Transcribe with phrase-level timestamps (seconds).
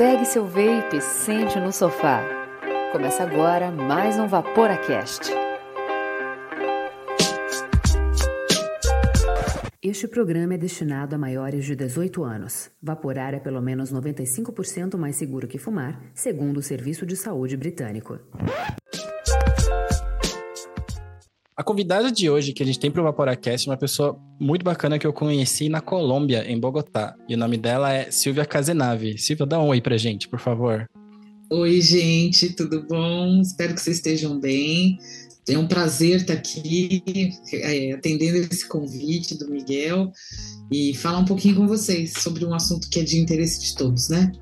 [0.00, 2.24] Pegue seu vape e sente no sofá.
[2.90, 5.30] Começa agora mais um Vaporacast.
[9.82, 12.70] Este programa é destinado a maiores de 18 anos.
[12.82, 18.18] Vaporar é pelo menos 95% mais seguro que fumar, segundo o Serviço de Saúde Britânico.
[21.60, 24.64] A convidada de hoje que a gente tem para o Vaporacast é uma pessoa muito
[24.64, 27.14] bacana que eu conheci na Colômbia, em Bogotá.
[27.28, 29.18] E o nome dela é Silvia Cazenave.
[29.18, 30.88] Silvia, dá um oi pra gente, por favor.
[31.50, 33.42] Oi, gente, tudo bom?
[33.42, 34.96] Espero que vocês estejam bem.
[35.46, 37.02] É um prazer estar aqui
[37.52, 40.10] é, atendendo esse convite do Miguel
[40.72, 44.08] e falar um pouquinho com vocês sobre um assunto que é de interesse de todos,
[44.08, 44.32] né?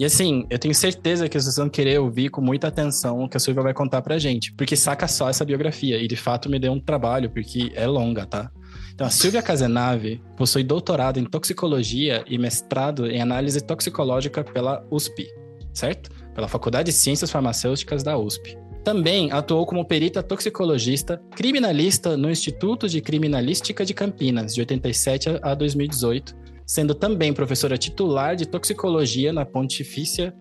[0.00, 3.36] E assim, eu tenho certeza que vocês vão querer ouvir com muita atenção o que
[3.36, 6.58] a Silvia vai contar pra gente, porque saca só essa biografia, e de fato me
[6.58, 8.50] deu um trabalho, porque é longa, tá?
[8.94, 15.26] Então, a Silvia Cazenave possui doutorado em toxicologia e mestrado em análise toxicológica pela USP,
[15.74, 16.08] certo?
[16.34, 18.56] Pela Faculdade de Ciências Farmacêuticas da USP.
[18.82, 25.54] Também atuou como perita toxicologista, criminalista no Instituto de Criminalística de Campinas, de 87 a
[25.54, 26.34] 2018,
[26.70, 30.32] sendo também professora titular de toxicologia na Pontifícia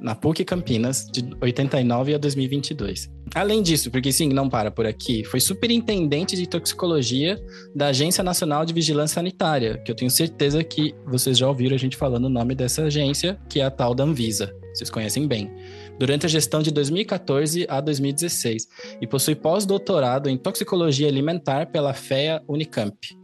[0.00, 3.10] na PUC Campinas, de 89 a 2022.
[3.34, 7.38] Além disso, porque sim, não para por aqui, foi superintendente de toxicologia
[7.76, 11.78] da Agência Nacional de Vigilância Sanitária, que eu tenho certeza que vocês já ouviram a
[11.78, 14.50] gente falando o nome dessa agência, que é a tal da Anvisa.
[14.72, 15.52] Vocês conhecem bem.
[15.98, 18.66] Durante a gestão de 2014 a 2016,
[19.02, 23.19] e possui pós-doutorado em toxicologia alimentar pela FEA Unicamp.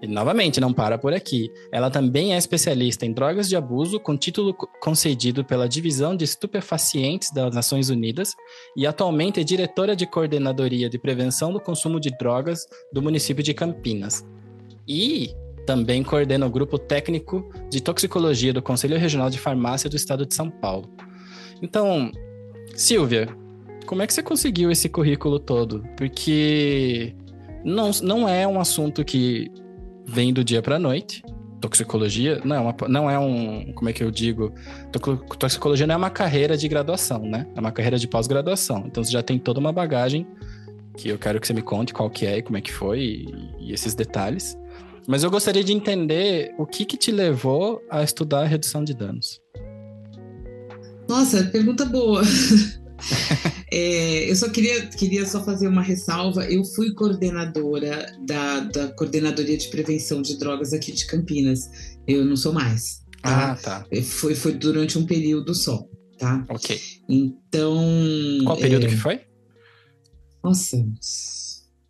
[0.00, 1.50] E novamente, não para por aqui.
[1.72, 7.32] Ela também é especialista em drogas de abuso, com título concedido pela Divisão de Estupefacientes
[7.32, 8.34] das Nações Unidas,
[8.76, 12.60] e atualmente é diretora de coordenadoria de prevenção do consumo de drogas
[12.92, 14.24] do município de Campinas.
[14.86, 15.34] E
[15.66, 20.34] também coordena o grupo técnico de toxicologia do Conselho Regional de Farmácia do Estado de
[20.34, 20.88] São Paulo.
[21.60, 22.10] Então,
[22.74, 23.28] Silvia,
[23.84, 25.84] como é que você conseguiu esse currículo todo?
[25.96, 27.14] Porque
[27.64, 29.50] não, não é um assunto que
[30.08, 31.22] vem do dia para noite.
[31.60, 34.52] Toxicologia não é, uma, não é um, como é que eu digo?
[35.38, 37.46] Toxicologia não é uma carreira de graduação, né?
[37.54, 38.84] É uma carreira de pós-graduação.
[38.86, 40.26] Então você já tem toda uma bagagem
[40.96, 43.00] que eu quero que você me conte qual que é e como é que foi
[43.00, 44.56] e, e esses detalhes.
[45.06, 48.94] Mas eu gostaria de entender o que que te levou a estudar a redução de
[48.94, 49.40] danos.
[51.08, 52.22] Nossa, pergunta boa.
[53.70, 56.46] É, eu só queria, queria só fazer uma ressalva.
[56.46, 61.68] Eu fui coordenadora da, da Coordenadoria de Prevenção de Drogas aqui de Campinas.
[62.06, 63.04] Eu não sou mais.
[63.22, 63.52] Tá?
[63.52, 63.86] Ah, tá.
[63.90, 65.86] É, foi, foi durante um período só,
[66.18, 66.46] tá?
[66.48, 66.80] Ok.
[67.08, 67.78] Então.
[68.44, 68.88] Qual período é...
[68.88, 69.20] que foi?
[70.42, 70.82] Nossa,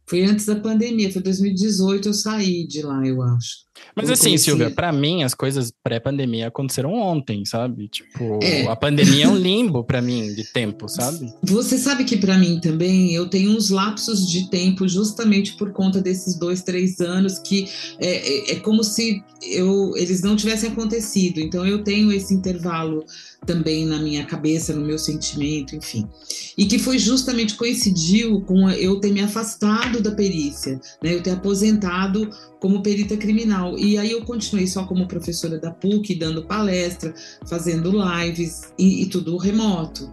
[0.09, 3.68] foi antes da pandemia, foi 2018 eu saí de lá, eu acho.
[3.95, 4.45] Mas assim, conheci...
[4.45, 7.89] Silvia, para mim as coisas pré-pandemia aconteceram ontem, sabe?
[7.89, 8.67] Tipo, é.
[8.67, 11.33] a pandemia é um limbo para mim de tempo, sabe?
[11.43, 16.01] Você sabe que para mim também eu tenho uns lapsos de tempo justamente por conta
[16.01, 17.69] desses dois, três anos que
[17.99, 21.41] é, é, é como se eu, eles não tivessem acontecido.
[21.41, 23.05] Então eu tenho esse intervalo
[23.47, 26.09] também na minha cabeça, no meu sentimento, enfim.
[26.57, 31.15] E que foi justamente coincidiu com eu ter me afastado da perícia, né?
[31.15, 32.29] Eu ter aposentado
[32.61, 33.68] como perita criminal.
[33.77, 37.13] E aí eu continuei só como professora da PUC, dando palestra,
[37.47, 40.09] fazendo lives e, e tudo remoto.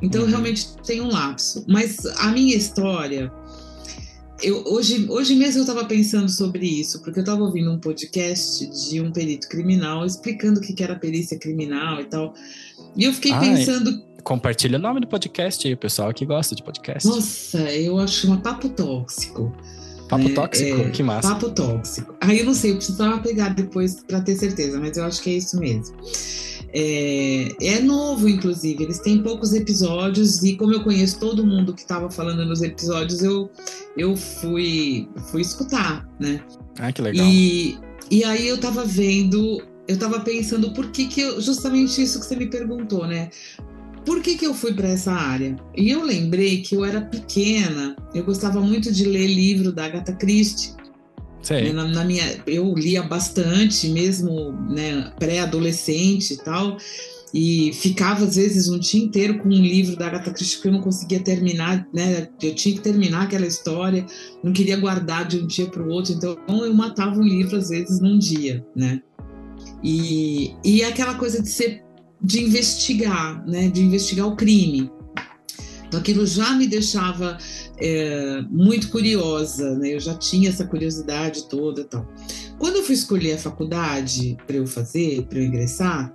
[0.00, 0.28] Então uhum.
[0.28, 1.64] realmente tem um lapso.
[1.66, 3.32] Mas a minha história
[4.42, 8.66] eu, hoje, hoje mesmo eu estava pensando sobre isso, porque eu estava ouvindo um podcast
[8.66, 12.34] de um perito criminal explicando o que era perícia criminal e tal.
[12.96, 14.02] E eu fiquei ah, pensando.
[14.22, 17.08] Compartilha o nome do podcast aí, o pessoal que gosta de podcast.
[17.08, 19.54] Nossa, eu acho uma papo tóxico.
[20.08, 20.80] Papo é, tóxico?
[20.80, 21.28] É, que massa.
[21.28, 22.14] Papo tóxico.
[22.20, 25.30] Aí eu não sei, eu precisava pegar depois para ter certeza, mas eu acho que
[25.30, 25.96] é isso mesmo.
[26.76, 31.82] É, é, novo, inclusive, eles têm poucos episódios e como eu conheço todo mundo que
[31.82, 33.48] estava falando nos episódios, eu,
[33.96, 36.42] eu fui, fui escutar, né?
[36.80, 37.24] Ah, que legal.
[37.24, 37.78] E,
[38.10, 42.26] e aí eu estava vendo, eu estava pensando por que que eu, justamente isso que
[42.26, 43.30] você me perguntou, né?
[44.04, 45.56] Por que, que eu fui para essa área?
[45.76, 50.12] E eu lembrei que eu era pequena, eu gostava muito de ler livro da Agatha
[50.12, 50.74] Christie.
[51.64, 56.78] Né, na, na, minha, eu lia bastante, mesmo né, pré-adolescente e tal,
[57.34, 60.72] e ficava às vezes um dia inteiro com um livro da Agatha Christie que eu
[60.72, 62.28] não conseguia terminar, né?
[62.40, 64.06] Eu tinha que terminar aquela história,
[64.42, 67.68] não queria guardar de um dia para o outro, então eu matava um livro às
[67.68, 69.02] vezes num dia, né?
[69.82, 71.83] E, e aquela coisa de ser
[72.24, 73.68] de investigar, né?
[73.68, 74.90] De investigar o crime.
[75.86, 77.38] Então aquilo já me deixava
[77.78, 79.94] é, muito curiosa, né?
[79.94, 82.08] Eu já tinha essa curiosidade toda, tal.
[82.58, 86.12] Quando eu fui escolher a faculdade para eu fazer, para eu ingressar,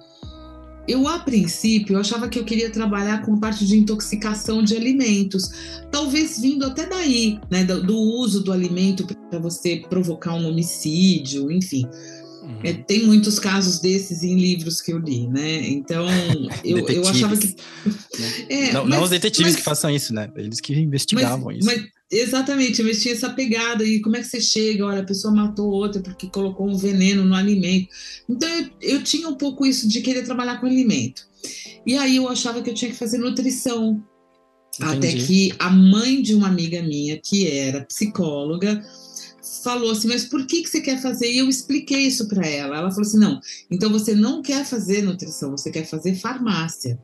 [0.88, 5.51] eu a princípio eu achava que eu queria trabalhar com parte de intoxicação de alimentos,
[5.91, 11.51] talvez vindo até daí, né, do, do uso do alimento para você provocar um homicídio,
[11.51, 11.88] enfim.
[12.49, 12.59] Uhum.
[12.63, 15.67] É, tem muitos casos desses em livros que eu li, né?
[15.69, 16.07] Então,
[16.65, 17.47] eu, eu achava que.
[17.47, 17.55] Né?
[18.49, 20.29] É, não, mas, não, os detetives mas, que façam isso, né?
[20.35, 21.65] Eles que investigavam mas, isso.
[21.65, 23.85] Mas, exatamente, mas tinha essa pegada.
[23.85, 24.85] E como é que você chega?
[24.85, 27.87] Olha, a pessoa matou outra porque colocou um veneno no alimento.
[28.27, 31.21] Então, eu, eu tinha um pouco isso de querer trabalhar com alimento.
[31.85, 34.03] E aí eu achava que eu tinha que fazer nutrição.
[34.81, 34.97] Entendi.
[34.97, 38.83] Até que a mãe de uma amiga minha, que era psicóloga,
[39.63, 41.31] falou assim: Mas por que, que você quer fazer?
[41.31, 42.77] E eu expliquei isso para ela.
[42.77, 43.39] Ela falou assim: Não,
[43.69, 47.00] então você não quer fazer nutrição, você quer fazer farmácia.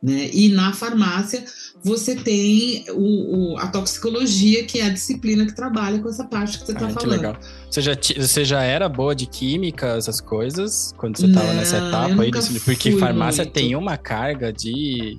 [0.00, 0.30] Né?
[0.32, 1.44] E na farmácia
[1.82, 6.58] você tem o, o, a toxicologia, que é a disciplina que trabalha com essa parte
[6.58, 7.10] que você está ah, falando.
[7.10, 7.36] Legal.
[7.68, 12.22] Você já, você já era boa de química, essas coisas, quando você estava nessa etapa
[12.22, 12.30] aí?
[12.64, 13.54] Porque farmácia muito.
[13.54, 15.18] tem uma carga de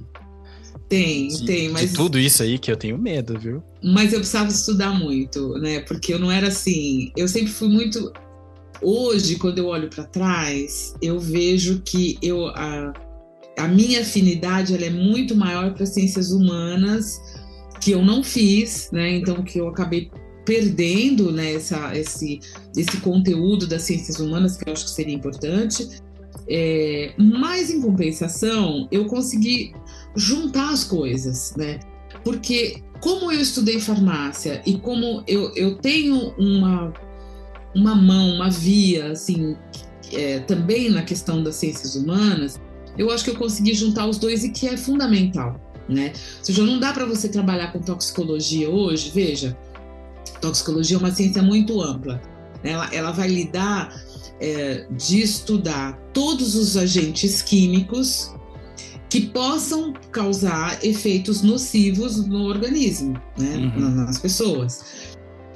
[0.90, 1.92] tem, de, tem, mas.
[1.92, 3.64] De tudo isso aí que eu tenho medo, viu?
[3.84, 5.82] Mas eu precisava estudar muito, né?
[5.82, 7.12] Porque eu não era assim.
[7.16, 8.12] Eu sempre fui muito.
[8.82, 12.94] Hoje, quando eu olho para trás, eu vejo que eu, a,
[13.58, 17.22] a minha afinidade ela é muito maior para ciências humanas,
[17.80, 19.18] que eu não fiz, né?
[19.18, 20.10] Então, que eu acabei
[20.44, 22.40] perdendo né, essa, esse,
[22.76, 25.88] esse conteúdo das ciências humanas, que eu acho que seria importante.
[26.48, 29.74] É, mas, em compensação, eu consegui
[30.20, 31.80] juntar as coisas, né?
[32.24, 36.94] Porque como eu estudei farmácia e como eu, eu tenho uma,
[37.74, 39.56] uma mão, uma via, assim,
[40.12, 42.60] é, também na questão das ciências humanas,
[42.98, 46.12] eu acho que eu consegui juntar os dois e que é fundamental, né?
[46.40, 49.58] Ou seja, não dá para você trabalhar com toxicologia hoje, veja,
[50.42, 52.22] toxicologia é uma ciência muito ampla,
[52.64, 52.72] né?
[52.72, 53.96] ela, ela vai lidar
[54.42, 58.34] é, de estudar todos os agentes químicos
[59.10, 63.90] que possam causar efeitos nocivos no organismo, né, uhum.
[64.06, 64.82] nas pessoas.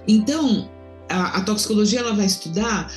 [0.07, 0.69] Então,
[1.07, 2.91] a, a, toxicologia ela vai estudar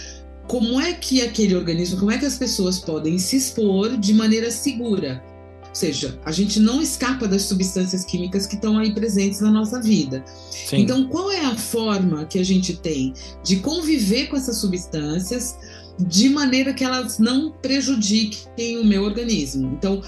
[0.49, 4.51] como é que aquele organismo, como é que as pessoas podem se expor de maneira
[4.51, 5.23] segura.
[5.69, 9.79] Ou seja, a gente não escapa das substâncias químicas que estão aí presentes na nossa
[9.79, 10.25] vida.
[10.51, 10.79] Sim.
[10.79, 13.13] Então, qual é a forma que a gente tem
[13.45, 15.55] de conviver com essas substâncias
[15.99, 19.71] de maneira que elas não prejudiquem o meu organismo?
[19.77, 20.03] Então,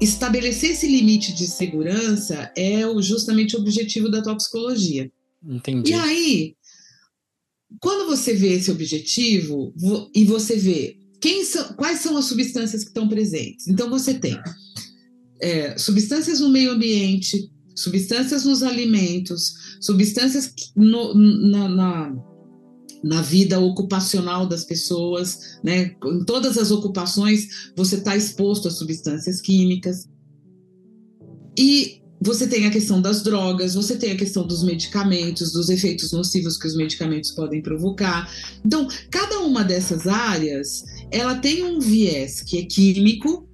[0.00, 5.10] estabelecer esse limite de segurança é justamente o objetivo da toxicologia.
[5.44, 5.90] Entendi.
[5.90, 6.56] E aí,
[7.80, 9.74] quando você vê esse objetivo
[10.14, 10.96] e você vê
[11.44, 14.38] são, quais são as substâncias que estão presentes, então você tem
[15.40, 22.27] é, substâncias no meio ambiente, substâncias nos alimentos, substâncias no, na, na
[23.02, 25.96] na vida ocupacional das pessoas, né?
[26.04, 30.08] Em todas as ocupações você está exposto a substâncias químicas.
[31.56, 36.12] E você tem a questão das drogas, você tem a questão dos medicamentos, dos efeitos
[36.12, 38.28] nocivos que os medicamentos podem provocar.
[38.64, 43.48] Então, cada uma dessas áreas, ela tem um viés que é químico,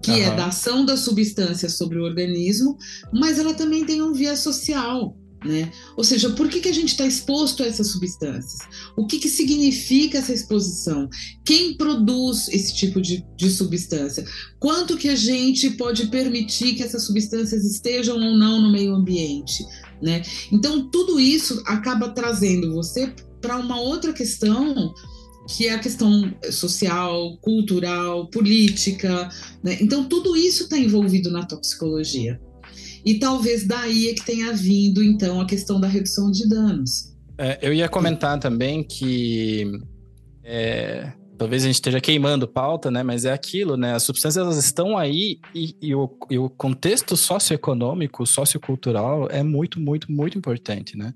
[0.00, 0.16] que uhum.
[0.18, 2.76] é da ação da substância sobre o organismo,
[3.12, 5.70] mas ela também tem um viés social, né?
[5.96, 8.60] Ou seja, por que, que a gente está exposto a essas substâncias?
[8.96, 11.08] O que, que significa essa exposição?
[11.44, 14.24] Quem produz esse tipo de, de substância?
[14.58, 19.64] Quanto que a gente pode permitir que essas substâncias estejam ou não no meio ambiente?
[20.02, 20.22] Né?
[20.50, 24.92] Então, tudo isso acaba trazendo você para uma outra questão
[25.48, 29.30] que é a questão social, cultural, política.
[29.62, 29.78] Né?
[29.80, 32.38] Então, tudo isso está envolvido na toxicologia.
[33.04, 37.14] E talvez daí é que tenha vindo, então, a questão da redução de danos.
[37.36, 39.64] É, eu ia comentar também que
[40.42, 43.02] é, talvez a gente esteja queimando pauta, né?
[43.02, 43.94] Mas é aquilo, né?
[43.94, 49.78] As substâncias elas estão aí e, e, o, e o contexto socioeconômico, sociocultural é muito,
[49.78, 51.14] muito, muito importante, né?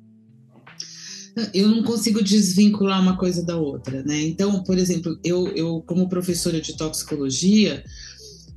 [1.55, 4.21] eu não consigo desvincular uma coisa da outra, né?
[4.23, 7.83] Então, por exemplo, eu, eu como professora de toxicologia,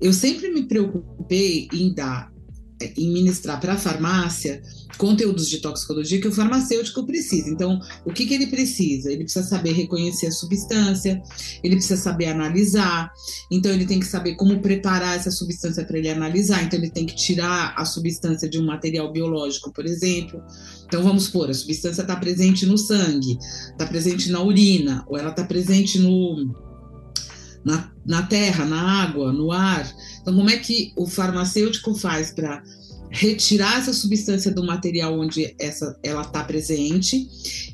[0.01, 2.31] eu sempre me preocupei em dar
[2.97, 4.61] em ministrar para a farmácia
[4.97, 7.49] conteúdos de toxicologia que o farmacêutico precisa.
[7.49, 9.11] Então, o que, que ele precisa?
[9.11, 11.21] Ele precisa saber reconhecer a substância,
[11.63, 13.11] ele precisa saber analisar,
[13.51, 17.05] então ele tem que saber como preparar essa substância para ele analisar, então ele tem
[17.05, 20.41] que tirar a substância de um material biológico, por exemplo.
[20.85, 23.37] Então, vamos supor, a substância está presente no sangue,
[23.71, 26.55] está presente na urina, ou ela está presente no,
[27.65, 29.91] na, na terra, na água, no ar.
[30.21, 32.63] Então, como é que o farmacêutico faz para
[33.09, 37.27] retirar essa substância do material onde essa, ela está presente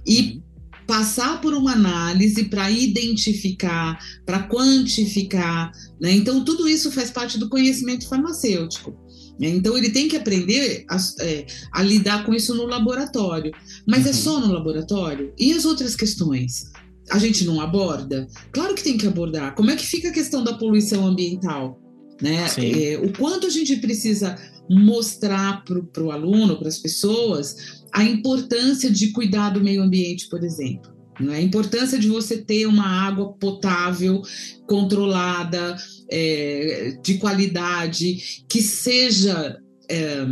[0.06, 0.42] e
[0.88, 5.72] passar por uma análise para identificar, para quantificar.
[6.00, 6.12] Né?
[6.12, 8.92] Então, tudo isso faz parte do conhecimento farmacêutico.
[9.40, 9.50] Né?
[9.50, 13.52] Então, ele tem que aprender a, é, a, lidar com isso no laboratório.
[13.88, 14.10] Mas é uhum.
[14.10, 15.34] é só no laboratório?
[15.40, 16.72] E as outras questões?
[17.12, 18.28] A gente não aborda?
[18.52, 19.54] Claro que tem que abordar.
[19.54, 21.80] Como é que fica a questão da poluição ambiental?
[22.22, 22.46] Né?
[22.58, 24.38] É, o quanto a gente precisa
[24.70, 30.44] mostrar para o aluno, para as pessoas, a importância de cuidar do meio ambiente, por
[30.44, 30.92] exemplo.
[31.20, 31.36] Né?
[31.36, 34.22] A importância de você ter uma água potável,
[34.66, 35.76] controlada,
[36.10, 39.58] é, de qualidade, que seja
[39.90, 40.26] é,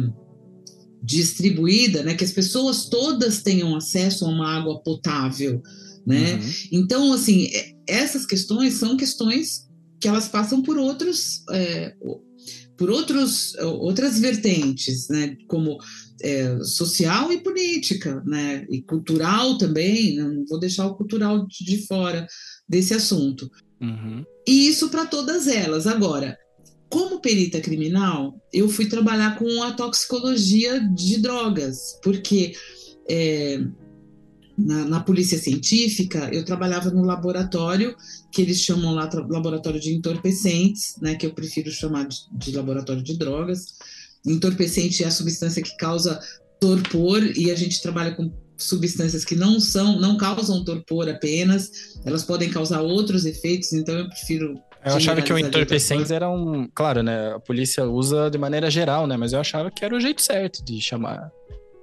[1.03, 2.13] distribuída, né?
[2.13, 5.61] que as pessoas todas tenham acesso a uma água potável.
[6.09, 6.33] Né?
[6.33, 6.51] Uhum.
[6.71, 9.69] Então, assim, é, essas questões são questões
[10.01, 11.93] que elas passam por outros é,
[12.75, 15.77] por outros, outras vertentes, né, como
[16.21, 21.85] é, social e política, né, e cultural também, né, não vou deixar o cultural de
[21.85, 22.25] fora
[22.67, 23.51] desse assunto.
[23.81, 24.23] Uhum.
[24.47, 25.87] E isso para todas elas.
[25.87, 26.37] Agora,
[26.89, 32.53] como perita criminal, eu fui trabalhar com a toxicologia de drogas, porque
[33.09, 33.59] é,
[34.59, 37.95] na, na, polícia científica, eu trabalhava no laboratório,
[38.31, 43.01] que eles chamam lá laboratório de entorpecentes, né, que eu prefiro chamar de, de laboratório
[43.01, 43.77] de drogas.
[44.25, 46.19] Entorpecente é a substância que causa
[46.59, 52.23] torpor e a gente trabalha com substâncias que não são, não causam torpor apenas, elas
[52.23, 56.65] podem causar outros efeitos, então eu prefiro eu achava que o entorpecente era um.
[56.73, 57.33] Claro, né?
[57.33, 59.17] A polícia usa de maneira geral, né?
[59.17, 61.29] Mas eu achava que era o jeito certo de chamar.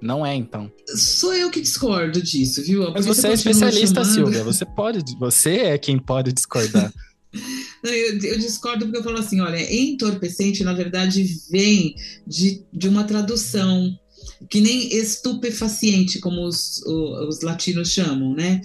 [0.01, 0.71] Não é, então.
[0.95, 2.91] Sou eu que discordo disso, viu?
[2.91, 4.13] Mas você é especialista, chamando...
[4.13, 4.43] Silvia.
[4.43, 5.17] Você pode.
[5.17, 6.93] Você é quem pode discordar.
[7.83, 13.03] eu, eu, discordo porque eu falo assim: olha, entorpecente, na verdade, vem de, de uma
[13.03, 13.97] tradução
[14.49, 18.61] que nem estupefaciente, como os, os, os latinos chamam, né?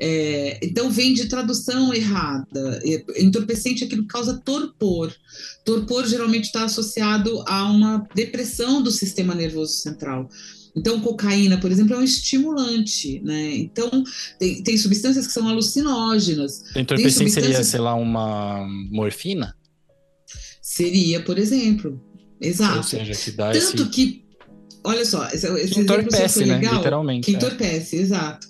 [0.00, 2.80] É, então vem de tradução errada.
[3.16, 5.14] Entorpecente é aquilo que causa torpor.
[5.64, 10.28] Torpor geralmente está associado a uma depressão do sistema nervoso central.
[10.78, 13.56] Então, cocaína, por exemplo, é um estimulante, né?
[13.56, 13.90] Então,
[14.38, 16.62] tem, tem substâncias que são alucinógenas.
[16.76, 17.44] Entorpecente substâncias...
[17.44, 19.56] seria, sei lá, uma morfina?
[20.62, 22.00] Seria, por exemplo.
[22.40, 22.76] Exato.
[22.76, 23.90] Ou seja, que dá Tanto esse...
[23.90, 24.24] que,
[24.84, 26.58] olha só, esse, esse entorpece, né?
[26.58, 27.24] Legal, Literalmente.
[27.24, 27.34] Que é.
[27.34, 28.00] entorpece, é.
[28.00, 28.46] exato.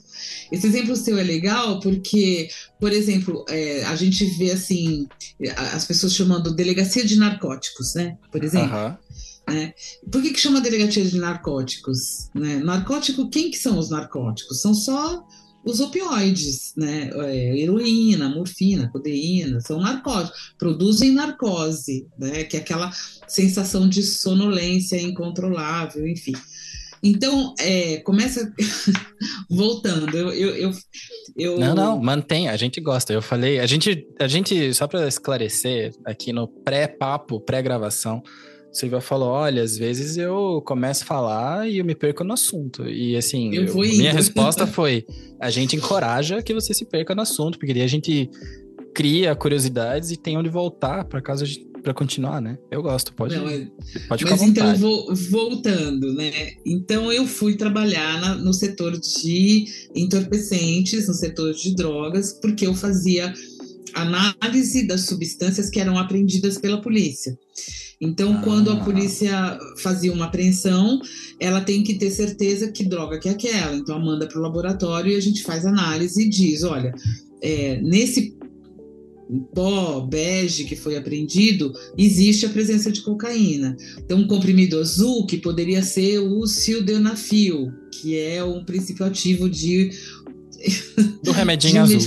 [0.50, 2.48] Esse exemplo seu é legal porque,
[2.80, 5.06] por exemplo, é, a gente vê assim,
[5.74, 8.16] as pessoas chamando delegacia de narcóticos, né?
[8.30, 8.76] Por exemplo.
[8.76, 8.96] Uhum.
[9.48, 9.72] Né?
[10.10, 12.30] Por que, que chama delegacia de narcóticos?
[12.34, 12.56] Né?
[12.56, 14.60] Narcótico, quem que são os narcóticos?
[14.60, 15.24] São só
[15.64, 17.10] os opioides, né?
[17.14, 22.44] É, heroína, morfina, codeína, são narcóticos, produzem narcose, né?
[22.44, 22.90] Que é aquela
[23.26, 26.32] sensação de sonolência incontrolável, enfim.
[27.02, 28.52] Então, é, começa
[29.48, 30.16] voltando.
[30.16, 30.72] Eu, eu, eu,
[31.36, 33.12] eu, Não, não, mantém, a gente gosta.
[33.12, 38.22] Eu falei, a gente, a gente só para esclarecer, aqui no pré-papo, pré-gravação,
[38.72, 42.88] Silvia falou: olha, às vezes eu começo a falar e eu me perco no assunto.
[42.88, 45.04] E assim, eu eu, minha resposta foi:
[45.40, 48.30] a gente encoraja que você se perca no assunto, porque daí a gente
[48.94, 52.58] cria curiosidades e tem onde voltar para caso a gente para continuar, né?
[52.70, 53.68] Eu gosto, pode, Não, mas,
[54.08, 56.52] pode ficar Mas então, vou, voltando, né?
[56.64, 62.74] Então, eu fui trabalhar na, no setor de entorpecentes, no setor de drogas, porque eu
[62.74, 63.32] fazia
[63.94, 67.38] análise das substâncias que eram apreendidas pela polícia.
[68.00, 68.42] Então, ah.
[68.42, 71.00] quando a polícia fazia uma apreensão,
[71.40, 73.74] ela tem que ter certeza que droga que é aquela.
[73.74, 76.94] Então, manda para o laboratório e a gente faz análise e diz: olha,
[77.42, 78.36] é, nesse
[79.54, 83.76] pó bege que foi apreendido, existe a presença de cocaína.
[83.98, 89.90] Então, um comprimido azul, que poderia ser o sildenafil, que é um princípio ativo de
[91.22, 92.00] do remedinho azul.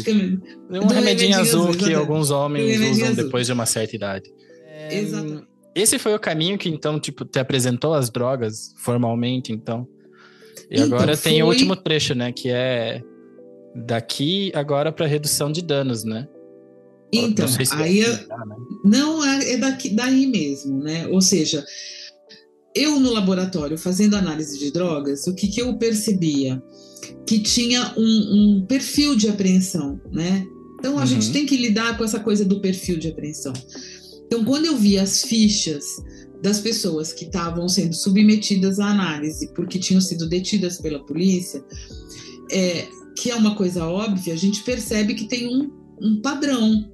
[0.69, 3.23] Um do remedinho azul, azul que alguns homens usam azul.
[3.23, 4.31] depois de uma certa idade.
[4.67, 5.50] É, Exatamente.
[5.73, 9.87] Esse foi o caminho que então tipo te apresentou as drogas formalmente, então.
[10.69, 11.31] E então, agora foi...
[11.31, 13.01] tem o último trecho, né, que é
[13.75, 16.27] daqui agora para redução de danos, né?
[17.13, 18.25] Então, não se aí é, né?
[18.85, 21.07] não é, é daqui, daí mesmo, né?
[21.07, 21.65] Ou seja,
[22.73, 26.61] eu no laboratório fazendo análise de drogas, o que, que eu percebia?
[27.27, 30.45] Que tinha um, um perfil de apreensão, né?
[30.79, 31.07] Então a uhum.
[31.07, 33.53] gente tem que lidar com essa coisa do perfil de apreensão.
[34.31, 35.83] Então, quando eu vi as fichas
[36.41, 41.63] das pessoas que estavam sendo submetidas à análise porque tinham sido detidas pela polícia,
[42.49, 45.69] é, que é uma coisa óbvia, a gente percebe que tem um,
[46.01, 46.89] um padrão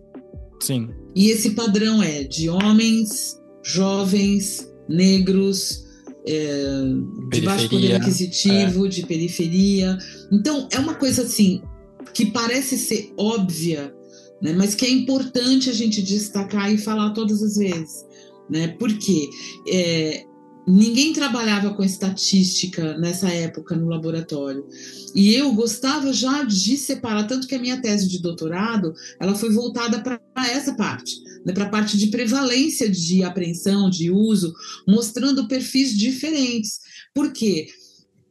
[0.59, 0.89] Sim.
[1.15, 5.85] E esse padrão é de homens, jovens, negros,
[6.25, 6.83] é,
[7.31, 8.89] de baixo poder aquisitivo, é.
[8.89, 9.97] de periferia.
[10.31, 11.61] Então, é uma coisa assim,
[12.13, 13.93] que parece ser óbvia,
[14.41, 18.05] né, mas que é importante a gente destacar e falar todas as vezes.
[18.49, 18.69] Né?
[18.79, 19.29] Porque
[19.67, 20.25] é,
[20.67, 24.65] ninguém trabalhava com estatística nessa época no laboratório.
[25.15, 29.49] E eu gostava já de separar, tanto que a minha tese de doutorado ela foi
[29.49, 31.15] voltada para essa parte,
[31.45, 34.53] né, para a parte de prevalência de apreensão, de uso,
[34.85, 36.79] mostrando perfis diferentes.
[37.13, 37.67] Por quê?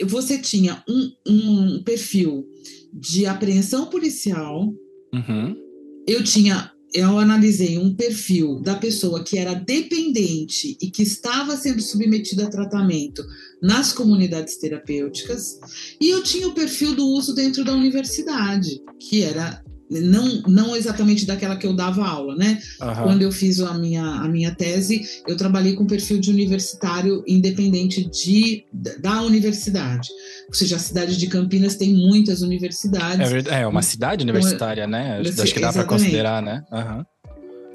[0.05, 2.47] Você tinha um, um perfil
[2.93, 4.75] de apreensão policial,
[5.15, 5.66] uhum.
[6.07, 11.83] Eu tinha eu analisei um perfil da pessoa que era dependente e que estava sendo
[11.83, 13.23] submetida a tratamento
[13.61, 15.59] nas comunidades terapêuticas,
[16.01, 21.27] e eu tinha o perfil do uso dentro da universidade, que era não, não exatamente
[21.27, 22.61] daquela que eu dava aula, né?
[22.81, 22.95] Uhum.
[23.03, 28.05] Quando eu fiz a minha, a minha tese, eu trabalhei com perfil de universitário independente
[28.05, 28.65] de,
[29.01, 30.09] da universidade.
[30.49, 33.47] Ou seja, a cidade de Campinas tem muitas universidades.
[33.47, 35.21] É, é uma cidade universitária, né?
[35.21, 36.65] Acho que dá para considerar, né?
[36.73, 37.05] Uhum.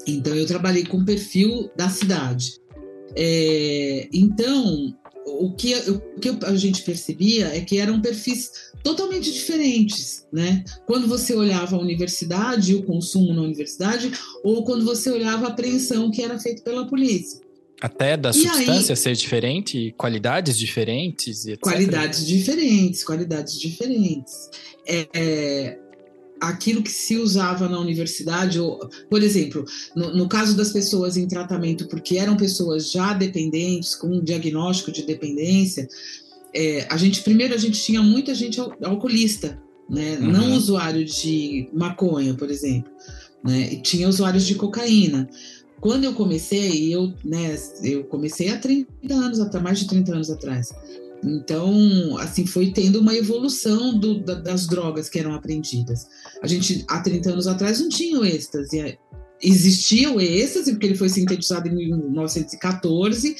[0.06, 2.52] Então, eu trabalhei com perfil da cidade.
[3.14, 4.94] É, então,
[5.26, 8.50] o que, o que a gente percebia é que eram perfis
[8.82, 10.64] totalmente diferentes, né?
[10.86, 14.12] Quando você olhava a universidade, o consumo na universidade,
[14.42, 17.40] ou quando você olhava a apreensão que era feita pela polícia.
[17.80, 21.60] Até da e substância aí, ser diferente, qualidades diferentes, etc.
[21.60, 24.50] Qualidades diferentes, qualidades diferentes.
[24.86, 25.78] É, é,
[26.40, 31.28] aquilo que se usava na universidade, ou, por exemplo, no, no, caso das pessoas em
[31.28, 35.88] tratamento, porque eram pessoas já dependentes, com um diagnóstico de dependência,
[36.54, 40.18] é, a gente primeiro a gente tinha muita gente alcoolista, né?
[40.20, 40.30] Uhum.
[40.30, 42.90] Não usuário de maconha, por exemplo,
[43.44, 43.72] né?
[43.72, 45.28] E tinha usuários de cocaína.
[45.80, 50.30] Quando eu comecei, eu, né, eu comecei há 30 anos, há mais de 30 anos
[50.30, 50.68] atrás.
[51.24, 56.06] Então, assim, foi tendo uma evolução do, da, das drogas que eram apreendidas.
[56.42, 58.98] A gente, há 30 anos atrás, não tinha o êxtase.
[59.40, 63.36] Existia o êxtase, porque ele foi sintetizado em 1914,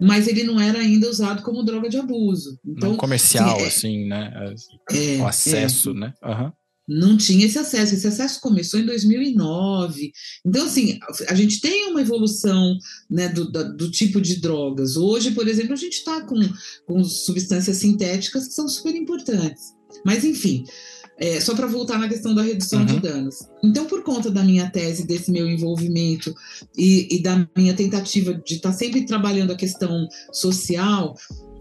[0.00, 2.58] mas ele não era ainda usado como droga de abuso.
[2.64, 4.54] Então, não comercial, assim, é, assim né?
[4.90, 6.14] É, o acesso, é, né?
[6.22, 6.52] Uhum
[6.86, 7.94] não tinha esse acesso.
[7.94, 10.12] Esse acesso começou em 2009.
[10.44, 12.76] Então, assim, a gente tem uma evolução
[13.10, 14.96] né, do, do tipo de drogas.
[14.96, 16.38] Hoje, por exemplo, a gente está com,
[16.86, 19.72] com substâncias sintéticas que são super importantes.
[20.04, 20.64] Mas, enfim,
[21.18, 22.86] é, só para voltar na questão da redução uhum.
[22.86, 23.36] de danos.
[23.62, 26.34] Então, por conta da minha tese, desse meu envolvimento
[26.76, 31.14] e, e da minha tentativa de estar tá sempre trabalhando a questão social,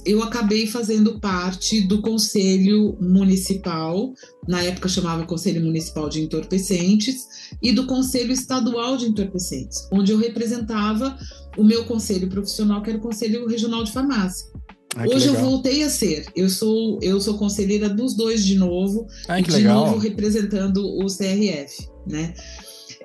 [0.06, 4.14] eu acabei fazendo parte do Conselho Municipal,
[4.48, 7.26] na época chamava Conselho Municipal de Entorpecentes,
[7.62, 11.18] e do Conselho Estadual de Entorpecentes, onde eu representava
[11.58, 14.48] o meu conselho profissional, que era o Conselho Regional de Farmácia.
[14.96, 16.26] Hoje eu voltei a ser.
[16.36, 19.86] Eu sou eu sou conselheira dos dois de novo, Ai, de legal.
[19.86, 22.34] novo representando o CRF, né?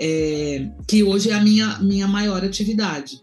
[0.01, 3.23] É, que hoje é a minha minha maior atividade.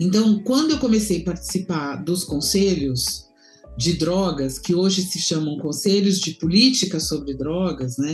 [0.00, 3.28] Então, quando eu comecei a participar dos conselhos
[3.76, 8.12] de drogas, que hoje se chamam conselhos de política sobre drogas, né?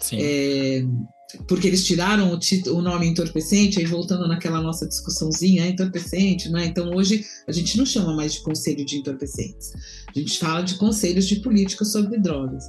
[0.00, 0.18] Sim.
[0.20, 0.84] É,
[1.46, 6.48] porque eles tiraram o, título, o, nome entorpecente, aí voltando naquela nossa discussãozinha, é entorpecente,
[6.48, 6.66] né?
[6.66, 9.72] Então hoje a gente não chama mais de conselho de entorpecentes,
[10.08, 12.64] a gente fala de conselhos de política sobre drogas.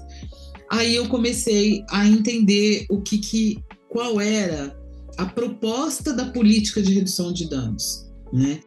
[0.71, 4.75] Aí eu comecei a entender o que, que qual era
[5.17, 8.60] a proposta da política de redução de danos né?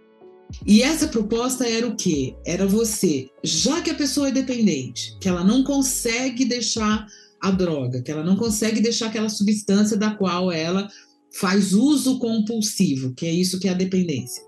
[0.66, 2.34] E essa proposta era o quê?
[2.46, 7.06] Era você, já que a pessoa é dependente, que ela não consegue deixar
[7.40, 10.88] a droga, que ela não consegue deixar aquela substância da qual ela
[11.32, 14.42] faz uso compulsivo, que é isso que é a dependência.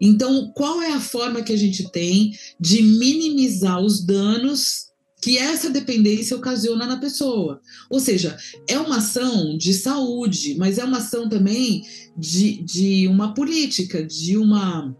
[0.00, 4.88] Então, qual é a forma que a gente tem de minimizar os danos
[5.20, 7.60] que essa dependência ocasiona na pessoa.
[7.90, 8.36] Ou seja,
[8.68, 11.82] é uma ação de saúde, mas é uma ação também
[12.16, 14.96] de, de uma política, de uma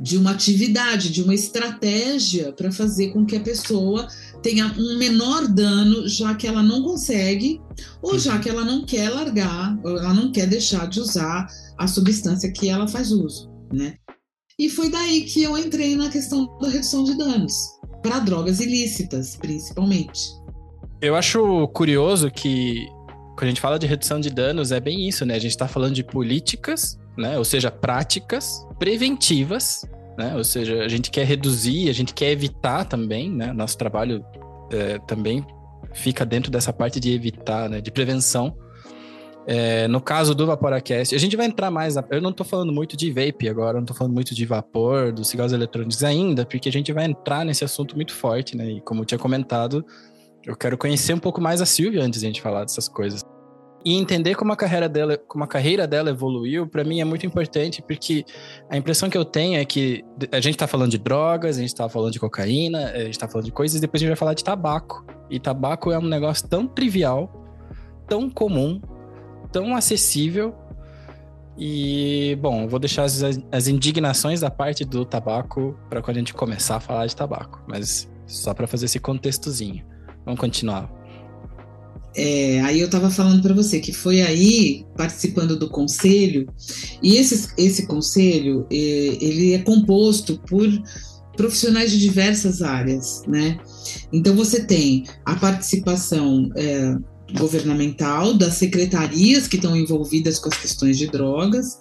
[0.00, 4.06] de uma atividade, de uma estratégia para fazer com que a pessoa
[4.42, 7.60] tenha um menor dano, já que ela não consegue,
[8.02, 11.46] ou já que ela não quer largar, ela não quer deixar de usar
[11.76, 13.96] a substância que ela faz uso, né?
[14.58, 17.54] E foi daí que eu entrei na questão da redução de danos
[18.02, 20.20] para drogas ilícitas, principalmente.
[21.00, 22.86] Eu acho curioso que
[23.36, 25.34] quando a gente fala de redução de danos é bem isso, né?
[25.34, 27.38] A gente está falando de políticas, né?
[27.38, 29.84] Ou seja, práticas preventivas,
[30.18, 30.36] né?
[30.36, 33.52] Ou seja, a gente quer reduzir, a gente quer evitar também, né?
[33.52, 34.24] Nosso trabalho
[34.70, 35.46] é, também
[35.94, 37.80] fica dentro dessa parte de evitar, né?
[37.80, 38.54] De prevenção
[39.50, 41.94] é, no caso do Vaporacast, a gente vai entrar mais.
[41.94, 45.10] Na, eu não estou falando muito de vape agora, não estou falando muito de vapor,
[45.10, 48.72] dos cigarros eletrônicos ainda, porque a gente vai entrar nesse assunto muito forte, né?
[48.72, 49.82] E como eu tinha comentado,
[50.44, 53.22] Eu quero conhecer um pouco mais a Silvia antes de a gente falar dessas coisas.
[53.84, 57.24] E entender como a carreira dela, como a carreira dela evoluiu, para mim é muito
[57.24, 58.24] importante, porque
[58.68, 61.74] a impressão que eu tenho é que a gente tá falando de drogas, a gente
[61.74, 64.16] tá falando de cocaína, a gente tá falando de coisas, e depois a gente vai
[64.16, 65.06] falar de tabaco.
[65.30, 67.30] E tabaco é um negócio tão trivial,
[68.08, 68.80] tão comum,
[69.52, 70.54] tão acessível.
[71.56, 76.34] E, bom, vou deixar as, as indignações da parte do tabaco para quando a gente
[76.34, 79.84] começar a falar de tabaco, mas só para fazer esse contextozinho.
[80.24, 80.97] Vamos continuar.
[82.14, 86.48] É, aí eu estava falando para você que foi aí participando do conselho
[87.02, 90.66] e esse, esse conselho é, ele é composto por
[91.36, 93.58] profissionais de diversas áreas, né?
[94.12, 96.96] Então você tem a participação é,
[97.38, 101.78] governamental das secretarias que estão envolvidas com as questões de drogas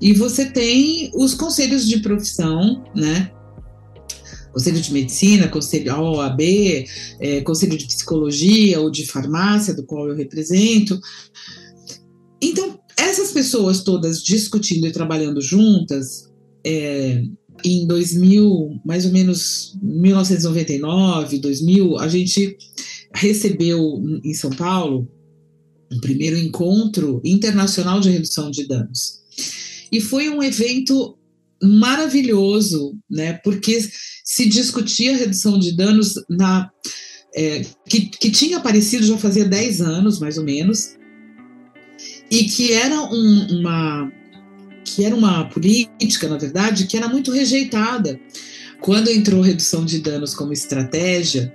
[0.00, 3.30] e você tem os conselhos de profissão, né?
[4.60, 6.40] Conselho de Medicina, Conselho OAB,
[7.18, 11.00] é, Conselho de Psicologia ou de Farmácia, do qual eu represento.
[12.42, 16.28] Então, essas pessoas todas discutindo e trabalhando juntas,
[16.62, 17.22] é,
[17.64, 22.58] em 2000, mais ou menos 1999, 2000, a gente
[23.14, 25.08] recebeu em São Paulo
[25.90, 29.20] um primeiro encontro internacional de redução de danos.
[29.90, 31.16] E foi um evento
[31.62, 33.34] maravilhoso, né?
[33.44, 33.78] Porque
[34.24, 36.70] se discutia a redução de danos na
[37.34, 40.96] é, que, que tinha aparecido já fazia 10 anos, mais ou menos,
[42.30, 44.12] e que era um, uma
[44.84, 48.18] que era uma política, na verdade, que era muito rejeitada.
[48.80, 51.54] Quando entrou redução de danos como estratégia,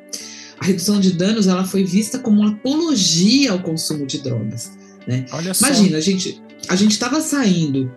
[0.59, 4.71] a redução de danos ela foi vista como uma apologia ao consumo de drogas.
[5.07, 5.25] Né?
[5.59, 7.91] Imagina, a gente a gente estava saindo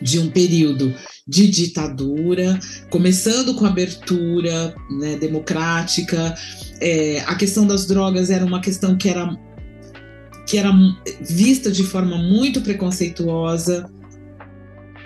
[0.00, 0.94] de um período
[1.28, 6.34] de ditadura, começando com abertura né, democrática.
[6.80, 9.36] É, a questão das drogas era uma questão que era,
[10.46, 10.72] que era
[11.20, 13.90] vista de forma muito preconceituosa.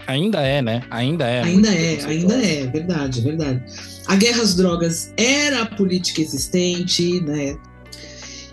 [0.06, 0.82] Ainda é, né?
[0.90, 1.42] Ainda é.
[1.42, 3.64] Ainda é, ainda é, verdade, verdade.
[4.06, 7.56] A guerra às drogas era a política existente, né?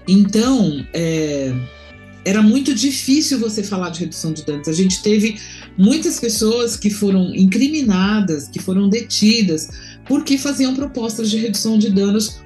[0.08, 1.54] Então, é,
[2.26, 4.68] era muito difícil você falar de redução de danos.
[4.68, 5.40] A gente teve
[5.80, 9.70] muitas pessoas que foram incriminadas, que foram detidas,
[10.06, 12.42] porque faziam propostas de redução de danos,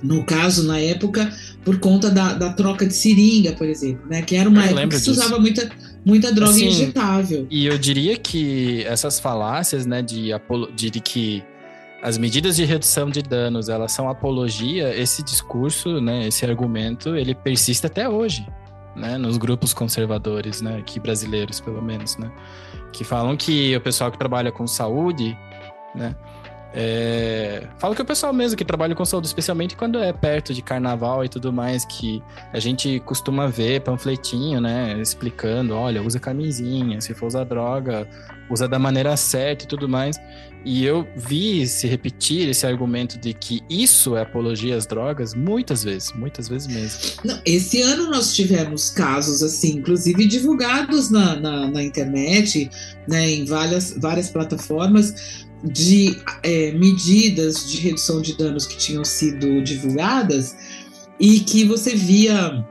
[0.00, 4.22] no caso, na época, por conta da, da troca de seringa, por exemplo, né?
[4.22, 5.68] Que era uma eu época que se usava muita,
[6.04, 7.46] muita droga assim, injetável.
[7.50, 10.28] E eu diria que essas falácias, né, de,
[10.76, 11.42] de, de que
[12.02, 17.34] as medidas de redução de danos elas são apologia, esse discurso, né, esse argumento, ele
[17.34, 18.46] persiste até hoje
[18.94, 22.30] né, nos grupos conservadores, né, aqui brasileiros pelo menos, né,
[22.92, 25.36] que falam que o pessoal que trabalha com saúde,
[25.94, 26.14] né,
[26.76, 31.24] é, que o pessoal mesmo que trabalha com saúde, especialmente quando é perto de carnaval
[31.24, 32.20] e tudo mais, que
[32.52, 38.08] a gente costuma ver panfletinho, né, explicando, olha, usa camisinha, se for usar droga,
[38.50, 40.16] usa da maneira certa e tudo mais.
[40.64, 45.84] E eu vi se repetir esse argumento de que isso é apologia às drogas muitas
[45.84, 47.00] vezes, muitas vezes mesmo.
[47.24, 52.70] Não, esse ano nós tivemos casos assim, inclusive divulgados na, na, na internet,
[53.06, 59.62] né, em várias, várias plataformas, de é, medidas de redução de danos que tinham sido
[59.62, 60.54] divulgadas
[61.18, 62.64] e que você via,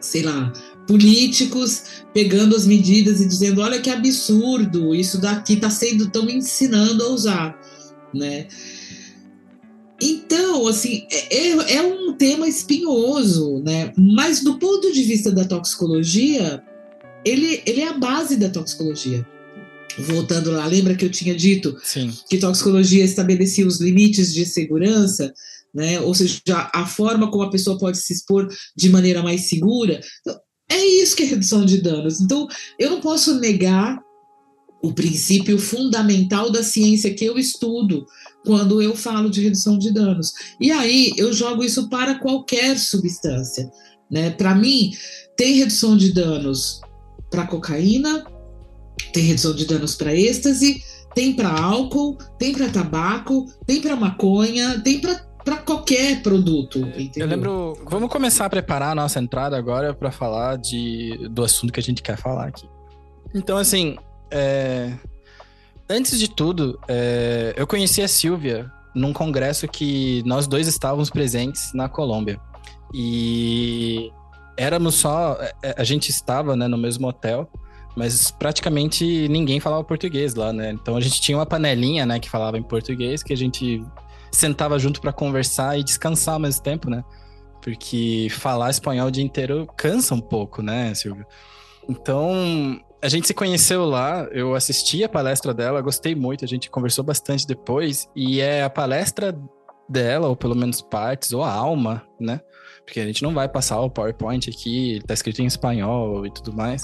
[0.00, 0.52] sei lá,
[0.86, 1.82] políticos
[2.14, 7.08] pegando as medidas e dizendo: olha que absurdo, isso daqui está sendo, estão ensinando a
[7.10, 7.60] usar,
[8.14, 8.46] né?
[10.00, 13.92] Então, assim, é, é, é um tema espinhoso, né?
[13.96, 16.62] Mas do ponto de vista da toxicologia,
[17.24, 19.26] ele, ele é a base da toxicologia.
[19.98, 22.12] Voltando lá, lembra que eu tinha dito Sim.
[22.28, 25.32] que toxicologia estabelecia os limites de segurança?
[25.74, 25.98] Né?
[26.00, 26.40] Ou seja,
[26.74, 28.46] a forma como a pessoa pode se expor
[28.76, 30.00] de maneira mais segura.
[30.20, 30.38] Então,
[30.68, 32.20] é isso que é redução de danos.
[32.20, 32.46] Então,
[32.78, 34.00] eu não posso negar
[34.82, 38.06] o princípio fundamental da ciência que eu estudo
[38.44, 40.32] quando eu falo de redução de danos.
[40.60, 43.70] E aí eu jogo isso para qualquer substância.
[44.10, 44.30] Né?
[44.30, 44.92] Para mim,
[45.36, 46.80] tem redução de danos
[47.30, 48.24] para cocaína,
[49.12, 50.82] tem redução de danos para êxtase,
[51.14, 56.80] tem para álcool, tem para tabaco, tem para maconha, tem para para qualquer produto.
[56.80, 57.10] Entendeu?
[57.22, 57.78] Eu lembro.
[57.88, 61.82] Vamos começar a preparar a nossa entrada agora para falar de, do assunto que a
[61.82, 62.68] gente quer falar aqui.
[63.32, 63.96] Então, assim,
[64.28, 64.92] é,
[65.88, 71.72] antes de tudo, é, eu conheci a Silvia num congresso que nós dois estávamos presentes
[71.72, 72.40] na Colômbia.
[72.92, 74.10] E
[74.56, 75.38] éramos só.
[75.62, 77.48] É, a gente estava né, no mesmo hotel
[77.96, 80.70] mas praticamente ninguém falava português lá, né?
[80.70, 83.82] Então a gente tinha uma panelinha, né, que falava em português, que a gente
[84.30, 87.04] sentava junto para conversar e descansar ao mesmo tempo, né?
[87.62, 91.26] Porque falar espanhol o dia inteiro cansa um pouco, né, Silvio?
[91.88, 96.70] Então, a gente se conheceu lá, eu assisti a palestra dela, gostei muito, a gente
[96.70, 99.36] conversou bastante depois, e é a palestra
[99.88, 102.40] dela, ou pelo menos partes, ou a alma, né?
[102.84, 106.52] Porque a gente não vai passar o PowerPoint aqui, tá escrito em espanhol e tudo
[106.52, 106.82] mais.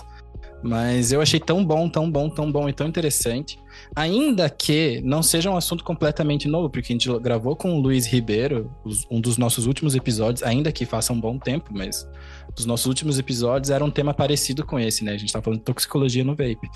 [0.63, 3.59] Mas eu achei tão bom, tão bom, tão bom e tão interessante.
[3.97, 8.07] Ainda que não seja um assunto completamente novo, porque a gente gravou com o Luiz
[8.07, 8.71] Ribeiro,
[9.11, 12.09] um dos nossos últimos episódios, ainda que faça um bom tempo, mas
[12.57, 15.13] os nossos últimos episódios era um tema parecido com esse, né?
[15.13, 16.71] A gente tava falando de toxicologia no vape.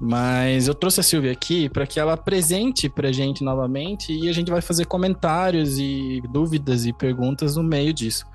[0.00, 4.28] Mas eu trouxe a Silvia aqui para que ela apresente para a gente novamente e
[4.28, 8.26] a gente vai fazer comentários e dúvidas e perguntas no meio disso.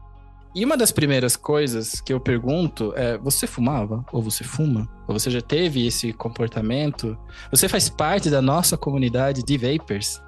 [0.54, 4.06] E uma das primeiras coisas que eu pergunto é: você fumava?
[4.12, 4.88] Ou você fuma?
[5.08, 7.18] Ou você já teve esse comportamento?
[7.50, 10.20] Você faz parte da nossa comunidade de vapers?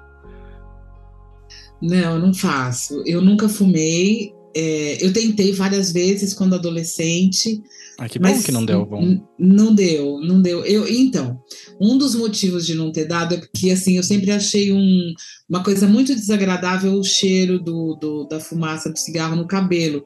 [1.80, 3.02] Não, não faço.
[3.04, 4.32] Eu nunca fumei.
[4.56, 7.60] É, eu tentei várias vezes quando adolescente.
[7.98, 9.20] Ah, que bom que não deu bom.
[9.38, 10.64] Não deu, não deu.
[10.64, 11.38] Eu, então,
[11.80, 15.12] um dos motivos de não ter dado é porque assim, eu sempre achei um,
[15.48, 20.04] uma coisa muito desagradável o cheiro do, do, da fumaça do cigarro no cabelo.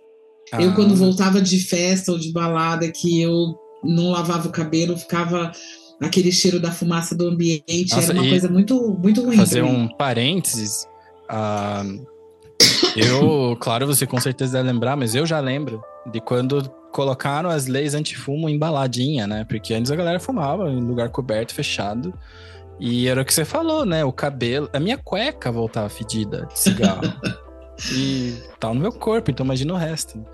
[0.52, 0.62] Ah.
[0.62, 5.52] Eu, quando voltava de festa ou de balada, que eu não lavava o cabelo, ficava
[6.00, 7.90] aquele cheiro da fumaça do ambiente.
[7.90, 9.37] Nossa, era uma coisa muito, muito ruim.
[9.37, 10.87] Fazer um parênteses.
[11.30, 12.06] Uh,
[12.96, 17.66] eu, claro, você com certeza deve lembrar, mas eu já lembro de quando colocaram as
[17.66, 19.44] leis antifumo em baladinha, né?
[19.44, 22.12] Porque antes a galera fumava em lugar coberto, fechado.
[22.80, 24.04] E era o que você falou, né?
[24.04, 24.68] O cabelo.
[24.72, 27.02] A minha cueca voltava fedida de cigarro.
[27.92, 30.24] e tá no meu corpo, então imagina o resto.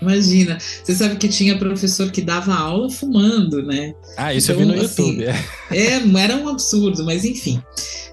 [0.00, 3.94] Imagina, você sabe que tinha professor que dava aula fumando, né?
[4.16, 5.24] Ah, isso então, eu vi no assim, YouTube.
[5.24, 5.76] É.
[5.76, 7.62] é, era um absurdo, mas enfim.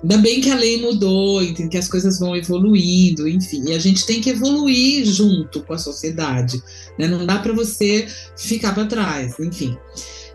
[0.02, 3.64] Ainda bem que a lei mudou, que as coisas vão evoluindo, enfim.
[3.70, 6.62] E a gente tem que evoluir junto com a sociedade.
[6.98, 7.08] Né?
[7.08, 9.78] Não dá para você ficar para trás, enfim.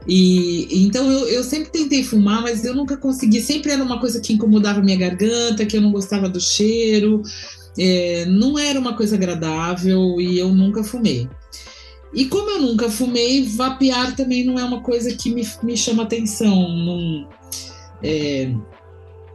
[0.07, 3.43] E então eu, eu sempre tentei fumar, mas eu nunca consegui.
[3.43, 7.23] Sempre era uma coisa que incomodava minha garganta, que eu não gostava do cheiro.
[7.79, 11.29] É, não era uma coisa agradável e eu nunca fumei.
[12.13, 16.05] E como eu nunca fumei, vapear também não é uma coisa que me, me chama
[16.05, 16.69] atenção.
[16.69, 17.29] Não,
[18.03, 18.53] é,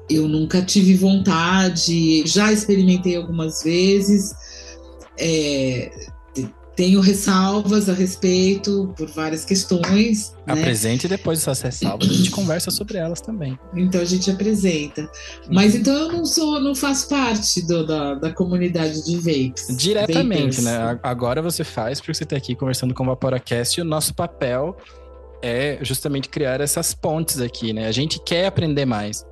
[0.09, 4.33] eu nunca tive vontade, já experimentei algumas vezes.
[5.17, 5.91] É,
[6.75, 10.35] tenho ressalvas a respeito por várias questões.
[10.45, 10.53] Né?
[10.53, 11.15] Apresente né?
[11.15, 13.57] depois essas ressalvas, a gente conversa sobre elas também.
[13.75, 15.09] Então a gente apresenta.
[15.49, 19.75] Mas então eu não sou, não faço parte do, da, da comunidade de vapes.
[19.77, 20.63] Diretamente, vapers.
[20.63, 20.99] né?
[21.03, 24.75] Agora você faz, porque você está aqui conversando com o Vaporacast e o nosso papel
[25.41, 27.87] é justamente criar essas pontes aqui, né?
[27.87, 29.25] A gente quer aprender mais.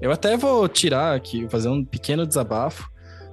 [0.00, 2.88] Eu até vou tirar aqui, fazer um pequeno desabafo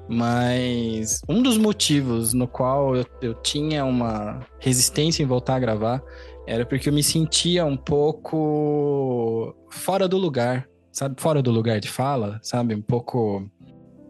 [0.08, 6.04] mas um dos motivos no qual eu, eu tinha uma resistência em voltar a gravar
[6.48, 11.20] era porque eu me sentia um pouco fora do lugar, sabe?
[11.20, 12.76] Fora do lugar de fala, sabe?
[12.76, 13.50] Um pouco.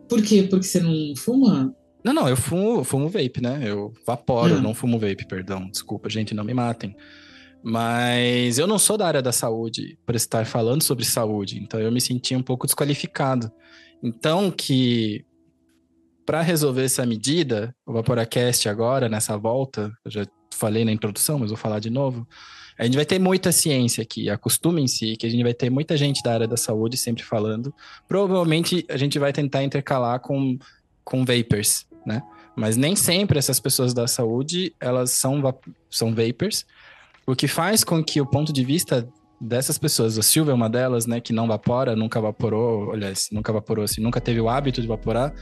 [0.09, 0.43] Por quê?
[0.43, 1.73] Porque você não fuma?
[2.03, 3.61] Não, não, eu fumo, fumo vape, né?
[3.63, 4.61] Eu vaporo, hum.
[4.61, 5.69] não fumo vape, perdão.
[5.69, 6.95] Desculpa, gente, não me matem.
[7.63, 11.91] Mas eu não sou da área da saúde por estar falando sobre saúde, então eu
[11.91, 13.51] me sentia um pouco desqualificado.
[14.03, 15.25] Então, que
[16.25, 21.49] para resolver essa medida, o Vaporacast agora, nessa volta, eu já falei na introdução, mas
[21.49, 22.27] vou falar de novo,
[22.77, 26.21] a gente vai ter muita ciência aqui, acostumem-se que a gente vai ter muita gente
[26.23, 27.73] da área da saúde sempre falando.
[28.07, 30.57] Provavelmente a gente vai tentar intercalar com,
[31.03, 32.21] com vapers, né?
[32.55, 35.41] Mas nem sempre essas pessoas da saúde, elas são,
[35.89, 36.65] são vapers,
[37.27, 39.07] o que faz com que o ponto de vista
[39.39, 43.51] dessas pessoas, a Silvia é uma delas, né, que não vapora, nunca vaporou, aliás, nunca
[43.51, 45.33] vaporou, assim, nunca teve o hábito de vaporar,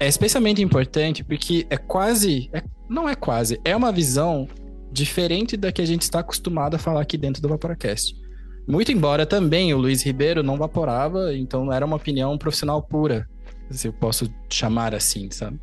[0.00, 4.48] é especialmente importante porque é quase, é, não é quase, é uma visão
[4.90, 8.18] diferente da que a gente está acostumado a falar aqui dentro do Vaporacast.
[8.66, 13.28] Muito embora também o Luiz Ribeiro não vaporava, então era uma opinião profissional pura,
[13.70, 15.60] se eu posso chamar assim, sabe?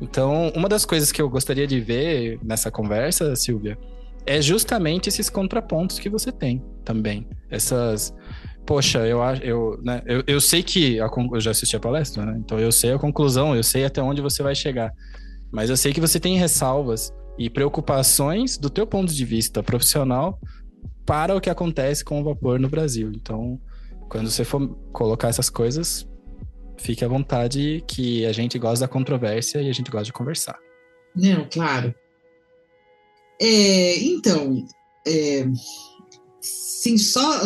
[0.00, 3.78] Então, uma das coisas que eu gostaria de ver nessa conversa, Silvia,
[4.26, 7.26] é justamente esses contrapontos que você tem também.
[7.50, 8.14] Essas
[8.66, 12.36] poxa, eu eu, né, eu, eu sei que a, eu já assisti a palestra, né?
[12.38, 14.92] Então eu sei a conclusão, eu sei até onde você vai chegar.
[15.52, 20.38] Mas eu sei que você tem ressalvas e preocupações do teu ponto de vista profissional
[21.04, 23.12] para o que acontece com o vapor no Brasil.
[23.14, 23.60] Então,
[24.08, 26.06] quando você for colocar essas coisas,
[26.76, 30.58] fique à vontade que a gente gosta da controvérsia e a gente gosta de conversar.
[31.14, 31.94] Não, claro.
[33.40, 34.66] É, então,
[35.06, 35.46] é,
[36.86, 37.44] sim, só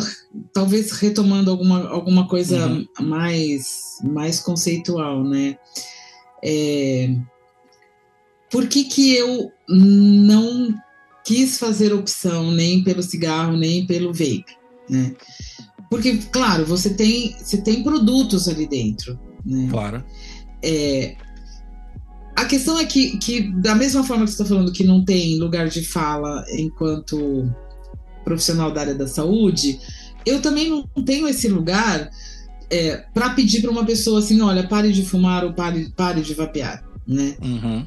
[0.52, 2.86] talvez retomando alguma, alguma coisa uhum.
[3.00, 5.56] mais, mais conceitual, né?
[6.44, 7.16] É,
[8.50, 10.74] por que, que eu não
[11.24, 14.56] quis fazer opção nem pelo cigarro, nem pelo vape,
[14.88, 15.14] né?
[15.88, 19.68] Porque, claro, você tem, você tem produtos ali dentro, né?
[19.70, 20.04] Claro.
[20.62, 21.16] É,
[22.36, 25.38] a questão é que, que, da mesma forma que você está falando que não tem
[25.38, 27.50] lugar de fala enquanto
[28.24, 29.78] profissional da área da saúde,
[30.24, 32.10] eu também não tenho esse lugar
[32.70, 36.34] é, para pedir para uma pessoa assim, olha, pare de fumar ou pare, pare de
[36.34, 37.36] vapear, né?
[37.42, 37.86] Uhum.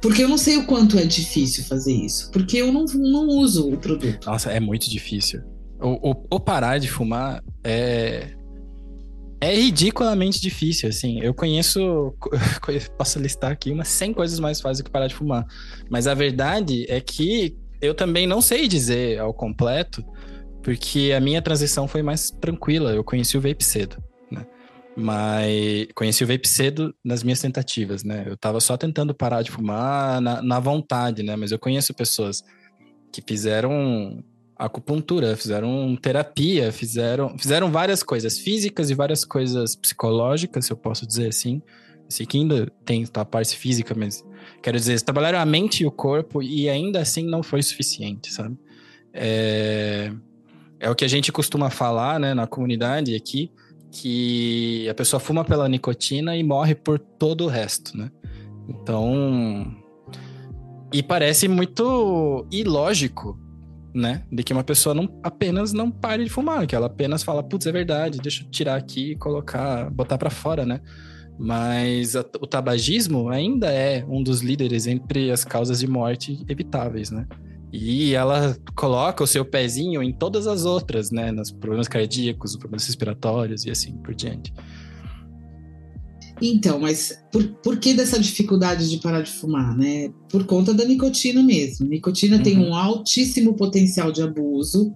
[0.00, 3.68] Porque eu não sei o quanto é difícil fazer isso, porque eu não, não uso
[3.68, 4.26] o produto.
[4.26, 5.40] Nossa, é muito difícil.
[5.80, 8.34] O, o, o parar de fumar é
[9.42, 11.18] é ridiculamente difícil, assim.
[11.20, 12.14] Eu conheço,
[12.96, 15.44] posso listar aqui umas 100 coisas mais fáceis do que parar de fumar.
[15.90, 20.04] Mas a verdade é que eu também não sei dizer ao completo,
[20.62, 22.92] porque a minha transição foi mais tranquila.
[22.92, 24.46] Eu conheci o vape cedo, né?
[24.96, 28.24] Mas conheci o vape cedo nas minhas tentativas, né?
[28.26, 31.34] Eu tava só tentando parar de fumar na, na vontade, né?
[31.34, 32.44] Mas eu conheço pessoas
[33.12, 34.22] que fizeram
[34.56, 41.04] acupuntura, fizeram terapia, fizeram, fizeram várias coisas físicas e várias coisas psicológicas, se eu posso
[41.04, 41.60] dizer assim.
[42.08, 44.22] Sei que ainda tem a parte física, mas
[44.62, 48.32] quero dizer, eles trabalharam a mente e o corpo e ainda assim não foi suficiente,
[48.32, 48.56] sabe?
[49.12, 50.12] É,
[50.80, 53.50] é o que a gente costuma falar, né, na comunidade aqui,
[53.90, 58.10] que a pessoa fuma pela nicotina e morre por todo o resto, né?
[58.68, 59.76] Então,
[60.92, 63.38] e parece muito ilógico
[63.94, 64.22] né?
[64.30, 67.66] De que uma pessoa não apenas não pare de fumar, que ela apenas fala, putz,
[67.66, 70.80] é verdade, deixa eu tirar aqui e colocar, botar para fora, né?
[71.42, 77.10] Mas a, o tabagismo ainda é um dos líderes entre as causas de morte evitáveis,
[77.10, 77.26] né?
[77.72, 81.32] E ela coloca o seu pezinho em todas as outras, né?
[81.32, 84.54] Nos problemas cardíacos, problemas respiratórios e assim por diante.
[86.40, 90.12] Então, mas por, por que dessa dificuldade de parar de fumar, né?
[90.30, 91.88] Por conta da nicotina mesmo.
[91.88, 92.42] Nicotina uhum.
[92.44, 94.94] tem um altíssimo potencial de abuso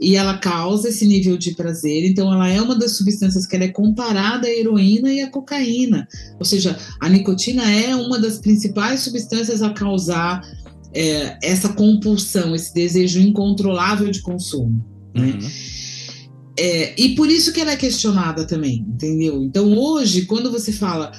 [0.00, 2.04] e ela causa esse nível de prazer.
[2.04, 6.06] Então, ela é uma das substâncias que é comparada à heroína e à cocaína.
[6.38, 10.42] Ou seja, a nicotina é uma das principais substâncias a causar
[10.92, 14.84] é, essa compulsão, esse desejo incontrolável de consumo.
[15.14, 15.38] Né?
[15.40, 15.48] Uhum.
[16.58, 19.42] É, e por isso que ela é questionada também, entendeu?
[19.44, 21.12] Então hoje, quando você fala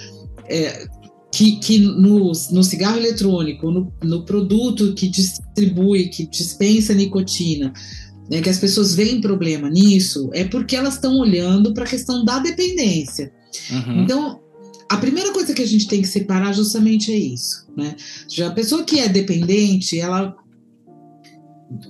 [0.50, 0.86] é,
[1.32, 7.72] que, que no, no, cigarro eletrônico, no, no, produto que distribui, que dispensa nicotina,
[8.30, 12.24] né, que as pessoas veem problema nisso, é porque elas estão olhando para a questão
[12.24, 13.32] da dependência.
[13.72, 14.04] Uhum.
[14.04, 14.40] Então,
[14.90, 17.68] a primeira coisa que a gente tem que separar justamente é isso.
[17.76, 17.96] Né?
[18.28, 20.36] Já a pessoa que é dependente, ela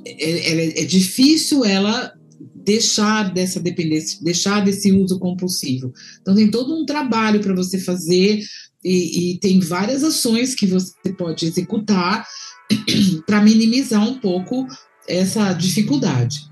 [0.05, 2.13] é, é, é difícil ela
[2.55, 5.93] deixar dessa dependência, deixar desse uso compulsivo.
[6.21, 8.41] Então tem todo um trabalho para você fazer
[8.83, 12.25] e, e, tem várias ações que você pode executar
[13.25, 14.67] para minimizar um pouco
[15.09, 16.49] essa dificuldade.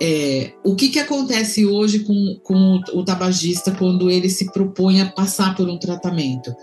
[0.00, 5.06] É, o que, que acontece hoje com, com o tabagista quando ele se propõe a
[5.06, 6.54] passar por um tratamento?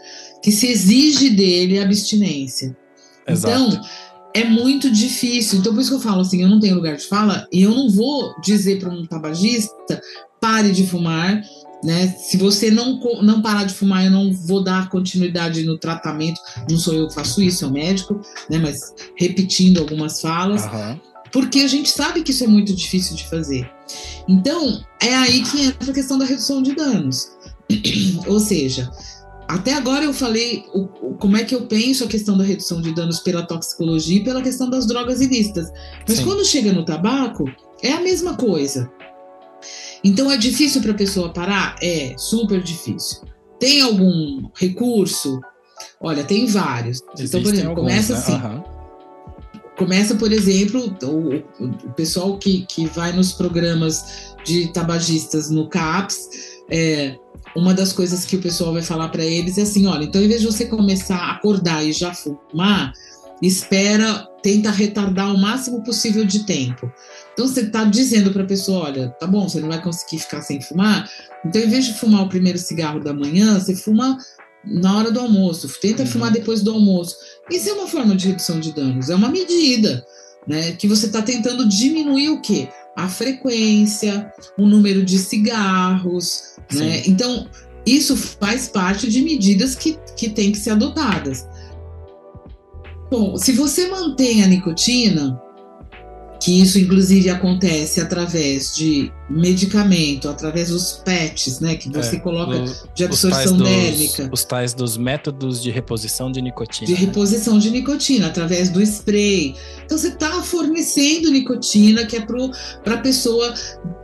[0.41, 2.78] Que se exige dele abstinência.
[3.28, 3.76] Exato.
[3.76, 3.82] Então,
[4.34, 5.60] é muito difícil.
[5.60, 7.71] Então, por isso que eu falo assim: eu não tenho lugar de fala e eu
[7.71, 10.02] não vou dizer para um tabagista
[10.39, 11.41] pare de fumar.
[11.86, 12.08] Né?
[12.17, 16.41] Se você não, não parar de fumar, eu não vou dar continuidade no tratamento.
[16.67, 18.19] Não sou eu que faço isso, é o médico,
[18.50, 18.58] né?
[18.58, 20.63] mas repetindo algumas falas.
[20.65, 21.00] Uhum.
[21.32, 23.69] Porque a gente sabe que isso é muito difícil de fazer.
[24.28, 27.30] Então, é aí que entra a questão da redução de danos.
[28.26, 28.91] Ou seja,
[29.48, 32.82] até agora eu falei o, o, como é que eu penso a questão da redução
[32.82, 35.71] de danos pela toxicologia e pela questão das drogas ilícitas.
[36.08, 36.24] Mas Sim.
[36.24, 37.45] quando chega no tabaco,
[37.84, 38.89] é a mesma coisa.
[40.06, 41.76] Então é difícil para a pessoa parar?
[41.82, 43.24] É, super difícil.
[43.60, 45.41] Tem algum recurso?
[46.00, 47.02] Olha, tem vários.
[47.18, 48.20] Existem então, por exemplo, alguns, começa né?
[48.20, 48.34] assim.
[48.34, 48.63] Uhum.
[49.76, 56.30] Começa, por exemplo, o, o pessoal que, que vai nos programas de tabagistas no CAPS,
[56.70, 57.15] é,
[57.56, 60.27] uma das coisas que o pessoal vai falar para eles é assim: olha, então em
[60.27, 62.94] vez de você começar a acordar e já fumar,
[63.42, 66.90] espera, tenta retardar o máximo possível de tempo.
[67.36, 70.42] Então você está dizendo para a pessoa: olha, tá bom, você não vai conseguir ficar
[70.42, 71.08] sem fumar,
[71.46, 74.17] então em vez de fumar o primeiro cigarro da manhã, você fuma
[74.63, 76.10] na hora do almoço, tenta uhum.
[76.10, 77.15] fumar depois do almoço.
[77.52, 80.04] Isso é uma forma de redução de danos, é uma medida,
[80.48, 80.71] né?
[80.71, 82.67] Que você está tentando diminuir o quê?
[82.96, 87.04] a frequência, o número de cigarros, né?
[87.06, 87.48] Então,
[87.86, 91.46] isso faz parte de medidas que, que têm que ser adotadas.
[93.12, 95.40] Bom, se você mantém a nicotina,
[96.46, 102.63] que isso inclusive acontece através de medicamento, através dos PETs, né, que você é, coloca
[102.93, 104.29] de absorção dérmica.
[104.31, 106.85] Os tais dos métodos de reposição de nicotina.
[106.85, 107.00] De né?
[107.00, 109.56] reposição de nicotina, através do spray.
[109.83, 113.52] Então você está fornecendo nicotina que é para a pessoa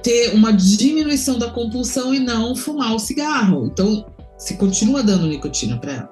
[0.01, 3.67] ter uma diminuição da compulsão e não fumar o cigarro.
[3.71, 4.03] Então
[4.35, 6.09] você continua dando nicotina para ela.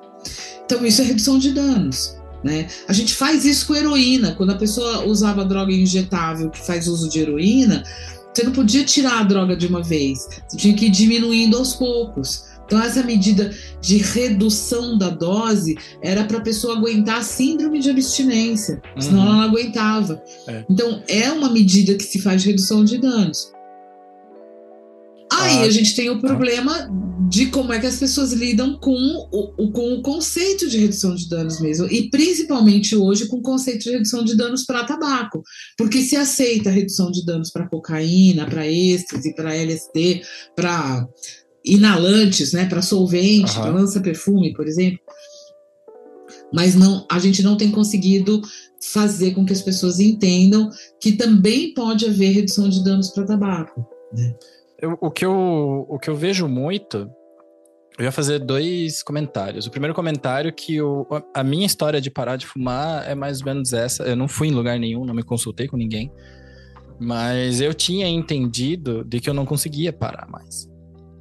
[0.63, 2.18] Então isso é redução de danos.
[2.43, 2.67] Né?
[2.87, 4.33] A gente faz isso com heroína.
[4.35, 7.83] Quando a pessoa usava droga injetável que faz uso de heroína,
[8.33, 11.73] você não podia tirar a droga de uma vez, você tinha que ir diminuindo aos
[11.73, 12.47] poucos.
[12.65, 17.89] Então, essa medida de redução da dose era para a pessoa aguentar a síndrome de
[17.89, 19.25] abstinência, senão uhum.
[19.25, 20.21] ela não aguentava.
[20.47, 20.63] É.
[20.69, 23.51] Então, é uma medida que se faz de redução de danos.
[25.31, 26.89] Aí ah, a gente tem o problema
[27.29, 28.91] de como é que as pessoas lidam com
[29.31, 33.83] o, com o conceito de redução de danos mesmo, e principalmente hoje com o conceito
[33.83, 35.43] de redução de danos para tabaco,
[35.77, 40.23] porque se aceita a redução de danos para cocaína, para êxtase, para LSD,
[40.55, 41.07] para
[41.63, 43.61] inalantes, né, para solvente, uhum.
[43.61, 44.99] para lança-perfume, por exemplo,
[46.51, 48.41] mas não, a gente não tem conseguido
[48.81, 50.69] fazer com que as pessoas entendam
[50.99, 53.85] que também pode haver redução de danos para tabaco.
[54.13, 54.33] Né?
[54.81, 57.09] Eu, o, que eu, o que eu vejo muito,
[57.97, 59.67] eu ia fazer dois comentários.
[59.67, 63.41] O primeiro comentário é que o, a minha história de parar de fumar é mais
[63.41, 64.03] ou menos essa.
[64.03, 66.11] Eu não fui em lugar nenhum, não me consultei com ninguém.
[66.97, 70.69] Mas eu tinha entendido de que eu não conseguia parar mais.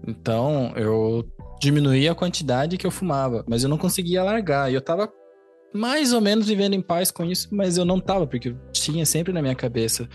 [0.07, 1.25] Então, eu
[1.61, 4.71] diminuí a quantidade que eu fumava, mas eu não conseguia largar.
[4.71, 5.13] E eu tava
[5.75, 9.05] mais ou menos vivendo em paz com isso, mas eu não tava, porque eu tinha
[9.05, 10.09] sempre na minha cabeça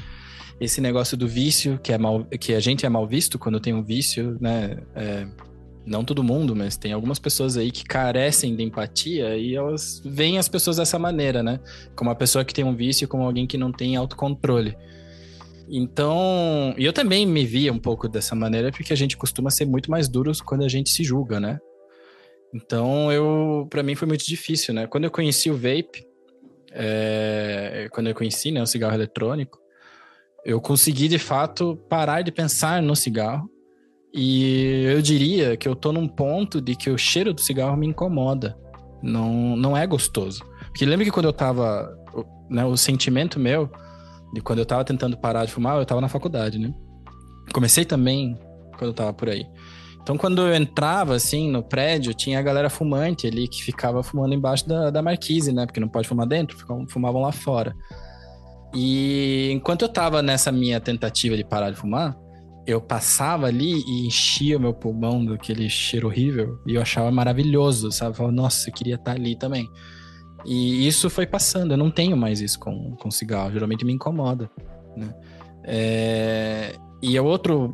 [0.64, 3.74] esse negócio do vício, que, é mal, que a gente é mal visto quando tem
[3.74, 4.78] um vício, né?
[4.96, 5.28] É,
[5.86, 10.38] não todo mundo, mas tem algumas pessoas aí que carecem de empatia e elas veem
[10.38, 11.60] as pessoas dessa maneira, né?
[11.96, 14.78] Como uma pessoa que tem um vício, como alguém que não tem autocontrole.
[15.68, 19.66] Então, e eu também me via um pouco dessa maneira, porque a gente costuma ser
[19.66, 21.60] muito mais duros quando a gente se julga, né?
[22.54, 24.88] Então, eu, para mim foi muito difícil, né?
[24.88, 26.06] Quando eu conheci o vape,
[26.72, 29.63] é, quando eu conheci, né, o cigarro eletrônico,
[30.46, 33.50] eu consegui de fato parar de pensar no cigarro.
[34.14, 37.88] E eu diria que eu tô num ponto de que o cheiro do cigarro me
[37.88, 38.56] incomoda.
[39.02, 40.44] Não, não é gostoso.
[40.68, 41.90] Porque lembra que quando eu tava.
[42.50, 43.72] Né, o sentimento meu
[44.34, 46.74] de quando eu tava tentando parar de fumar, eu tava na faculdade, né?
[47.54, 48.38] Comecei também
[48.78, 49.46] quando eu tava por aí.
[50.02, 54.34] Então, quando eu entrava, assim, no prédio, tinha a galera fumante ali que ficava fumando
[54.34, 55.66] embaixo da, da marquise, né?
[55.66, 56.58] Porque não pode fumar dentro,
[56.90, 57.74] fumavam lá fora.
[58.74, 62.18] E enquanto eu tava nessa minha tentativa de parar de fumar,
[62.66, 67.92] eu passava ali e enchia o meu pulmão daquele cheiro horrível e eu achava maravilhoso,
[67.92, 68.12] sabe?
[68.12, 69.70] Eu falava, nossa, eu queria estar ali também.
[70.46, 74.50] E isso foi passando, eu não tenho mais isso com, com cigarro, geralmente me incomoda,
[74.96, 75.14] né?
[75.64, 76.76] É...
[77.02, 77.74] E o outro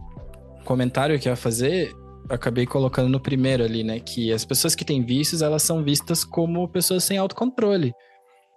[0.66, 1.92] comentário que eu ia fazer,
[2.30, 4.00] eu acabei colocando no primeiro ali, né?
[4.00, 7.94] Que as pessoas que têm vícios, elas são vistas como pessoas sem autocontrole,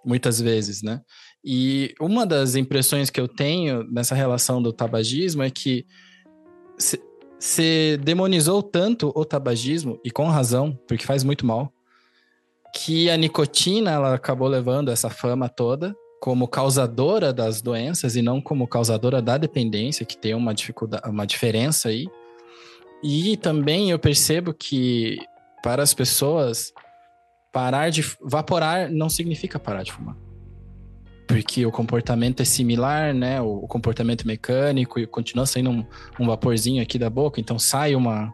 [0.05, 1.01] muitas vezes, né?
[1.43, 5.85] E uma das impressões que eu tenho nessa relação do tabagismo é que
[7.37, 11.73] se demonizou tanto o tabagismo, e com razão, porque faz muito mal,
[12.73, 18.39] que a nicotina ela acabou levando essa fama toda como causadora das doenças e não
[18.39, 22.07] como causadora da dependência, que tem uma dificuldade, uma diferença aí.
[23.03, 25.17] E também eu percebo que
[25.61, 26.71] para as pessoas
[27.51, 30.15] parar de vaporar não significa parar de fumar
[31.27, 33.41] porque o comportamento é similar, né?
[33.41, 35.85] O, comportamento mecânico e continua saindo um,
[36.19, 38.33] um, vaporzinho aqui da boca, então sai uma.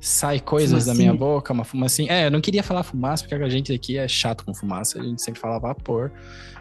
[0.00, 2.12] Sai coisas da minha boca, uma fumacinha.
[2.12, 5.02] É, eu não queria falar fumaça, porque a gente aqui é chato com fumaça, a
[5.02, 6.12] gente sempre fala vapor.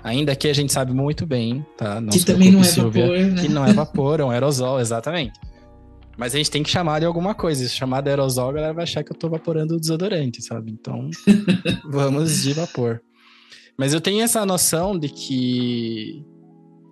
[0.02, 2.00] Ainda que a gente sabe muito bem, tá?
[2.00, 3.42] Não que também não é Silvia, vapor, né?
[3.42, 5.34] Que não é vapor, é um aerosol, exatamente.
[6.18, 7.68] Mas a gente tem que chamar de alguma coisa.
[7.68, 10.72] Se chamar de aerosol, a galera vai achar que eu tô vaporando o desodorante, sabe?
[10.72, 11.10] Então,
[11.84, 13.02] vamos de vapor.
[13.78, 16.24] Mas eu tenho essa noção de que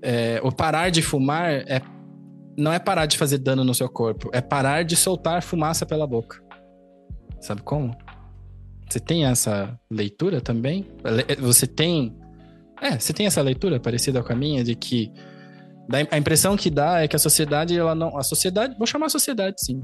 [0.03, 1.81] é, o parar de fumar é,
[2.57, 6.07] não é parar de fazer dano no seu corpo, é parar de soltar fumaça pela
[6.07, 6.41] boca.
[7.39, 7.95] Sabe como?
[8.89, 10.87] Você tem essa leitura também?
[11.39, 12.15] Você tem.
[12.81, 15.11] É, você tem essa leitura parecida com a minha de que
[16.11, 18.17] a impressão que dá é que a sociedade, ela não.
[18.17, 19.81] A sociedade, vou chamar a sociedade, sim.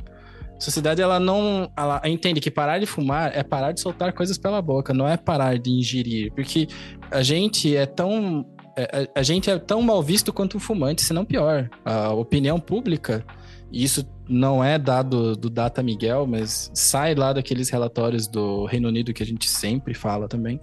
[0.57, 1.71] A sociedade, ela não.
[1.77, 5.15] Ela entende que parar de fumar é parar de soltar coisas pela boca, não é
[5.15, 6.33] parar de ingerir.
[6.33, 6.67] Porque
[7.11, 8.45] a gente é tão.
[8.75, 11.69] É, a, a gente é tão mal visto quanto um fumante, se não pior.
[11.85, 13.23] A opinião pública,
[13.71, 19.13] isso não é dado do Data Miguel, mas sai lá daqueles relatórios do Reino Unido
[19.13, 20.59] que a gente sempre fala também.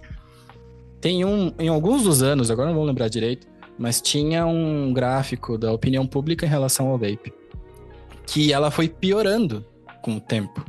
[0.99, 1.53] Tem um.
[1.57, 3.47] Em alguns dos anos, agora não vou lembrar direito,
[3.79, 7.33] mas tinha um gráfico da opinião pública em relação ao vape,
[8.27, 9.65] que ela foi piorando
[10.05, 10.63] com o tempo.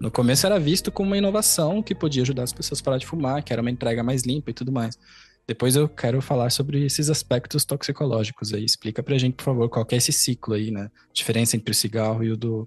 [0.00, 3.06] No começo era visto como uma inovação que podia ajudar as pessoas a parar de
[3.06, 4.98] fumar, que era uma entrega mais limpa e tudo mais.
[5.46, 8.64] Depois eu quero falar sobre esses aspectos toxicológicos aí.
[8.64, 10.90] Explica pra gente, por favor, qual é esse ciclo aí, né?
[11.12, 12.66] Diferença entre o cigarro e o do,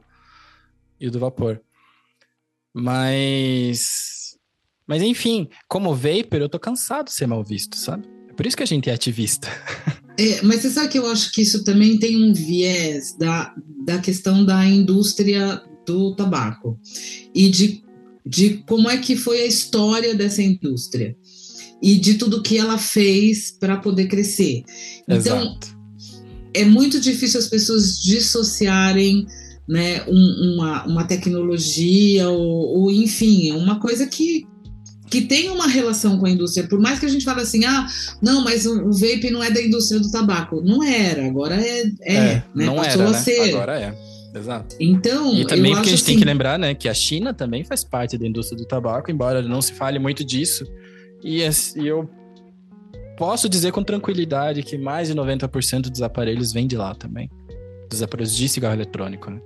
[0.98, 1.60] e o do vapor.
[2.74, 4.38] Mas.
[4.88, 8.08] Mas enfim, como vapor, eu tô cansado de ser mal visto, sabe?
[8.30, 9.50] É por isso que a gente é ativista.
[10.18, 13.54] É, mas você sabe que eu acho que isso também tem um viés da,
[13.86, 16.78] da questão da indústria do tabaco
[17.34, 17.82] e de,
[18.26, 21.16] de como é que foi a história dessa indústria
[21.82, 24.64] e de tudo que ela fez para poder crescer.
[25.08, 25.68] Então, Exato.
[26.54, 29.26] é muito difícil as pessoas dissociarem
[29.68, 34.48] né, um, uma, uma tecnologia ou, ou, enfim, uma coisa que,
[35.10, 36.68] que tem uma relação com a indústria.
[36.68, 37.86] Por mais que a gente fale assim, ah,
[38.22, 40.62] não, mas o, o vape não é da indústria do tabaco.
[40.62, 42.66] Não era, agora é, é, é né?
[42.66, 43.40] Não Passou era, a ser.
[43.40, 43.54] Né?
[43.54, 44.07] Agora é.
[44.36, 44.76] Exato.
[44.80, 47.64] Então, e também porque a gente assim, tem que lembrar, né, que a China também
[47.64, 50.66] faz parte da indústria do tabaco, embora não se fale muito disso.
[51.24, 52.10] E, e eu
[53.18, 57.30] posso dizer com tranquilidade que mais de 90% dos aparelhos vem de lá também.
[57.90, 59.42] Dos aparelhos de cigarro eletrônico, né?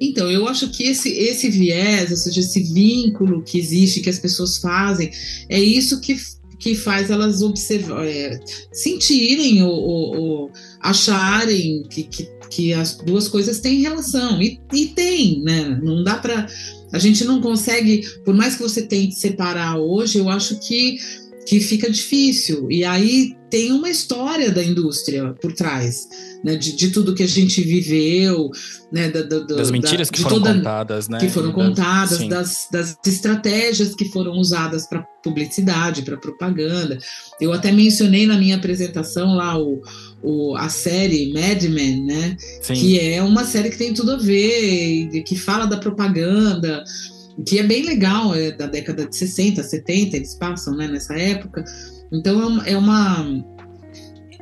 [0.00, 4.18] Então, eu acho que esse, esse viés, ou seja, esse vínculo que existe, que as
[4.18, 5.12] pessoas fazem,
[5.48, 6.16] é isso que,
[6.58, 8.40] que faz elas observar, é,
[8.72, 10.52] sentirem ou, ou, ou
[10.82, 14.42] acharem que, que, que, as duas coisas têm relação.
[14.42, 15.80] E, e tem, né?
[15.82, 16.46] Não dá para.
[16.92, 20.98] A gente não consegue, por mais que você tente separar hoje, eu acho que,
[21.46, 22.70] que fica difícil.
[22.70, 26.06] E aí tem uma história da indústria por trás
[26.42, 28.50] né, de, de, tudo que a gente viveu,
[28.90, 31.18] né, da, da, das mentiras da, que foram toda, contadas, né?
[31.18, 36.98] Que foram contadas, das, das, estratégias que foram usadas para publicidade, para propaganda.
[37.40, 39.80] Eu até mencionei na minha apresentação lá o,
[40.22, 42.36] o, a série Mad Men, né?
[42.62, 42.74] Sim.
[42.74, 46.84] Que é uma série que tem tudo a ver, que fala da propaganda,
[47.46, 51.64] que é bem legal, é da década de 60, 70, eles passam né, nessa época.
[52.12, 53.26] Então é uma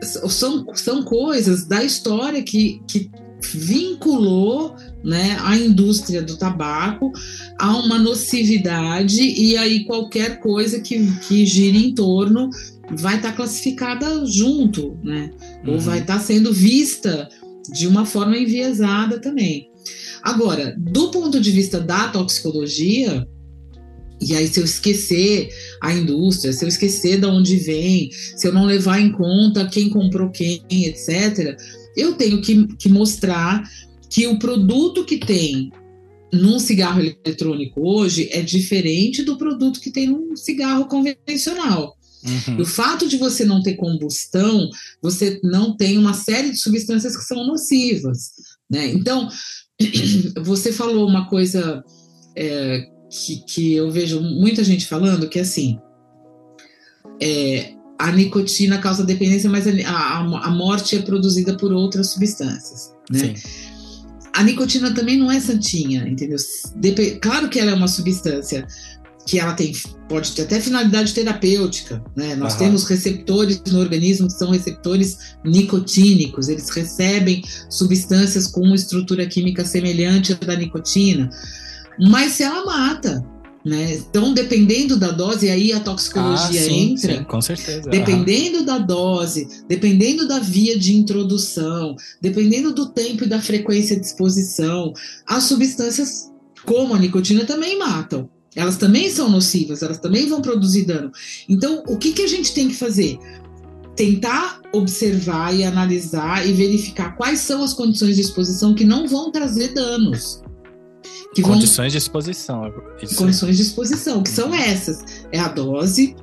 [0.03, 3.11] são, são coisas da história que, que
[3.43, 7.12] vinculou né, a indústria do tabaco
[7.59, 12.51] a uma nocividade e aí qualquer coisa que, que gire em torno
[12.93, 15.30] vai estar tá classificada junto, né?
[15.64, 15.74] Uhum.
[15.74, 17.28] Ou vai estar tá sendo vista
[17.72, 19.70] de uma forma enviesada também.
[20.22, 23.26] Agora, do ponto de vista da toxicologia,
[24.20, 25.49] e aí, se eu esquecer
[25.80, 29.88] a indústria, se eu esquecer de onde vem, se eu não levar em conta quem
[29.88, 31.57] comprou quem, etc.,
[31.97, 33.68] eu tenho que, que mostrar
[34.09, 35.70] que o produto que tem
[36.32, 41.97] num cigarro eletrônico hoje é diferente do produto que tem num cigarro convencional.
[42.22, 42.61] Uhum.
[42.61, 44.68] O fato de você não ter combustão,
[45.03, 48.32] você não tem uma série de substâncias que são nocivas.
[48.70, 48.88] Né?
[48.88, 49.28] Então,
[50.45, 51.82] você falou uma coisa
[52.36, 55.78] é, que, que eu vejo muita gente falando que assim
[57.20, 62.95] é, a nicotina causa dependência, mas a, a, a, morte é produzida por outras substâncias,
[63.11, 63.35] né?
[64.33, 66.39] A nicotina também não é santinha, entendeu?
[66.77, 68.67] Dep claro que ela é uma substância
[69.27, 69.73] que ela tem
[70.09, 72.35] pode ter até finalidade terapêutica, né?
[72.37, 79.27] Nós temos receptores no organismo que são receptores nicotínicos, eles recebem substâncias com uma estrutura
[79.27, 81.31] química semelhante à da nicotina
[82.01, 83.23] mas se ela mata.
[83.65, 83.95] Né?
[83.95, 87.19] Então, dependendo da dose, aí a toxicologia ah, sim, entra.
[87.19, 87.91] Sim, com certeza.
[87.91, 88.65] Dependendo uhum.
[88.65, 94.95] da dose, dependendo da via de introdução, dependendo do tempo e da frequência de exposição,
[95.27, 96.31] as substâncias,
[96.65, 98.31] como a nicotina, também matam.
[98.57, 101.13] Elas também são nocivas, elas também vão produzir dano.
[101.49, 103.19] Então, o que, que a gente tem que fazer?
[103.95, 109.31] Tentar observar e analisar e verificar quais são as condições de exposição que não vão
[109.31, 110.41] trazer danos.
[111.35, 111.89] Que condições vão...
[111.89, 112.72] de exposição.
[113.01, 115.26] Isso condições de exposição, que são essas.
[115.31, 116.16] É a dose,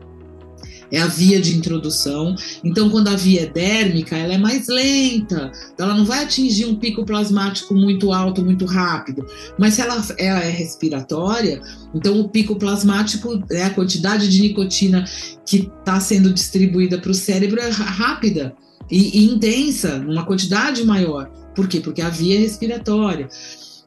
[0.92, 2.36] é a via de introdução.
[2.64, 6.76] Então, quando a via é dérmica, ela é mais lenta, ela não vai atingir um
[6.76, 9.26] pico plasmático muito alto, muito rápido.
[9.58, 11.62] Mas se ela, ela é respiratória,
[11.94, 15.06] então o pico plasmático, é a quantidade de nicotina
[15.46, 18.56] que está sendo distribuída para o cérebro é rápida
[18.90, 21.30] e, e intensa, uma quantidade maior.
[21.56, 21.80] Por quê?
[21.80, 23.28] Porque a via é respiratória.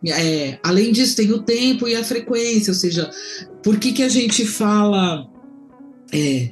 [0.06, 3.10] É, além disso, tem o tempo e a frequência, ou seja,
[3.62, 5.28] por que, que a gente fala
[6.10, 6.48] é,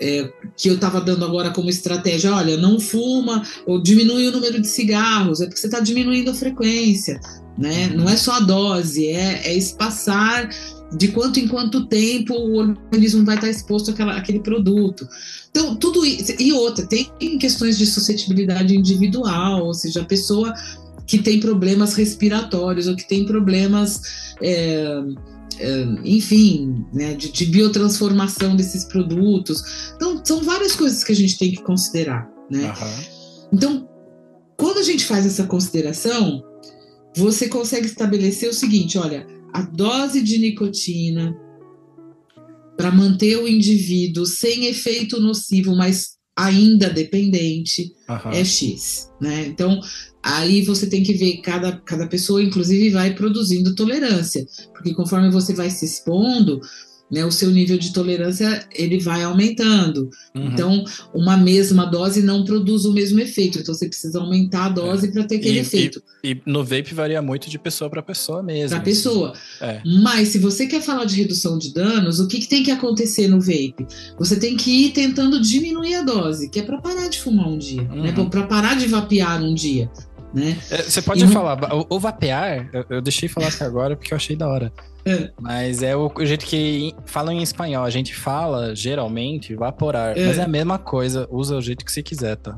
[0.00, 2.32] é, que eu estava dando agora como estratégia?
[2.32, 6.34] Olha, não fuma ou diminui o número de cigarros, é porque você está diminuindo a
[6.34, 7.20] frequência,
[7.58, 7.88] né?
[7.88, 10.48] Não é só a dose, é, é espaçar
[10.96, 15.08] de quanto em quanto tempo o organismo vai estar exposto àquela, àquele produto.
[15.50, 16.34] Então, tudo isso.
[16.38, 20.52] E outra, tem questões de suscetibilidade individual, ou seja, a pessoa
[21.12, 24.00] que tem problemas respiratórios ou que tem problemas.
[24.40, 24.98] É,
[25.58, 29.92] é, enfim, né, de, de, biotransformação desses produtos.
[29.94, 32.26] Então, são várias coisas que a gente tem que considerar.
[32.50, 32.64] Né?
[32.64, 33.48] Uhum.
[33.52, 33.88] Então,
[34.56, 36.42] quando a gente faz essa consideração,
[37.14, 41.36] você consegue estabelecer o seguinte: olha, a dose de nicotina
[42.74, 48.32] para manter o indivíduo sem efeito nocivo, mas ainda dependente, uhum.
[48.32, 49.10] é X.
[49.20, 49.46] Né?
[49.46, 49.80] Então,
[50.22, 55.54] aí você tem que ver, cada, cada pessoa, inclusive, vai produzindo tolerância, porque conforme você
[55.54, 56.60] vai se expondo,
[57.12, 60.08] né, o seu nível de tolerância ele vai aumentando.
[60.34, 60.46] Uhum.
[60.46, 60.82] Então,
[61.12, 63.58] uma mesma dose não produz o mesmo efeito.
[63.58, 65.10] Então, você precisa aumentar a dose é.
[65.10, 66.02] para ter aquele e, efeito.
[66.24, 68.70] E, e, no vape varia muito de pessoa para pessoa mesmo.
[68.70, 68.84] Para assim.
[68.84, 69.34] pessoa.
[69.60, 69.82] É.
[69.84, 73.28] Mas se você quer falar de redução de danos, o que, que tem que acontecer
[73.28, 73.86] no vape?
[74.18, 77.58] Você tem que ir tentando diminuir a dose, que é para parar de fumar um
[77.58, 77.88] dia, né?
[77.94, 78.02] uhum.
[78.04, 78.12] né?
[78.30, 79.90] Para parar de vapear um dia.
[80.32, 80.56] Né?
[80.70, 84.16] É, você pode falar, o, o vapear, eu, eu deixei falar aqui agora porque eu
[84.16, 84.72] achei da hora.
[85.04, 85.30] É.
[85.40, 87.84] Mas é o, jeito que falam em espanhol.
[87.84, 90.16] A gente fala, geralmente, vaporar.
[90.16, 90.26] É.
[90.26, 92.56] Mas é a mesma coisa, usa o jeito que você quiser, tá?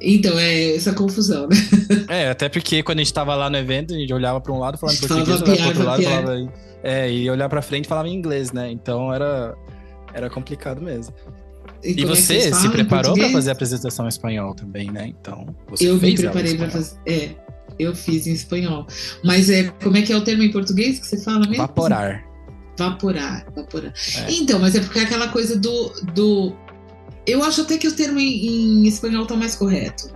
[0.00, 1.56] Então, é essa confusão, né?
[2.08, 4.58] É, até porque quando a gente tava lá no evento, a gente olhava para um
[4.58, 6.52] lado falando português, olhava pro outro lado falava.
[6.82, 8.70] É, e olhar pra frente falava em inglês, né?
[8.70, 9.54] Então era,
[10.12, 11.14] era complicado mesmo.
[11.82, 15.06] E, e é você se preparou para fazer a apresentação em espanhol também, né?
[15.08, 16.96] Então, você Eu me preparei para fazer.
[17.06, 17.30] É,
[17.78, 18.86] eu fiz em espanhol.
[19.24, 21.56] Mas é, como é que é o termo em português que você fala mesmo?
[21.56, 22.24] Vaporar.
[22.78, 23.92] Vaporar, vaporar.
[24.16, 24.32] É.
[24.32, 26.52] Então, mas é porque é aquela coisa do, do.
[27.26, 30.10] Eu acho até que o termo em, em espanhol tá mais correto.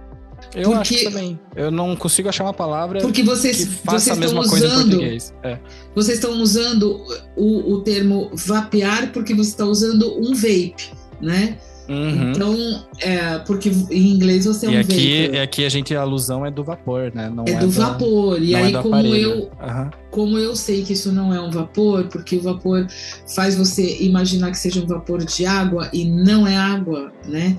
[0.54, 1.38] Eu porque, acho também.
[1.54, 4.66] Eu não consigo achar uma palavra porque vocês, que faça vocês a mesma usando, coisa
[4.66, 5.34] em português.
[5.42, 5.58] É.
[5.94, 6.98] Vocês estão usando
[7.36, 11.58] o, o termo vapear porque você está usando um vape, né?
[11.88, 12.32] Uhum.
[12.32, 15.40] Então, é, porque em inglês você é um e aqui, vapor.
[15.40, 17.30] aqui a gente, a alusão é do vapor, né?
[17.32, 18.42] Não é, é do vapor.
[18.42, 19.90] E é aí, é como eu, uhum.
[20.10, 22.86] como eu sei que isso não é um vapor, porque o vapor
[23.34, 27.56] faz você imaginar que seja um vapor de água e não é água, né?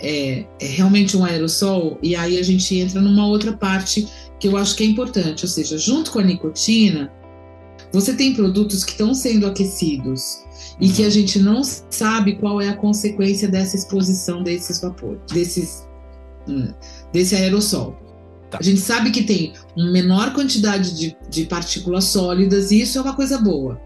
[0.00, 4.06] É, é realmente um aerossol, e aí a gente entra numa outra parte
[4.40, 7.10] que eu acho que é importante, ou seja, junto com a nicotina,
[7.92, 10.44] você tem produtos que estão sendo aquecidos
[10.80, 15.88] e que a gente não sabe qual é a consequência dessa exposição desses vapores, desses,
[16.48, 16.72] hum,
[17.12, 17.96] desse aerossol.
[18.50, 18.58] Tá.
[18.60, 23.02] A gente sabe que tem uma menor quantidade de, de partículas sólidas e isso é
[23.02, 23.80] uma coisa boa.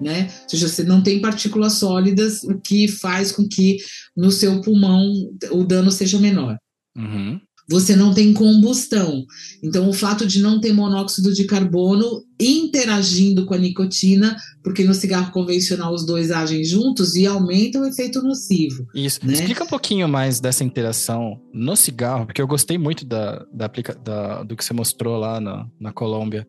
[0.00, 0.28] Né?
[0.42, 3.78] Ou seja, você não tem partículas sólidas, o que faz com que
[4.16, 5.10] no seu pulmão
[5.52, 6.58] o dano seja menor.
[6.96, 9.24] Uhum você não tem combustão.
[9.62, 14.92] Então, o fato de não ter monóxido de carbono interagindo com a nicotina, porque no
[14.92, 18.86] cigarro convencional os dois agem juntos e aumentam o efeito nocivo.
[18.94, 19.20] Isso.
[19.24, 19.32] Né?
[19.32, 23.70] Explica um pouquinho mais dessa interação no cigarro, porque eu gostei muito da, da,
[24.02, 26.46] da do que você mostrou lá na, na Colômbia.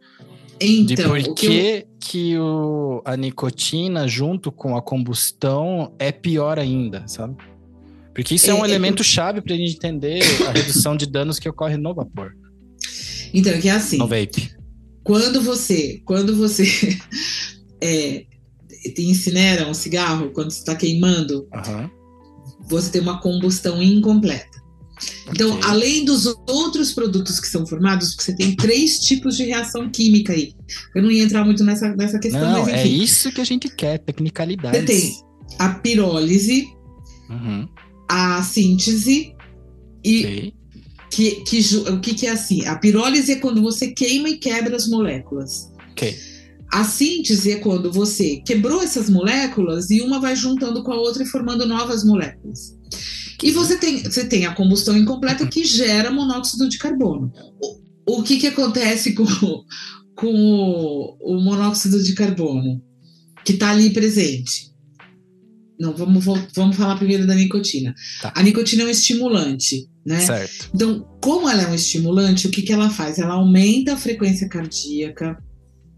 [0.59, 0.85] Então,
[1.17, 1.87] de por que, eu...
[1.99, 7.35] que o, a nicotina junto com a combustão é pior ainda, sabe?
[8.15, 9.05] Porque isso é, é um é, elemento é...
[9.05, 12.31] chave para a gente entender a redução de danos que ocorre no vapor.
[13.33, 13.97] Então, é que é assim.
[13.97, 14.55] No vape.
[15.03, 16.63] Quando você, quando você
[17.83, 18.25] é,
[18.97, 21.89] incinera um cigarro, quando você está queimando, uhum.
[22.69, 24.55] você tem uma combustão incompleta.
[25.29, 25.69] Então, okay.
[25.69, 30.53] além dos outros produtos que são formados, você tem três tipos de reação química aí.
[30.95, 33.01] Eu não ia entrar muito nessa, nessa questão, não, mas é enfim.
[33.01, 34.77] É isso que a gente quer, tecnicalidade.
[34.77, 35.13] Você tem
[35.59, 36.65] a pirólise,
[37.29, 37.67] uhum
[38.07, 39.35] a síntese
[40.03, 40.53] e
[41.09, 42.65] que, que, o que, que é assim?
[42.65, 45.71] A pirólise é quando você queima e quebra as moléculas.
[45.91, 46.15] Okay.
[46.71, 51.23] A síntese é quando você quebrou essas moléculas e uma vai juntando com a outra
[51.23, 52.75] e formando novas moléculas.
[53.41, 57.31] E você tem, você tem a combustão incompleta que gera monóxido de carbono.
[58.07, 59.25] O, o que, que acontece com,
[60.15, 62.81] com o, o monóxido de carbono
[63.45, 64.74] que está ali presente?
[65.79, 66.23] Não, vamos,
[66.55, 67.93] vamos falar primeiro da nicotina.
[68.21, 68.33] Tá.
[68.35, 70.19] A nicotina é um estimulante, né?
[70.19, 70.69] Certo.
[70.73, 73.19] Então, como ela é um estimulante, o que, que ela faz?
[73.19, 75.37] Ela aumenta a frequência cardíaca,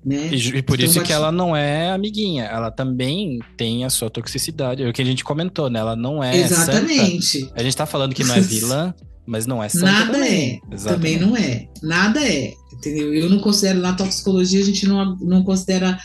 [0.03, 0.29] né?
[0.31, 4.09] E, e por então, isso que ela não é amiguinha, ela também tem a sua
[4.09, 4.81] toxicidade.
[4.81, 5.79] É o que a gente comentou, né?
[5.79, 6.37] Ela não é.
[6.37, 7.41] Exatamente.
[7.41, 7.53] Santa.
[7.55, 8.93] A gente tá falando que não é vilã,
[9.25, 10.61] mas não é santa Nada também.
[10.71, 10.73] é.
[10.73, 11.17] Exatamente.
[11.17, 11.67] Também não é.
[11.83, 12.53] Nada é.
[12.73, 13.13] Entendeu?
[13.13, 15.99] Eu não considero, na toxicologia, a gente não, não considera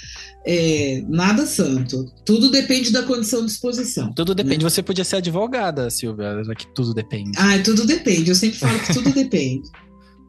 [0.47, 2.05] é, nada santo.
[2.25, 4.13] Tudo depende da condição de exposição.
[4.15, 4.65] Tudo depende.
[4.65, 4.71] Né?
[4.71, 7.33] Você podia ser advogada, Silvia, que tudo depende.
[7.37, 8.31] Ah, tudo depende.
[8.31, 9.69] Eu sempre falo que tudo depende.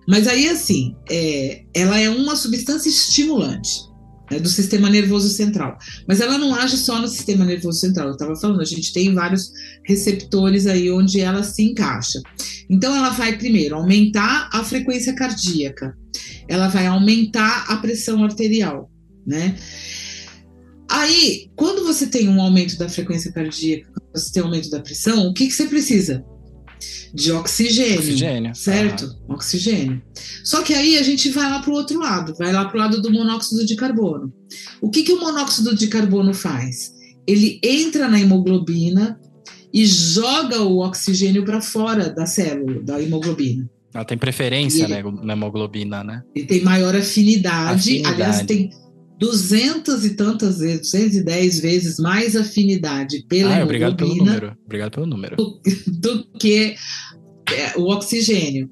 [0.07, 3.91] Mas aí, assim, é, ela é uma substância estimulante.
[4.31, 5.77] né, do sistema nervoso central.
[6.07, 8.07] Mas ela não age só no sistema nervoso central.
[8.07, 9.51] Eu estava falando, a gente tem vários
[9.85, 12.19] receptores aí onde ela se encaixa.
[12.69, 15.95] Então, ela vai primeiro aumentar a frequência cardíaca,
[16.47, 18.89] ela vai aumentar a pressão arterial,
[19.25, 19.55] né?
[20.93, 25.27] Aí, quando você tem um aumento da frequência cardíaca, você tem um aumento da pressão,
[25.27, 26.23] o que, que você precisa?
[27.11, 27.97] De oxigênio.
[27.97, 28.55] Oxigênio.
[28.55, 29.19] Certo?
[29.27, 29.33] Ah.
[29.33, 30.03] Oxigênio.
[30.43, 32.79] Só que aí a gente vai lá para o outro lado, vai lá para o
[32.79, 34.31] lado do monóxido de carbono.
[34.79, 36.93] O que, que o monóxido de carbono faz?
[37.25, 39.19] Ele entra na hemoglobina
[39.73, 43.67] e joga o oxigênio para fora da célula, da hemoglobina.
[43.95, 46.21] Ela tem preferência ele, na hemoglobina, né?
[46.35, 47.79] Ele tem maior afinidade.
[47.79, 48.13] afinidade.
[48.13, 48.69] Aliás, tem
[49.19, 54.57] duzentas e tantas vezes, 210 vezes mais afinidade pela ah, obrigado pelo número.
[54.65, 55.35] Obrigado pelo número.
[55.35, 56.75] Do, do que
[57.51, 58.69] é, o oxigênio.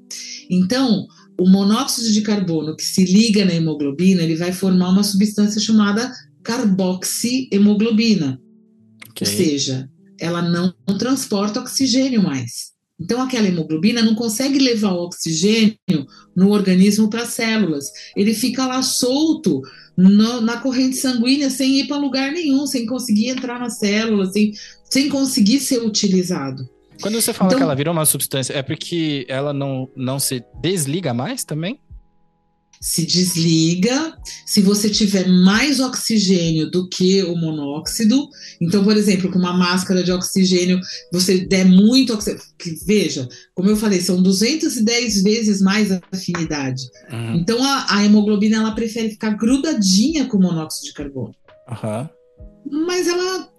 [0.50, 1.06] Então,
[1.38, 6.12] o monóxido de carbono que se liga na hemoglobina, ele vai formar uma substância chamada
[6.42, 8.40] carboxiemoglobina.
[9.10, 9.28] Okay.
[9.28, 9.88] Ou seja,
[10.20, 12.72] ela não transporta oxigênio mais.
[13.00, 15.76] Então, aquela hemoglobina não consegue levar o oxigênio
[16.36, 17.86] no organismo para as células.
[18.16, 19.60] Ele fica lá solto
[19.96, 24.52] no, na corrente sanguínea sem ir para lugar nenhum, sem conseguir entrar na célula, sem,
[24.84, 26.68] sem conseguir ser utilizado.
[27.00, 30.44] Quando você fala então, que ela vira uma substância, é porque ela não, não se
[30.60, 31.80] desliga mais também?
[32.82, 38.28] Se desliga se você tiver mais oxigênio do que o monóxido.
[38.60, 40.80] Então, por exemplo, com uma máscara de oxigênio,
[41.12, 42.42] você der muito oxigênio.
[42.84, 46.82] Veja, como eu falei, são 210 vezes mais afinidade.
[47.12, 47.36] Uhum.
[47.36, 51.34] Então, a, a, hemoglobina ela prefere ficar grudadinha com o monóxido de carbono.
[51.68, 52.08] Uhum.
[52.86, 53.51] Mas ela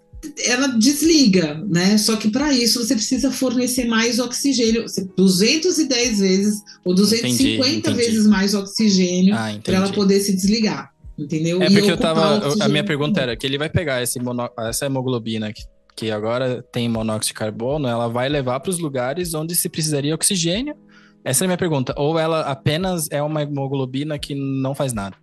[0.46, 1.98] ela desliga, né?
[1.98, 7.98] Só que para isso você precisa fornecer mais oxigênio, 210 vezes ou 250 entendi, entendi.
[7.98, 11.62] vezes mais oxigênio ah, para ela poder se desligar, entendeu?
[11.62, 14.86] É porque eu tava, a minha pergunta era que ele vai pegar esse mono, essa
[14.86, 15.64] hemoglobina que,
[15.96, 20.16] que agora tem monóxido de carbono, ela vai levar para os lugares onde se precisaria
[20.16, 20.76] oxigênio.
[21.26, 21.94] Essa é a minha pergunta.
[21.98, 25.16] Ou ela apenas é uma hemoglobina que não faz nada?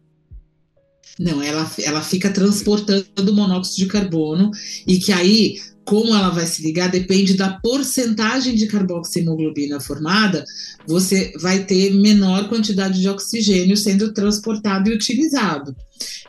[1.19, 4.51] Não, ela, ela fica transportando monóxido de carbono
[4.87, 10.45] e que aí, como ela vai se ligar, depende da porcentagem de carboxiemoglobina formada,
[10.87, 15.75] você vai ter menor quantidade de oxigênio sendo transportado e utilizado.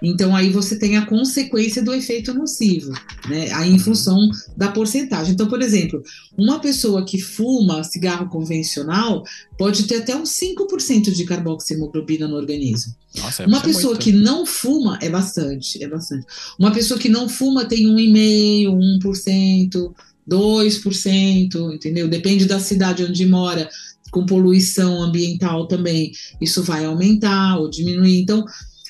[0.01, 2.91] Então, aí você tem a consequência do efeito nocivo,
[3.29, 3.51] né?
[3.53, 5.33] Aí, em função da porcentagem.
[5.33, 6.01] Então, por exemplo,
[6.37, 9.23] uma pessoa que fuma cigarro convencional
[9.57, 12.95] pode ter até uns 5% de carboxiemoglobina no organismo.
[13.17, 14.03] Nossa, uma pessoa muito.
[14.03, 16.25] que não fuma é bastante, é bastante.
[16.57, 19.93] Uma pessoa que não fuma tem 1,5%, 1%,
[20.27, 22.07] 2%, entendeu?
[22.07, 23.69] Depende da cidade onde mora,
[24.11, 28.19] com poluição ambiental também, isso vai aumentar ou diminuir.
[28.19, 28.45] Então,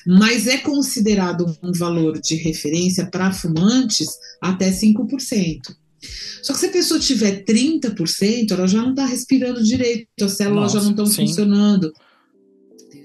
[0.06, 4.08] mas é considerado um valor de referência para fumantes
[4.40, 5.58] até 5%.
[6.42, 10.74] Só que se a pessoa tiver 30%, ela já não está respirando direito, as células
[10.74, 11.92] Nossa, já não estão funcionando.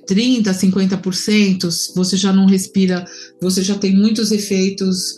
[0.10, 3.06] 30%, 50%, você já não respira,
[3.42, 5.16] você já tem muitos efeitos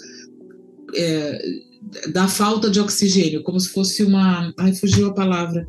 [0.96, 1.40] é,
[2.12, 4.54] da falta de oxigênio, como se fosse uma.
[4.58, 5.66] Ai, fugiu a palavra.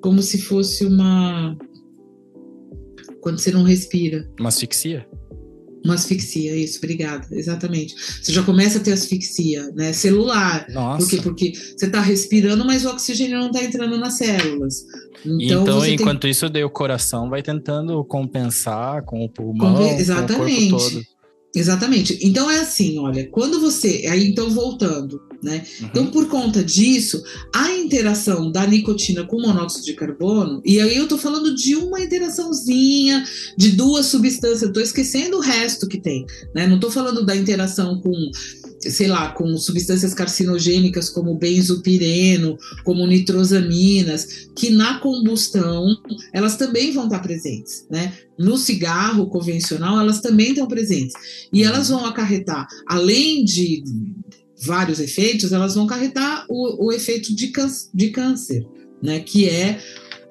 [0.00, 1.56] Como se fosse uma.
[3.20, 4.30] Quando você não respira.
[4.38, 5.07] Uma asfixia?
[5.88, 7.94] Uma asfixia, isso, obrigada, exatamente.
[8.22, 9.94] Você já começa a ter asfixia, né?
[9.94, 10.66] Celular.
[10.68, 10.98] Nossa.
[10.98, 11.22] Por quê?
[11.22, 14.84] Porque você está respirando, mas o oxigênio não está entrando nas células.
[15.24, 16.30] Então, então enquanto tem...
[16.30, 20.68] isso, daí o coração vai tentando compensar com o pulmão, exatamente.
[20.68, 21.17] com o corpo todo.
[21.54, 22.18] Exatamente.
[22.22, 24.06] Então é assim, olha, quando você.
[24.08, 25.64] Aí então voltando, né?
[25.80, 25.86] Uhum.
[25.86, 27.22] Então, por conta disso,
[27.54, 32.00] a interação da nicotina com monóxido de carbono, e aí eu tô falando de uma
[32.00, 33.24] interaçãozinha,
[33.56, 36.66] de duas substâncias, eu tô esquecendo o resto que tem, né?
[36.66, 38.12] Não tô falando da interação com
[38.80, 45.96] sei lá, com substâncias carcinogênicas como benzopireno, como nitrosaminas, que na combustão
[46.32, 48.12] elas também vão estar presentes, né?
[48.38, 51.14] No cigarro convencional elas também estão presentes
[51.52, 53.82] e elas vão acarretar, além de
[54.60, 58.66] vários efeitos, elas vão acarretar o, o efeito de, câncer, de câncer,
[59.02, 59.20] né?
[59.20, 59.80] Que é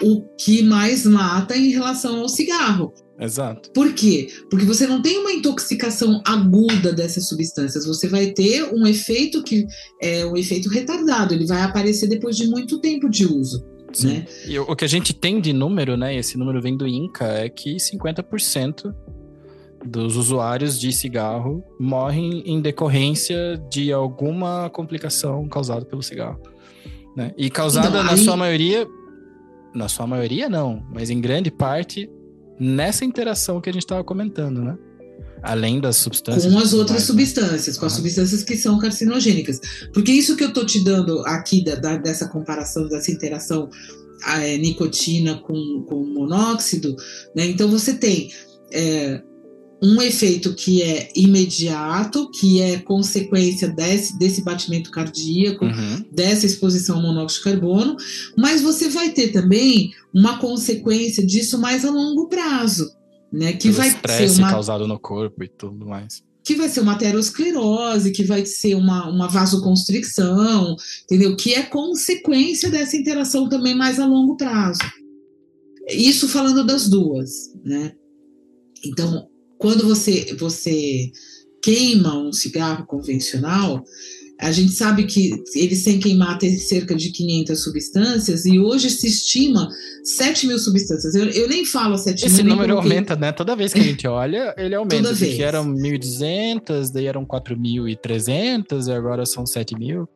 [0.02, 2.94] o que mais mata em relação ao cigarro.
[3.20, 3.72] Exato.
[3.72, 4.28] Por quê?
[4.50, 9.66] Porque você não tem uma intoxicação aguda dessas substâncias, você vai ter um efeito que
[10.02, 13.66] é um efeito retardado, ele vai aparecer depois de muito tempo de uso.
[14.04, 14.26] Né?
[14.46, 16.16] E o que a gente tem de número, né?
[16.16, 18.94] Esse número vem do INCA, é que 50%
[19.86, 26.40] dos usuários de cigarro morrem em decorrência de alguma complicação causada pelo cigarro.
[27.16, 27.34] Né?
[27.38, 28.06] E causada, então, aí...
[28.06, 28.88] na sua maioria,
[29.74, 32.10] na sua maioria não, mas em grande parte
[32.60, 34.78] nessa interação que a gente estava comentando, né?
[35.44, 36.52] Além das substâncias.
[36.52, 37.08] Com as outras mais, né?
[37.08, 37.80] substâncias, né?
[37.80, 39.60] com as substâncias que são carcinogênicas.
[39.94, 43.70] Porque isso que eu estou te dando aqui da, da, dessa comparação, dessa interação
[44.24, 46.96] a, é, nicotina com, com monóxido,
[47.36, 47.46] né?
[47.46, 48.32] Então você tem
[48.72, 49.22] é,
[49.82, 56.04] um efeito que é imediato, que é consequência desse, desse batimento cardíaco, uhum.
[56.12, 57.96] dessa exposição ao monóxido de carbono,
[58.36, 62.92] mas você vai ter também uma consequência disso mais a longo prazo,
[63.32, 63.54] né?
[63.54, 66.24] Que Pelo vai ser uma causado no corpo e tudo mais.
[66.44, 71.36] Que vai ser uma aterosclerose, que vai ser uma, uma vasoconstricção, entendeu?
[71.36, 74.80] Que é consequência dessa interação também mais a longo prazo.
[75.90, 77.94] Isso falando das duas, né?
[78.84, 79.28] Então,
[79.58, 81.12] quando você, você
[81.62, 83.84] queima um cigarro convencional,
[84.40, 89.08] a gente sabe que ele sem queimar tem cerca de 500 substâncias e hoje se
[89.08, 89.68] estima
[90.04, 91.16] 7 mil substâncias.
[91.16, 92.36] Eu, eu nem falo 7 Esse mil.
[92.36, 93.32] Esse número aumenta, né?
[93.32, 95.04] Toda vez que a gente olha, ele aumenta.
[95.04, 95.40] Toda vez.
[95.40, 100.08] eram 1.200, daí eram 4.300 e agora são 7 mil.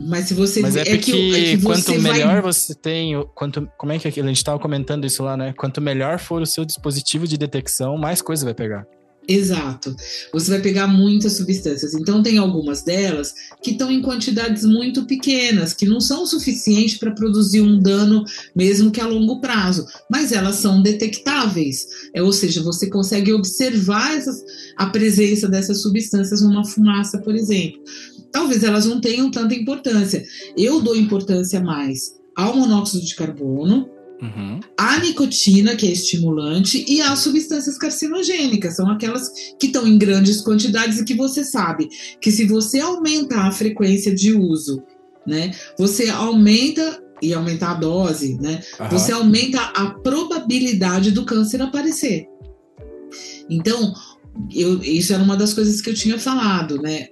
[0.00, 2.52] Mas se você Mas é, é porque que, é que quanto melhor vai...
[2.52, 5.52] você tem, quanto como é que a gente estava comentando isso lá, né?
[5.56, 8.86] Quanto melhor for o seu dispositivo de detecção, mais coisa vai pegar.
[9.28, 9.94] Exato.
[10.32, 11.92] Você vai pegar muitas substâncias.
[11.92, 17.10] Então, tem algumas delas que estão em quantidades muito pequenas, que não são suficientes para
[17.10, 18.24] produzir um dano,
[18.56, 21.86] mesmo que a longo prazo, mas elas são detectáveis.
[22.14, 24.42] É, ou seja, você consegue observar essas,
[24.74, 27.78] a presença dessas substâncias numa fumaça, por exemplo.
[28.32, 30.24] Talvez elas não tenham tanta importância.
[30.56, 33.88] Eu dou importância mais ao monóxido de carbono,
[34.20, 34.58] Uhum.
[34.76, 40.40] A nicotina, que é estimulante, e as substâncias carcinogênicas, são aquelas que estão em grandes
[40.40, 41.88] quantidades e que você sabe
[42.20, 44.82] que se você aumentar a frequência de uso,
[45.26, 48.88] né, você aumenta e aumentar a dose, né, uhum.
[48.88, 52.26] você aumenta a probabilidade do câncer aparecer.
[53.48, 53.94] Então,
[54.52, 57.08] eu, isso era uma das coisas que eu tinha falado, né?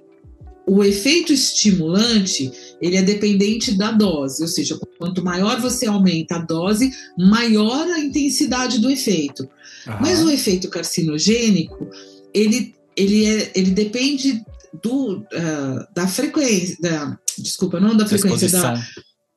[0.67, 2.51] O efeito estimulante
[2.81, 7.99] ele é dependente da dose, ou seja, quanto maior você aumenta a dose, maior a
[7.99, 9.43] intensidade do efeito.
[9.87, 9.97] Uhum.
[10.01, 11.89] Mas o efeito carcinogênico,
[12.33, 14.43] ele, ele, é, ele depende
[14.83, 18.75] do, uh, da frequência, da, desculpa, não da frequência, da,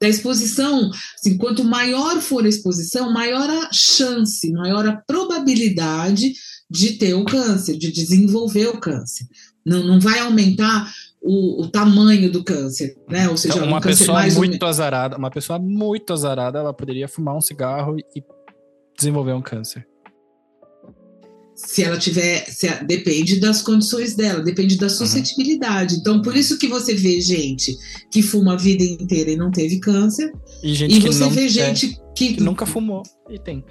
[0.01, 0.91] da exposição.
[1.19, 6.35] Assim, quanto maior for a exposição, maior a chance, maior a probabilidade
[6.71, 9.27] de ter o câncer, de desenvolver o câncer.
[9.65, 10.93] Não, não vai aumentar
[11.23, 13.29] o, o, tamanho do câncer, né?
[13.29, 17.37] Ou seja, então, uma um pessoa muito azarada, uma pessoa muito azarada, ela poderia fumar
[17.37, 18.23] um cigarro e
[18.97, 19.87] desenvolver um câncer.
[21.55, 24.91] Se ela tiver, se a, depende das condições dela, depende da uhum.
[24.91, 25.95] suscetibilidade.
[25.95, 26.01] Uhum.
[26.01, 27.77] Então, por isso que você vê gente
[28.11, 31.49] que fuma a vida inteira e não teve câncer, e, gente e você não, vê
[31.51, 33.63] gente é, que, que nunca fumou e tem.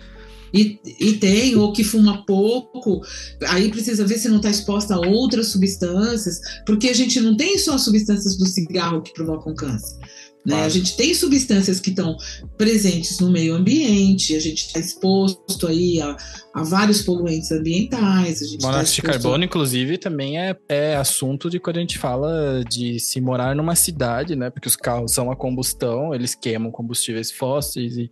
[0.53, 3.01] E, e, tem, ou que fuma pouco,
[3.47, 7.57] aí precisa ver se não está exposta a outras substâncias, porque a gente não tem
[7.57, 9.97] só substâncias do cigarro que provocam câncer.
[10.45, 10.63] Né?
[10.63, 12.15] A gente tem substâncias que estão
[12.57, 16.15] presentes no meio ambiente, a gente está exposto aí a,
[16.53, 18.39] a, vários poluentes ambientais.
[18.61, 19.45] Monóxido tá de carbono, a...
[19.45, 24.35] inclusive, também é, é assunto de quando a gente fala de se morar numa cidade,
[24.35, 24.49] né?
[24.49, 28.09] Porque os carros são a combustão, eles queimam combustíveis fósseis e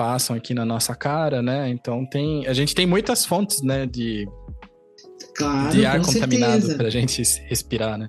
[0.00, 1.68] passam aqui na nossa cara, né?
[1.68, 4.26] Então tem, a gente tem muitas fontes, né, de,
[5.36, 8.08] claro, de ar contaminado para a gente respirar, né?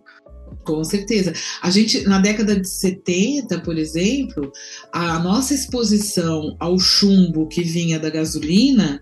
[0.64, 1.34] Com certeza.
[1.62, 4.54] A gente, na década de 70, por exemplo,
[4.94, 9.02] a nossa exposição ao chumbo que vinha da gasolina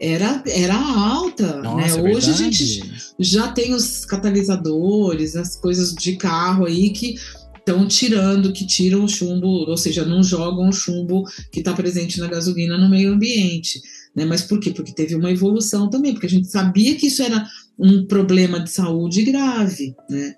[0.00, 1.56] era, era alta.
[1.56, 2.10] Nossa, né?
[2.10, 7.16] É Hoje a gente já tem os catalisadores, as coisas de carro aí que
[7.60, 12.18] estão tirando, que tiram o chumbo, ou seja, não jogam o chumbo que está presente
[12.18, 13.80] na gasolina no meio ambiente.
[14.14, 14.24] Né?
[14.24, 14.70] Mas por quê?
[14.70, 17.46] Porque teve uma evolução também, porque a gente sabia que isso era
[17.78, 20.34] um problema de saúde grave, né?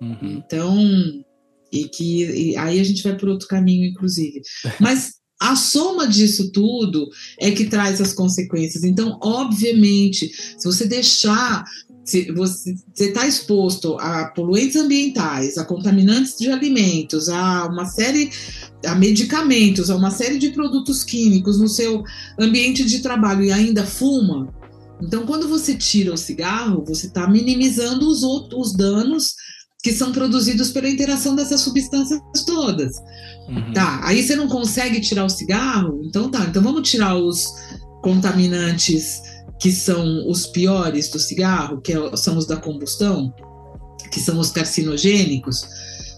[0.00, 0.42] Uhum.
[0.44, 1.24] Então,
[1.70, 4.42] e que e aí a gente vai por outro caminho, inclusive.
[4.80, 7.08] Mas a soma disso tudo
[7.38, 8.84] é que traz as consequências.
[8.84, 11.64] Então, obviamente, se você deixar
[12.04, 18.30] se você está exposto a poluentes ambientais, a contaminantes de alimentos, a uma série,
[18.84, 22.02] a medicamentos, a uma série de produtos químicos no seu
[22.38, 24.52] ambiente de trabalho e ainda fuma,
[25.02, 29.34] então quando você tira o cigarro, você está minimizando os outros os danos
[29.82, 32.92] que são produzidos pela interação dessas substâncias todas.
[33.48, 33.72] Uhum.
[33.72, 37.44] Tá, aí você não consegue tirar o cigarro, então tá, então vamos tirar os
[38.00, 39.20] contaminantes
[39.62, 43.32] que são os piores do cigarro, que é são os da combustão,
[44.10, 45.64] que são os carcinogênicos.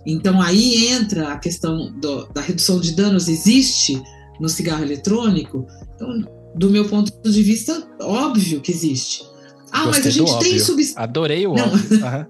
[0.07, 4.03] Então aí entra a questão do, da redução de danos, existe
[4.41, 5.67] no cigarro eletrônico?
[5.95, 6.25] Então,
[6.55, 9.23] do meu ponto de vista, óbvio que existe.
[9.71, 11.03] Ah, Gostei mas a gente tem substância.
[11.03, 11.99] Adorei o óbvio.
[12.03, 12.27] Uhum.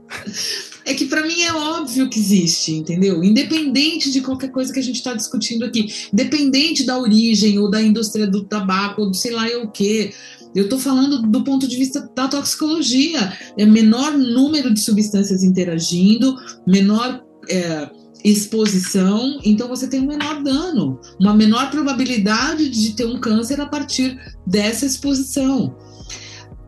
[0.86, 3.24] É que para mim é óbvio que existe, entendeu?
[3.24, 7.80] Independente de qualquer coisa que a gente está discutindo aqui, independente da origem ou da
[7.80, 10.12] indústria do tabaco ou do sei lá o que.
[10.54, 13.32] Eu estou falando do ponto de vista da toxicologia.
[13.58, 16.36] É menor número de substâncias interagindo,
[16.66, 17.90] menor é,
[18.24, 23.66] exposição, então você tem um menor dano, uma menor probabilidade de ter um câncer a
[23.66, 25.76] partir dessa exposição.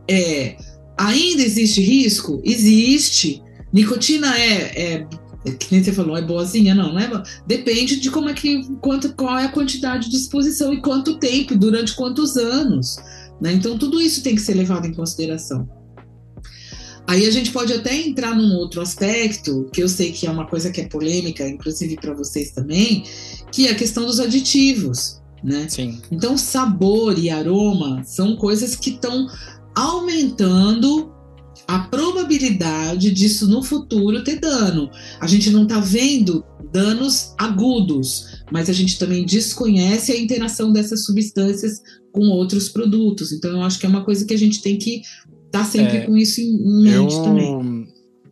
[0.07, 0.55] É,
[0.95, 2.39] ainda existe risco?
[2.45, 3.41] Existe.
[3.73, 5.07] Nicotina é, é,
[5.45, 6.75] é, que nem você falou, é boazinha?
[6.75, 7.23] Não, não é.
[7.47, 11.55] Depende de como é que, quanto, qual é a quantidade de exposição e quanto tempo,
[11.55, 12.97] durante quantos anos.
[13.41, 13.53] Né?
[13.53, 15.67] Então, tudo isso tem que ser levado em consideração.
[17.07, 20.45] Aí a gente pode até entrar num outro aspecto, que eu sei que é uma
[20.45, 23.03] coisa que é polêmica, inclusive para vocês também,
[23.49, 25.21] que é a questão dos aditivos.
[25.41, 25.67] Né?
[25.69, 26.01] Sim.
[26.11, 29.27] Então, sabor e aroma são coisas que estão
[29.73, 31.13] aumentando
[31.67, 34.89] a probabilidade disso no futuro ter dano.
[35.21, 41.05] A gente não está vendo danos agudos, mas a gente também desconhece a interação dessas
[41.05, 41.81] substâncias
[42.11, 43.31] com outros produtos.
[43.31, 45.01] Então, eu acho que é uma coisa que a gente tem que
[45.45, 47.87] estar tá sempre é, com isso em mente eu, também.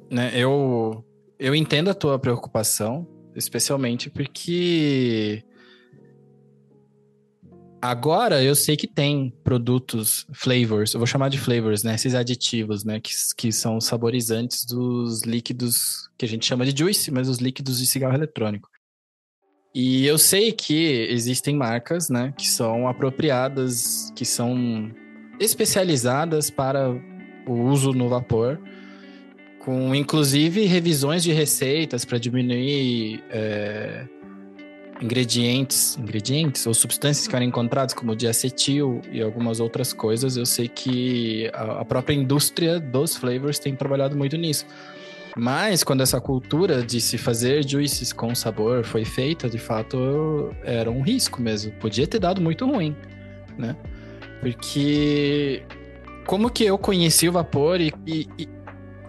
[0.09, 1.03] Né, eu,
[1.39, 5.43] eu entendo a tua preocupação, especialmente porque
[7.85, 11.93] Agora eu sei que tem produtos, flavors, eu vou chamar de flavors, né?
[11.93, 12.99] Esses aditivos, né?
[12.99, 17.77] Que, que são saborizantes dos líquidos que a gente chama de juice, mas os líquidos
[17.77, 18.67] de cigarro eletrônico.
[19.77, 22.33] E eu sei que existem marcas, né?
[22.37, 24.89] Que são apropriadas, que são
[25.37, 26.89] especializadas para
[27.45, 28.57] o uso no vapor,
[29.59, 33.21] com inclusive revisões de receitas para diminuir.
[33.29, 34.05] É,
[35.01, 40.69] ingredientes, ingredientes ou substâncias que eram encontradas, como diacetil e algumas outras coisas, eu sei
[40.69, 44.65] que a, a própria indústria dos flavors tem trabalhado muito nisso.
[45.35, 50.89] Mas quando essa cultura de se fazer juices com sabor foi feita, de fato era
[50.89, 51.73] um risco mesmo.
[51.73, 52.95] Podia ter dado muito ruim,
[53.57, 53.75] né?
[54.39, 55.63] Porque
[56.25, 58.27] como que eu conheci o vapor e, e,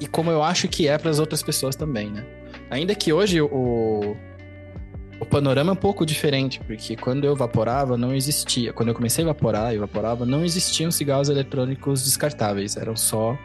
[0.00, 2.24] e como eu acho que é para as outras pessoas também, né?
[2.70, 4.16] Ainda que hoje o,
[5.20, 8.72] o panorama é um pouco diferente, porque quando eu vaporava, não existia.
[8.72, 12.76] Quando eu comecei a vaporar e vaporava, não existiam cigarros eletrônicos descartáveis.
[12.76, 13.38] Eram só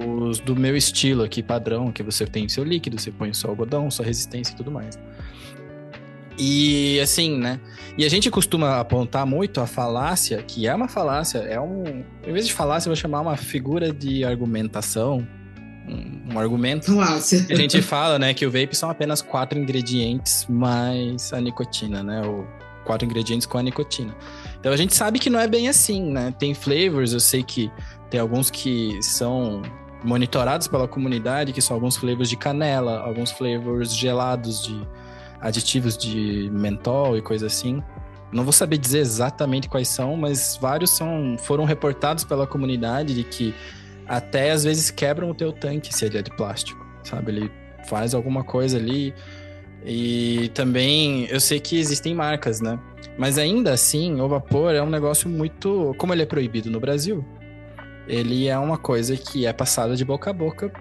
[0.00, 3.90] os do meu estilo aqui, padrão, que você tem seu líquido, você põe seu algodão,
[3.90, 4.98] sua resistência e tudo mais.
[6.38, 7.60] E assim, né?
[7.96, 12.04] E a gente costuma apontar muito a falácia, que é uma falácia, é um.
[12.24, 15.26] Em vez de falácia, eu vou chamar uma figura de argumentação
[15.88, 16.94] um, um argumento.
[16.94, 17.46] Falácia.
[17.50, 22.22] A gente fala, né, que o vape são apenas quatro ingredientes mais a nicotina, né?
[22.24, 22.46] Ou
[22.84, 24.14] quatro ingredientes com a nicotina.
[24.60, 26.32] Então a gente sabe que não é bem assim, né?
[26.38, 27.70] Tem flavors, eu sei que
[28.10, 29.62] tem alguns que são
[30.02, 34.86] monitorados pela comunidade, que são alguns flavors de canela, alguns flavors gelados de
[35.40, 37.82] aditivos de mentol e coisa assim.
[38.30, 43.24] Não vou saber dizer exatamente quais são, mas vários são, foram reportados pela comunidade de
[43.24, 43.54] que
[44.06, 47.32] até às vezes quebram o teu tanque se ele é de plástico, sabe?
[47.32, 47.50] Ele
[47.86, 49.14] faz alguma coisa ali.
[49.84, 52.78] E também eu sei que existem marcas, né?
[53.16, 55.94] Mas ainda assim, o vapor é um negócio muito.
[55.96, 57.24] Como ele é proibido no Brasil,
[58.08, 60.72] ele é uma coisa que é passada de boca a boca,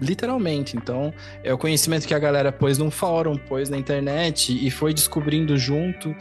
[0.00, 0.76] literalmente.
[0.76, 4.94] Então, é o conhecimento que a galera pôs num fórum, pôs na internet e foi
[4.94, 6.14] descobrindo junto.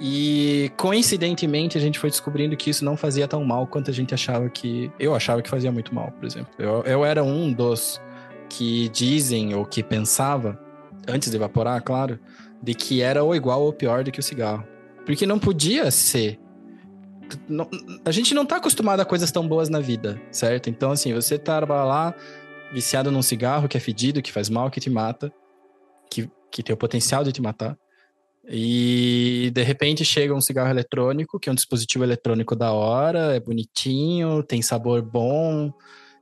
[0.00, 4.12] E coincidentemente a gente foi descobrindo que isso não fazia tão mal quanto a gente
[4.12, 4.90] achava que.
[4.98, 6.52] Eu achava que fazia muito mal, por exemplo.
[6.58, 8.00] Eu, eu era um dos
[8.48, 10.58] que dizem ou que pensava,
[11.08, 12.18] antes de evaporar, claro,
[12.62, 14.64] de que era ou igual ou pior do que o cigarro.
[15.06, 16.38] Porque não podia ser.
[17.48, 17.68] Não,
[18.04, 20.68] a gente não tá acostumado a coisas tão boas na vida, certo?
[20.70, 22.14] Então, assim, você tá lá
[22.72, 25.32] viciado num cigarro que é fedido, que faz mal, que te mata,
[26.10, 27.76] que, que tem o potencial de te matar.
[28.48, 33.40] E de repente chega um cigarro eletrônico, que é um dispositivo eletrônico da hora, é
[33.40, 35.72] bonitinho, tem sabor bom,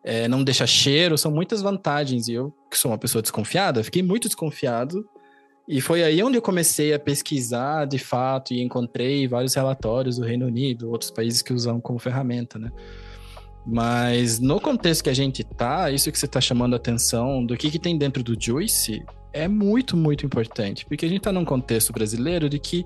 [0.05, 2.29] é, não deixa cheiro, são muitas vantagens.
[2.29, 5.09] E eu, que sou uma pessoa desconfiada, fiquei muito desconfiado.
[5.71, 10.25] E foi aí onde eu comecei a pesquisar de fato e encontrei vários relatórios do
[10.25, 12.73] Reino Unido, outros países que usam como ferramenta, né?
[13.65, 17.57] Mas no contexto que a gente tá, isso que você está chamando a atenção do
[17.57, 21.45] que, que tem dentro do Juice, é muito, muito importante, porque a gente está num
[21.45, 22.85] contexto brasileiro de que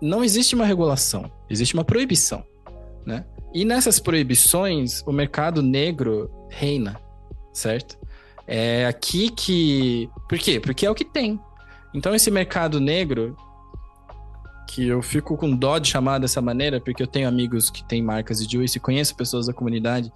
[0.00, 2.44] não existe uma regulação, existe uma proibição,
[3.04, 3.24] né?
[3.52, 6.96] E nessas proibições, o mercado negro reina,
[7.52, 7.98] certo?
[8.46, 10.08] É aqui que.
[10.28, 10.60] Por quê?
[10.60, 11.40] Porque é o que tem.
[11.94, 13.36] Então, esse mercado negro,
[14.66, 18.02] que eu fico com dó de chamar dessa maneira, porque eu tenho amigos que têm
[18.02, 20.12] marcas de juice e conheço pessoas da comunidade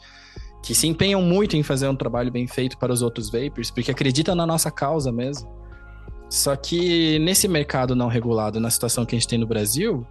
[0.62, 3.90] que se empenham muito em fazer um trabalho bem feito para os outros vapers, porque
[3.90, 5.48] acreditam na nossa causa mesmo.
[6.28, 10.06] Só que nesse mercado não regulado, na situação que a gente tem no Brasil,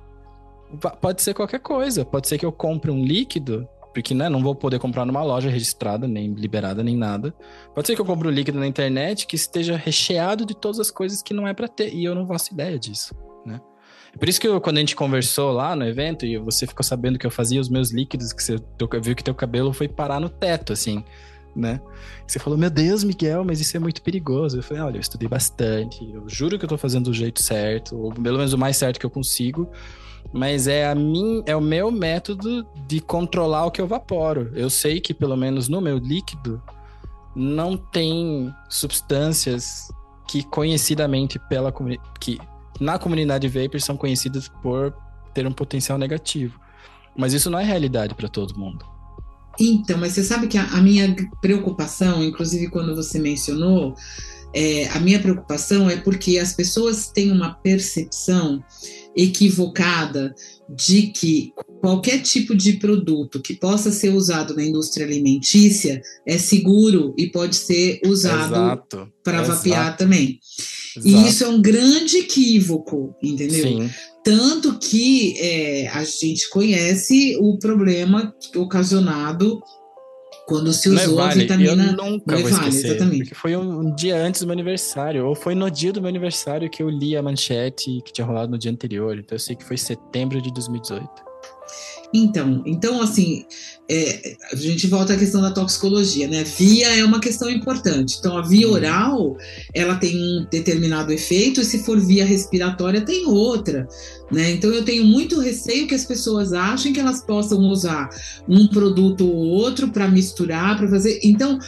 [1.01, 2.05] pode ser qualquer coisa.
[2.05, 3.67] Pode ser que eu compre um líquido,
[3.97, 7.33] porque né, não vou poder comprar numa loja registrada, nem liberada, nem nada.
[7.73, 10.91] Pode ser que eu compre um líquido na internet que esteja recheado de todas as
[10.91, 13.59] coisas que não é para ter, e eu não faço ideia disso, né?
[14.13, 16.83] É por isso que eu, quando a gente conversou lá no evento e você ficou
[16.83, 18.57] sabendo que eu fazia os meus líquidos, que você
[19.01, 21.03] viu que teu cabelo foi parar no teto, assim
[21.55, 21.81] né?
[22.27, 24.59] Você falou, meu Deus, Miguel, mas isso é muito perigoso.
[24.59, 27.97] Eu falei, olha, eu estudei bastante, eu juro que eu tô fazendo do jeito certo,
[27.97, 29.67] ou pelo menos o mais certo que eu consigo,
[30.33, 34.51] mas é a mim, é o meu método de controlar o que eu vaporo.
[34.53, 36.61] Eu sei que pelo menos no meu líquido
[37.35, 39.89] não tem substâncias
[40.27, 41.73] que conhecidamente pela
[42.19, 42.39] que
[42.79, 44.93] na comunidade vapor são conhecidas por
[45.33, 46.59] ter um potencial negativo.
[47.15, 48.85] Mas isso não é realidade para todo mundo.
[49.59, 53.95] Então, mas você sabe que a, a minha preocupação, inclusive quando você mencionou,
[54.53, 58.63] é, a minha preocupação é porque as pessoas têm uma percepção
[59.17, 60.33] equivocada
[60.69, 61.51] de que
[61.81, 67.55] qualquer tipo de produto que possa ser usado na indústria alimentícia é seguro e pode
[67.55, 68.83] ser usado
[69.23, 70.39] para vapear também.
[70.95, 71.07] Exato.
[71.07, 73.63] E isso é um grande equívoco, entendeu?
[73.63, 73.89] Sim.
[74.23, 79.61] Tanto que é, a gente conhece o problema ocasionado
[80.47, 83.17] quando se usou Nevale, a vitamina eu nunca Nevale, vou esquecer, exatamente.
[83.17, 86.69] Porque foi um, dia antes do meu aniversário, ou foi no dia do meu aniversário
[86.69, 89.19] que eu li a manchete que tinha rolado no dia anterior.
[89.19, 91.26] Então eu sei que foi setembro de 2018.
[92.13, 93.45] Então, então assim,
[93.89, 96.43] é, a gente volta à questão da toxicologia, né?
[96.43, 98.17] Via é uma questão importante.
[98.19, 99.37] Então, a via oral,
[99.73, 103.87] ela tem um determinado efeito, e se for via respiratória, tem outra,
[104.31, 104.51] né?
[104.51, 108.09] Então, eu tenho muito receio que as pessoas achem que elas possam usar
[108.47, 111.19] um produto ou outro para misturar, para fazer.
[111.23, 111.59] Então,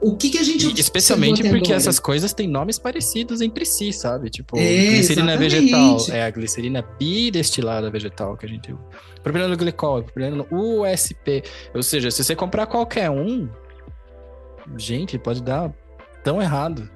[0.00, 1.74] o que, que a gente Especialmente porque agora?
[1.74, 4.30] essas coisas têm nomes parecidos entre si, sabe?
[4.30, 5.38] Tipo, é, glicerina exatamente.
[5.38, 8.82] vegetal é a glicerina bidestilada vegetal que a gente usa.
[9.22, 11.42] Propileno glicol, propileno USP.
[11.74, 13.48] Ou seja, se você comprar qualquer um,
[14.76, 15.72] gente, pode dar
[16.22, 16.88] tão errado.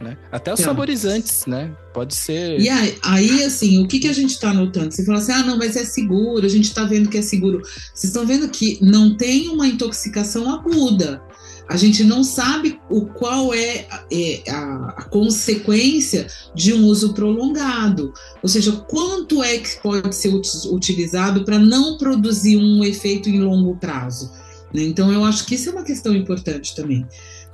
[0.00, 0.16] Né?
[0.30, 1.72] Até os então, saborizantes, né?
[1.92, 2.60] Pode ser.
[2.60, 4.94] E aí, aí, assim, o que, que a gente está notando?
[4.94, 7.60] Você fala assim, ah, não, mas é seguro, a gente está vendo que é seguro.
[7.92, 11.20] Vocês estão vendo que não tem uma intoxicação aguda
[11.68, 18.12] a gente não sabe o qual é, é a, a, consequência de um uso prolongado,
[18.42, 20.32] ou seja, quanto é que pode ser
[20.72, 24.32] utilizado para não produzir um efeito em longo prazo.
[24.72, 24.82] Né?
[24.82, 27.06] Então, eu acho que isso é uma questão importante também.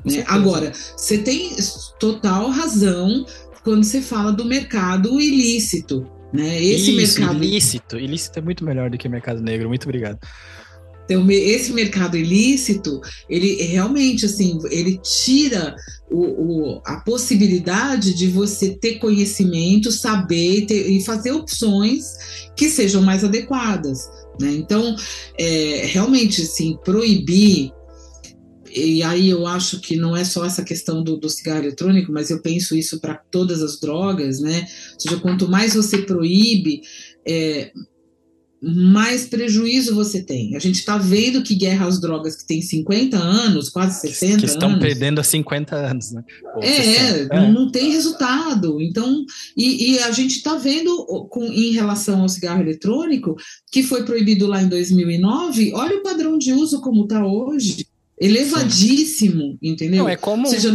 [0.04, 0.24] Né?
[0.26, 1.56] Agora, você tem
[1.98, 3.24] total razão
[3.62, 6.06] quando você fala do mercado ilícito.
[6.32, 6.62] Né?
[6.62, 9.68] Esse Isso, mercado ilícito, ilícito é muito melhor do que mercado negro.
[9.68, 10.18] Muito obrigado.
[11.04, 15.76] Então, esse mercado ilícito, ele realmente, assim, ele tira
[16.10, 23.02] o, o, a possibilidade de você ter conhecimento, saber ter, e fazer opções que sejam
[23.02, 24.08] mais adequadas.
[24.40, 24.52] Né?
[24.52, 24.96] Então,
[25.38, 27.72] é, realmente, assim, proibir
[28.74, 32.30] e aí eu acho que não é só essa questão do, do cigarro eletrônico, mas
[32.30, 34.66] eu penso isso para todas as drogas, né?
[34.94, 36.82] Ou seja, quanto mais você proíbe,
[37.26, 37.70] é,
[38.60, 40.56] mais prejuízo você tem.
[40.56, 44.46] A gente está vendo que guerra às drogas que tem 50 anos, quase 60 que
[44.46, 46.24] estão anos, perdendo há 50 anos, né?
[46.60, 48.80] É, é, não tem resultado.
[48.80, 49.24] Então,
[49.56, 53.36] e, e a gente está vendo com, em relação ao cigarro eletrônico,
[53.70, 57.86] que foi proibido lá em 2009, olha o padrão de uso como está hoje.
[58.24, 59.58] Elevadíssimo, Sim.
[59.62, 60.04] entendeu?
[60.04, 60.46] Não, é como.
[60.46, 60.72] Seja,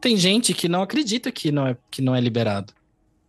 [0.00, 2.72] tem gente que não acredita que não é, que não é liberado.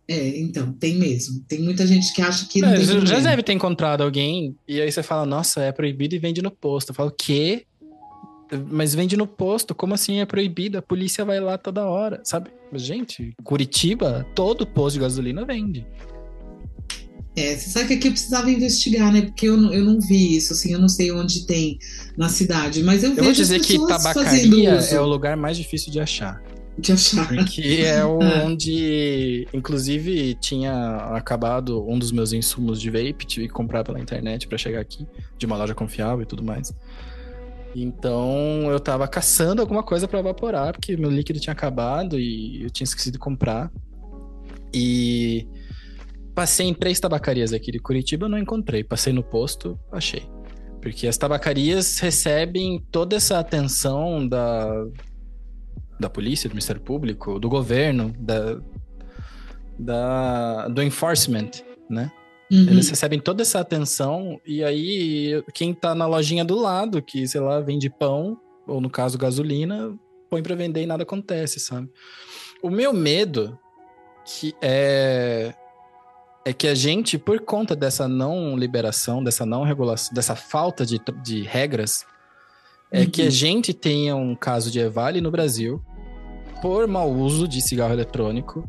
[0.08, 1.40] É, então, tem mesmo.
[1.46, 3.20] Tem muita gente que acha que não é, tem Já problema.
[3.20, 6.90] deve ter encontrado alguém, e aí você fala, nossa, é proibido e vende no posto.
[6.90, 7.64] Eu falo, o quê?
[8.68, 10.78] Mas vende no posto, como assim é proibido?
[10.78, 12.50] A polícia vai lá toda hora, sabe?
[12.72, 15.86] Gente, Curitiba, todo posto de gasolina vende.
[17.36, 19.22] É, você sabe que aqui eu precisava investigar, né?
[19.22, 21.78] Porque eu não, eu não vi isso, assim, eu não sei onde tem
[22.16, 25.92] na cidade, mas eu, eu vejo vou dizer que tabacaria é o lugar mais difícil
[25.92, 26.42] de achar
[26.80, 27.28] de achar.
[27.28, 33.84] Porque é onde, inclusive, tinha acabado um dos meus insumos de vape, tive que comprar
[33.84, 35.06] pela internet para chegar aqui,
[35.38, 36.72] de uma loja confiável e tudo mais.
[37.74, 42.70] Então eu tava caçando alguma coisa para evaporar, porque meu líquido tinha acabado e eu
[42.70, 43.70] tinha esquecido de comprar.
[44.74, 45.46] E
[46.40, 48.82] passei em três tabacarias aqui de Curitiba, não encontrei.
[48.82, 50.26] Passei no posto, achei.
[50.80, 54.86] Porque as tabacarias recebem toda essa atenção da,
[56.00, 58.58] da polícia, do Ministério Público, do governo, da,
[59.78, 61.50] da, do enforcement,
[61.90, 62.10] né?
[62.50, 62.68] Uhum.
[62.70, 67.42] Eles recebem toda essa atenção e aí quem tá na lojinha do lado, que, sei
[67.42, 69.94] lá, vende pão, ou no caso gasolina,
[70.30, 71.90] põe para vender e nada acontece, sabe?
[72.62, 73.58] O meu medo
[74.24, 75.54] que é
[76.44, 81.00] é que a gente, por conta dessa não liberação, dessa não regulação, dessa falta de,
[81.22, 82.04] de regras,
[82.90, 83.10] é uhum.
[83.10, 83.30] que a uhum.
[83.30, 85.82] gente tenha um caso de Evale no Brasil
[86.62, 88.68] por mau uso de cigarro eletrônico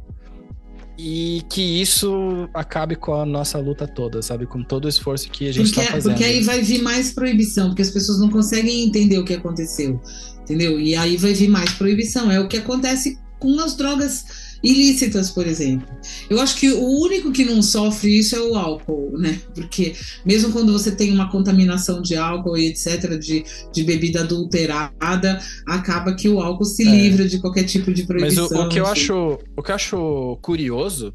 [0.98, 4.46] e que isso acabe com a nossa luta toda, sabe?
[4.46, 6.14] Com todo o esforço que a gente está fazendo.
[6.14, 10.00] Porque aí vai vir mais proibição, porque as pessoas não conseguem entender o que aconteceu,
[10.42, 10.80] entendeu?
[10.80, 12.30] E aí vai vir mais proibição.
[12.30, 14.26] É o que acontece com as drogas
[14.64, 15.88] ilícitas, por exemplo.
[16.30, 19.40] Eu acho que o único que não sofre isso é o álcool, né?
[19.54, 19.94] Porque
[20.26, 26.14] mesmo quando você tem uma contaminação de álcool e etc., de, de bebida adulterada, acaba
[26.14, 26.92] que o álcool se é.
[26.92, 28.48] livra de qualquer tipo de proibição.
[28.50, 31.14] Mas o, o que eu acho, o que eu acho curioso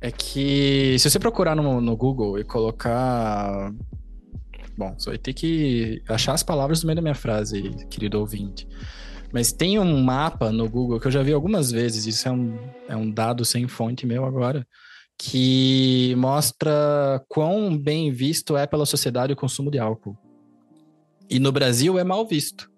[0.00, 3.72] é que se você procurar no, no Google e colocar
[4.76, 8.68] Bom, você vai ter que achar as palavras no meio da minha frase, querido ouvinte.
[9.32, 12.58] Mas tem um mapa no Google que eu já vi algumas vezes, isso é um,
[12.88, 14.66] é um dado sem fonte meu agora,
[15.18, 20.16] que mostra quão bem visto é pela sociedade o consumo de álcool.
[21.28, 22.70] E no Brasil é mal visto.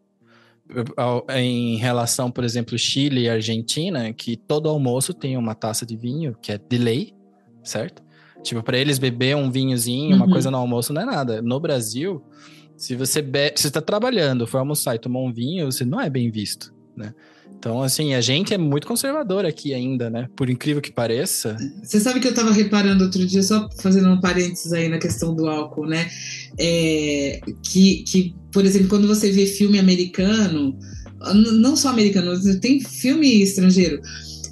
[1.34, 6.36] Em relação, por exemplo, Chile e Argentina, que todo almoço tem uma taça de vinho,
[6.40, 7.14] que é de lei,
[7.62, 8.02] certo?
[8.42, 10.24] Tipo, para eles beber um vinhozinho, uhum.
[10.24, 11.42] uma coisa no almoço não é nada.
[11.42, 12.22] No Brasil,
[12.78, 13.52] se você be...
[13.56, 17.12] se está trabalhando, foi almoçar e tomar um vinho, você não é bem visto, né?
[17.58, 20.28] Então, assim, a gente é muito conservador aqui ainda, né?
[20.36, 21.56] Por incrível que pareça.
[21.82, 25.34] Você sabe que eu estava reparando outro dia, só fazendo um parênteses aí na questão
[25.34, 26.08] do álcool, né?
[26.56, 30.78] É, que, que, por exemplo, quando você vê filme americano,
[31.34, 34.00] não só americano, tem filme estrangeiro,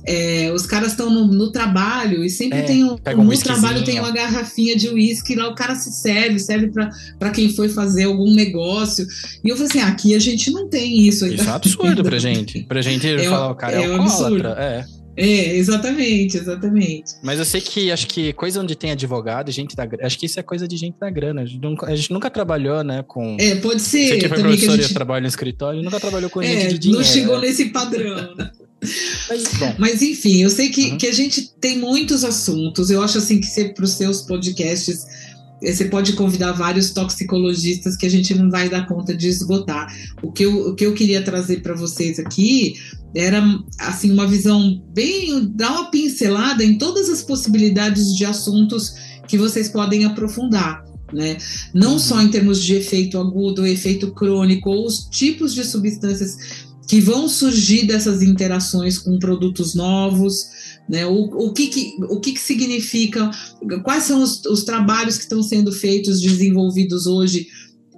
[0.07, 3.85] é, os caras estão no, no, trabalho e sempre é, tem um, um no trabalho
[3.85, 6.71] tem uma garrafinha de uísque lá o cara se serve, serve
[7.19, 9.07] para quem foi fazer algum negócio.
[9.45, 11.27] E eu falei assim, aqui a gente não tem isso.
[11.27, 12.63] Isso é absurdo pra gente.
[12.65, 14.57] Pra gente é, falar, o cara é, é alcoólatra.
[14.59, 14.97] É.
[15.19, 17.15] É, exatamente, exatamente.
[17.23, 20.39] Mas eu sei que acho que coisa onde tem advogado, gente da acho que isso
[20.39, 21.41] é coisa de gente da grana.
[21.41, 23.35] A gente nunca, a gente nunca trabalhou, né, com.
[23.41, 24.09] É, pode ser.
[24.09, 24.91] Você que foi professor que gente...
[24.91, 27.03] e trabalha no escritório, nunca trabalhou com é, gente de dinheiro.
[27.03, 28.51] Não chegou nesse padrão, né?
[29.29, 29.45] Mas,
[29.79, 30.99] Mas, enfim, eu sei que, uhum.
[30.99, 32.91] que a gente tem muitos assuntos.
[32.91, 35.05] Eu acho assim que para os seus podcasts
[35.63, 39.95] eh, você pode convidar vários toxicologistas que a gente não vai dar conta de esgotar.
[40.23, 42.75] O que eu, o que eu queria trazer para vocês aqui
[43.15, 43.43] era
[43.79, 48.95] assim uma visão bem dar uma pincelada em todas as possibilidades de assuntos
[49.27, 50.85] que vocês podem aprofundar.
[51.13, 51.37] Né?
[51.73, 51.99] Não uhum.
[51.99, 57.29] só em termos de efeito agudo, efeito crônico, ou os tipos de substâncias que vão
[57.29, 60.47] surgir dessas interações com produtos novos,
[60.89, 61.05] né?
[61.07, 63.31] O, o, que, que, o que, que significa,
[63.83, 67.49] quais são os, os trabalhos que estão sendo feitos, desenvolvidos hoje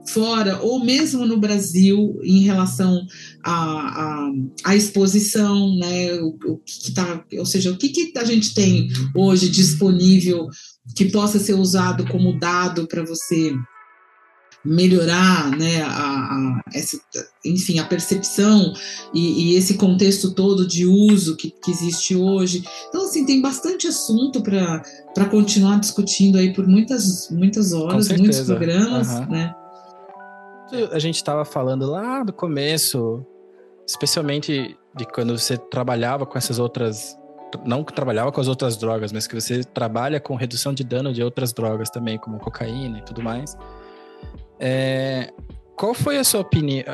[0.08, 3.06] fora ou mesmo no Brasil em relação
[3.44, 4.30] à,
[4.64, 6.14] à, exposição, né?
[6.22, 10.48] O, o que tá, ou seja, o que, que a gente tem hoje disponível
[10.96, 13.52] que possa ser usado como dado para você
[14.68, 17.00] melhorar, né, a, a, essa,
[17.44, 18.74] enfim, a percepção
[19.14, 22.62] e, e, esse contexto todo de uso que, que existe hoje.
[22.88, 29.08] Então, assim, tem bastante assunto para continuar discutindo aí por muitas, muitas horas, muitos programas,
[29.08, 29.26] uhum.
[29.30, 29.54] né?
[30.92, 33.24] A gente estava falando lá no começo,
[33.86, 37.16] especialmente de quando você trabalhava com essas outras
[37.64, 41.10] não que trabalhava com as outras drogas, mas que você trabalha com redução de dano
[41.14, 43.56] de outras drogas também, como cocaína e tudo mais.
[44.60, 45.32] É,
[45.76, 46.84] qual foi a sua opinião?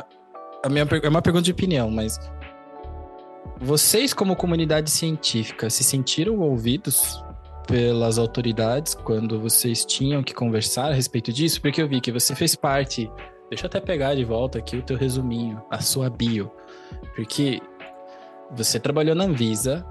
[0.63, 2.19] A minha, é uma pergunta de opinião, mas
[3.59, 7.23] vocês, como comunidade científica, se sentiram ouvidos
[7.67, 11.61] pelas autoridades quando vocês tinham que conversar a respeito disso?
[11.61, 13.09] Porque eu vi que você fez parte.
[13.49, 16.51] Deixa eu até pegar de volta aqui o teu resuminho, a sua bio.
[17.15, 17.61] Porque
[18.51, 19.85] você trabalhou na Anvisa,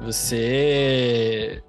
[0.00, 1.62] você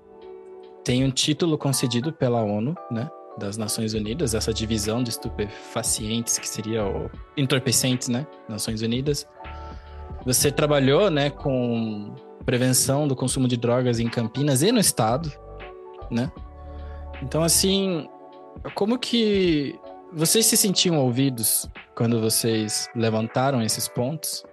[0.83, 3.09] tem um título concedido pela ONU, né?
[3.37, 8.25] Das Nações Unidas, essa divisão de estupefacientes, que seria o entorpecentes, né?
[8.47, 9.27] Nações Unidas.
[10.25, 15.31] Você trabalhou, né, com prevenção do consumo de drogas em Campinas e no estado,
[16.09, 16.31] né?
[17.21, 18.07] Então, assim,
[18.73, 19.77] como que
[20.13, 24.43] vocês se sentiam ouvidos quando vocês levantaram esses pontos?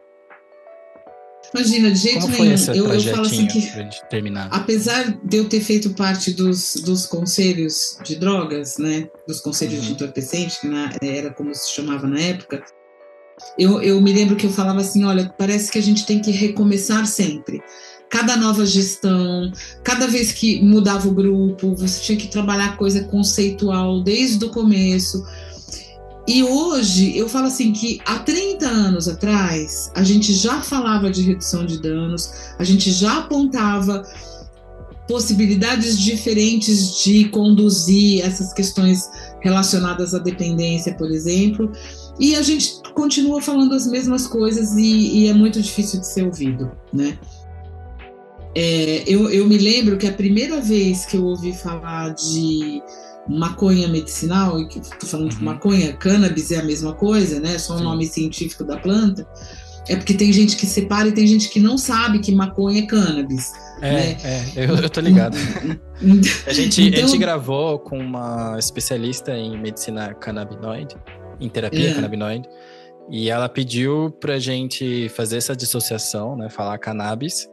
[1.55, 2.57] Imagina, de jeito Como nenhum.
[2.75, 3.71] eu, eu falo assim que,
[4.09, 4.49] terminar?
[4.51, 9.87] apesar de eu ter feito parte dos, dos conselhos de drogas, né, dos conselhos uhum.
[9.87, 12.65] de entorpecentes, que na, era como se chamava na época,
[13.59, 16.31] eu, eu me lembro que eu falava assim, olha, parece que a gente tem que
[16.31, 17.63] recomeçar sempre.
[18.09, 19.51] Cada nova gestão,
[19.83, 25.23] cada vez que mudava o grupo, você tinha que trabalhar coisa conceitual desde o começo
[26.27, 31.23] E hoje eu falo assim que há 30 anos atrás a gente já falava de
[31.23, 34.05] redução de danos, a gente já apontava
[35.09, 41.73] possibilidades diferentes de conduzir essas questões relacionadas à dependência, por exemplo,
[42.21, 46.25] e a gente continua falando as mesmas coisas e, e é muito difícil de ser
[46.25, 47.19] ouvido, né?
[48.55, 52.83] É, eu, eu me lembro que a primeira vez que eu ouvi falar de
[53.29, 55.45] maconha medicinal, e que estou falando de uhum.
[55.45, 57.59] maconha, cannabis é a mesma coisa, né?
[57.59, 59.27] Só o um nome científico da planta.
[59.89, 62.87] É porque tem gente que separa e tem gente que não sabe que maconha é
[62.87, 63.53] cannabis.
[63.81, 64.17] É, né?
[64.25, 65.37] é eu, eu tô ligado.
[66.47, 70.97] a, gente, então, a gente gravou com uma especialista em medicina canabinoide,
[71.41, 71.95] em terapia é.
[71.95, 72.49] canabinoide,
[73.11, 76.49] e ela pediu pra gente fazer essa dissociação, né?
[76.49, 77.49] Falar cannabis,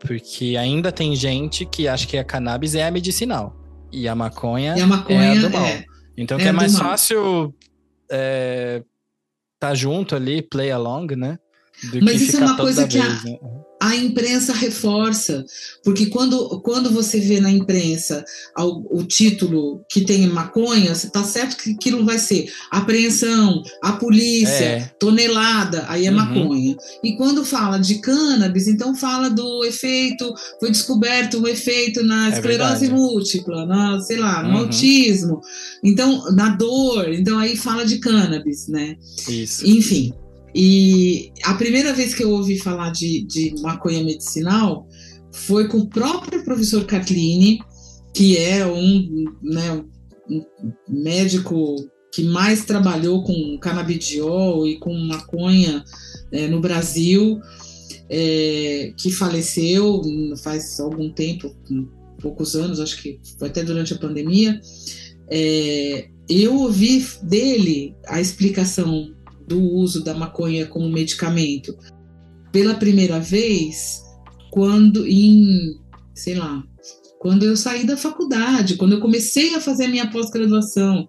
[0.00, 3.65] porque ainda tem gente que acha que a cannabis é a medicinal.
[3.92, 5.64] E a maconha, e a maconha é a do mal.
[5.64, 5.84] É,
[6.16, 7.54] então, é que é mais fácil
[8.10, 8.82] é,
[9.58, 11.38] tá junto ali, play along, né?
[12.02, 13.38] Mas isso é uma coisa que a, né?
[13.80, 15.44] a imprensa reforça,
[15.84, 18.24] porque quando, quando você vê na imprensa
[18.58, 23.92] o, o título que tem maconha, você está certo que aquilo vai ser apreensão, a
[23.92, 24.90] polícia, é.
[24.98, 26.16] tonelada, aí é uhum.
[26.16, 26.76] maconha.
[27.04, 32.32] E quando fala de cannabis, então fala do efeito, foi descoberto um efeito na é
[32.32, 34.58] esclerose é múltipla, na, sei lá, no uhum.
[34.58, 35.40] autismo,
[35.84, 38.96] então na dor, então aí fala de cannabis, né?
[39.28, 39.66] Isso.
[39.66, 40.14] Enfim.
[40.58, 44.88] E a primeira vez que eu ouvi falar de, de maconha medicinal
[45.30, 47.58] foi com o próprio professor Kathleen,
[48.14, 49.84] que é um, né,
[50.30, 50.42] um
[50.88, 51.76] médico
[52.10, 55.84] que mais trabalhou com canabidiol e com maconha
[56.32, 57.38] é, no Brasil,
[58.08, 60.00] é, que faleceu
[60.42, 61.54] faz algum tempo,
[62.22, 64.58] poucos anos, acho que foi até durante a pandemia.
[65.30, 69.14] É, eu ouvi dele a explicação
[69.46, 71.76] do uso da maconha como medicamento
[72.52, 74.02] pela primeira vez
[74.50, 75.76] quando em,
[76.14, 76.62] sei lá,
[77.18, 81.06] quando eu saí da faculdade, quando eu comecei a fazer a minha pós-graduação,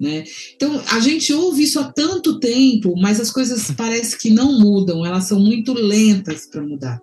[0.00, 0.24] né?
[0.54, 5.04] Então, a gente ouve isso há tanto tempo, mas as coisas parece que não mudam,
[5.04, 6.98] elas são muito lentas para mudar.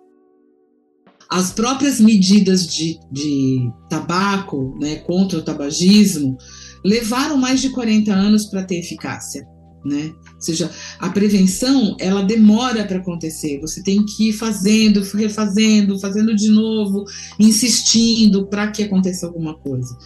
[1.30, 6.36] As próprias medidas de, de tabaco, né, contra o tabagismo,
[6.84, 9.53] levaram mais de 40 anos para ter eficácia
[9.84, 10.14] né?
[10.34, 13.60] Ou seja, a prevenção ela demora para acontecer.
[13.60, 17.04] Você tem que ir fazendo, refazendo, fazendo de novo,
[17.38, 19.96] insistindo para que aconteça alguma coisa.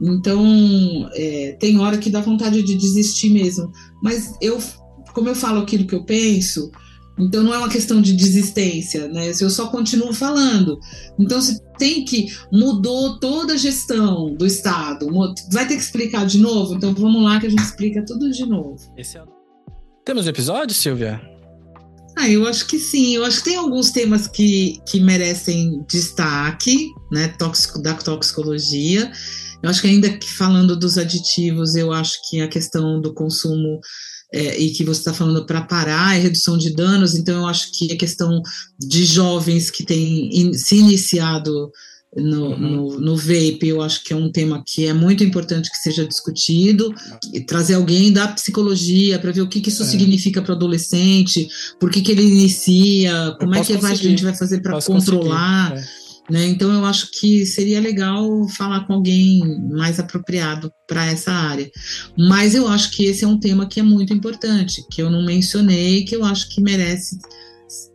[0.00, 3.70] Então, é, tem hora que dá vontade de desistir mesmo.
[4.02, 4.58] Mas eu,
[5.12, 6.70] como eu falo aquilo que eu penso,
[7.18, 9.32] então não é uma questão de desistência, né?
[9.40, 10.78] Eu só continuo falando.
[11.18, 15.08] Então se tem que mudou toda a gestão do estado,
[15.52, 16.74] vai ter que explicar de novo.
[16.74, 18.76] Então vamos lá que a gente explica tudo de novo.
[18.96, 19.02] É...
[20.04, 21.20] Temos episódio, Silvia?
[22.16, 23.14] Ah, eu acho que sim.
[23.14, 27.28] Eu acho que tem alguns temas que, que merecem destaque, né?
[27.28, 29.10] Tóxico, da toxicologia.
[29.62, 33.80] Eu acho que ainda que falando dos aditivos, eu acho que a questão do consumo
[34.32, 37.72] é, e que você está falando para parar a redução de danos, então eu acho
[37.72, 38.42] que a questão
[38.78, 41.70] de jovens que têm in, se iniciado
[42.16, 42.58] no, uhum.
[42.58, 46.06] no, no, vape, eu acho que é um tema que é muito importante que seja
[46.06, 46.94] discutido,
[47.32, 49.86] e trazer alguém da psicologia para ver o que, que isso é.
[49.86, 51.48] significa para o adolescente,
[51.78, 55.76] por que, que ele inicia, como é que a gente vai fazer para controlar.
[55.76, 56.07] É.
[56.30, 56.46] Né?
[56.46, 59.40] Então, eu acho que seria legal falar com alguém
[59.70, 61.70] mais apropriado para essa área.
[62.16, 65.24] Mas eu acho que esse é um tema que é muito importante, que eu não
[65.24, 67.18] mencionei, que eu acho que merece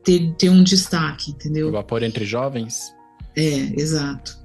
[0.04, 1.70] ter, ter um destaque, entendeu?
[1.70, 2.94] O vapor entre jovens?
[3.36, 4.42] É, exato.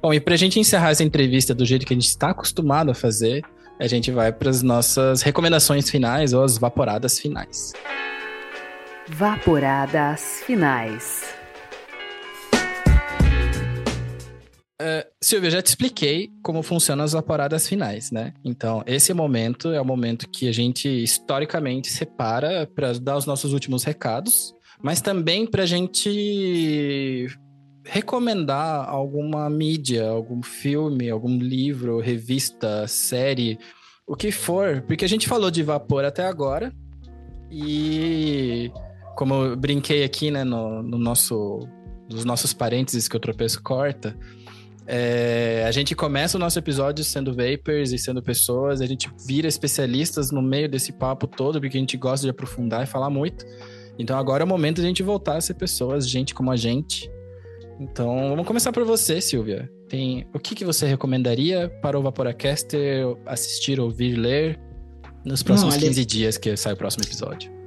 [0.00, 2.90] Bom, e para a gente encerrar essa entrevista do jeito que a gente está acostumado
[2.90, 3.42] a fazer,
[3.80, 7.72] a gente vai para as nossas recomendações finais ou as vaporadas finais.
[9.08, 11.37] Vaporadas finais.
[14.80, 18.32] Uh, Silvia, eu já te expliquei como funcionam as vaporadas finais, né?
[18.44, 23.52] Então, esse momento é o momento que a gente historicamente separa para dar os nossos
[23.52, 27.26] últimos recados, mas também para a gente
[27.84, 33.58] recomendar alguma mídia, algum filme, algum livro, revista, série,
[34.06, 36.72] o que for, porque a gente falou de vapor até agora
[37.50, 38.70] e
[39.16, 41.66] como eu brinquei aqui, né, no, no nosso,
[42.08, 44.16] nos nossos parênteses que o tropeço corta,
[44.90, 49.46] é, a gente começa o nosso episódio sendo vapers e sendo pessoas, a gente vira
[49.46, 53.44] especialistas no meio desse papo todo, porque a gente gosta de aprofundar e falar muito.
[53.98, 56.56] Então agora é o momento de a gente voltar a ser pessoas, gente como a
[56.56, 57.10] gente.
[57.78, 59.70] Então vamos começar por você, Silvia.
[59.90, 64.58] Tem o que, que você recomendaria para o Vaporacaster assistir, ouvir, ler
[65.22, 67.57] Nos próximos Olha, 15 dias que sai o próximo episódio.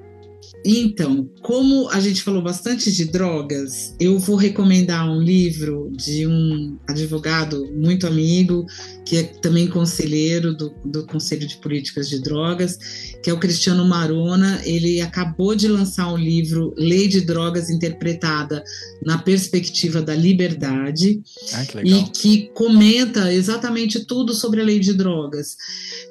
[0.63, 6.77] Então, como a gente falou bastante de drogas, eu vou recomendar um livro de um
[6.87, 8.65] advogado muito amigo,
[9.05, 12.77] que é também conselheiro do, do Conselho de Políticas de Drogas,
[13.23, 14.61] que é o Cristiano Marona.
[14.63, 18.63] Ele acabou de lançar um livro, Lei de Drogas Interpretada
[19.03, 21.21] na Perspectiva da Liberdade,
[21.53, 21.99] Ah, que legal.
[21.99, 25.57] e que comenta exatamente tudo sobre a lei de drogas.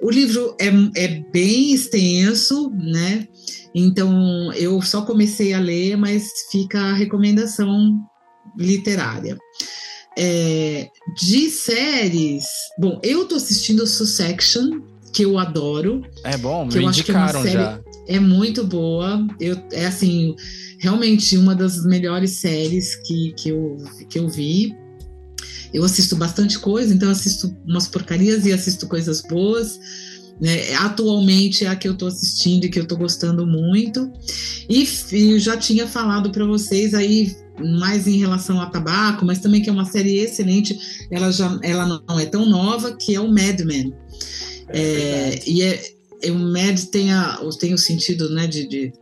[0.02, 3.28] O livro é, é bem extenso, né?
[3.74, 7.98] Então eu só comecei a ler, mas fica a recomendação
[8.56, 9.38] literária.
[10.18, 12.44] É, de séries,
[12.78, 14.80] bom, eu tô assistindo Succession,
[15.12, 17.80] que eu adoro, É bom, me eu acho que é uma indicaram série- já.
[18.09, 19.26] é muito boa.
[19.40, 20.34] Eu, é assim,
[20.80, 23.76] realmente uma das melhores séries que, que, eu,
[24.09, 24.74] que eu vi.
[25.72, 29.78] Eu assisto bastante coisa, então assisto umas porcarias e assisto coisas boas.
[30.41, 30.75] Né?
[30.75, 34.11] Atualmente é a que eu tô assistindo e que eu tô gostando muito.
[34.69, 39.61] E eu já tinha falado para vocês aí mais em relação ao tabaco, mas também
[39.61, 40.79] que é uma série excelente.
[41.11, 43.93] Ela já ela não é tão nova, que é o Mad Men.
[44.69, 45.83] É, e é,
[46.23, 48.93] é, o Mad tem, a, tem o sentido né, de, de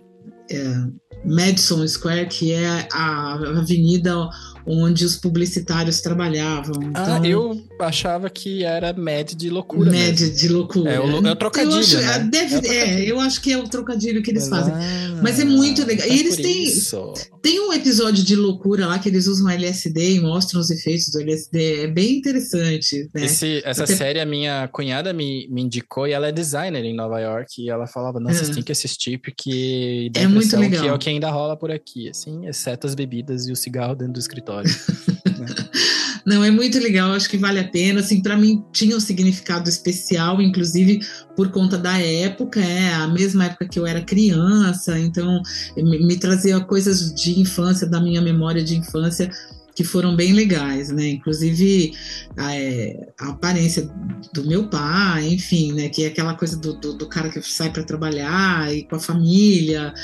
[0.51, 0.87] é,
[1.25, 4.29] Madison Square, que é a avenida
[4.69, 6.75] onde os publicitários trabalhavam.
[6.95, 10.37] Ah, Então, eu achava que era Mad de loucura Mad mesmo.
[10.37, 10.91] de loucura.
[10.91, 12.15] É o- é o trocadilho, eu acho, né?
[12.17, 12.99] é, deve- É trocadilho.
[12.99, 14.73] é, eu acho que é o trocadilho que eles fazem.
[14.75, 16.07] ah, Mas é muito legal.
[16.07, 17.13] E eles têm- isso.
[17.43, 21.21] Tem um episódio de loucura lá que eles usam LSD e mostram os efeitos do
[21.21, 21.83] LSD.
[21.85, 23.25] É bem interessante, né?
[23.25, 26.95] Esse- essa Até- série a minha cunhada me, me indicou e ela é designer em
[26.95, 28.45] Nova York e ela falava, nossa, É.
[28.45, 30.83] você tem que assistir porque É muito legal.
[30.83, 33.95] que é o que ainda rola por aqui, assim, exceto as bebidas e o cigarro
[33.97, 34.58] dentro do escritório.
[36.27, 38.01] Não, é muito legal, acho que vale a pena.
[38.01, 41.01] Assim, para mim tinha um significado especial, inclusive
[41.35, 45.41] por conta da época, é a mesma época que eu era criança, então
[45.77, 49.31] me, me trazia coisas de infância, da minha memória de infância,
[49.79, 51.09] que foram bem legais, né?
[51.09, 51.93] Inclusive
[52.37, 53.89] a, é, a aparência
[54.35, 55.89] do meu pai, enfim, né?
[55.89, 59.01] Que é aquela coisa do, do, do cara que sai para trabalhar e com a
[59.01, 59.95] família.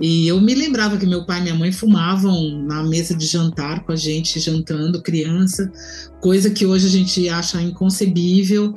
[0.00, 3.84] E eu me lembrava que meu pai e minha mãe fumavam na mesa de jantar
[3.84, 5.70] com a gente, jantando, criança,
[6.20, 8.74] coisa que hoje a gente acha inconcebível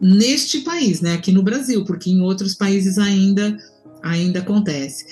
[0.00, 1.14] neste país, né?
[1.14, 3.56] Aqui no Brasil, porque em outros países ainda,
[4.02, 5.04] ainda acontece.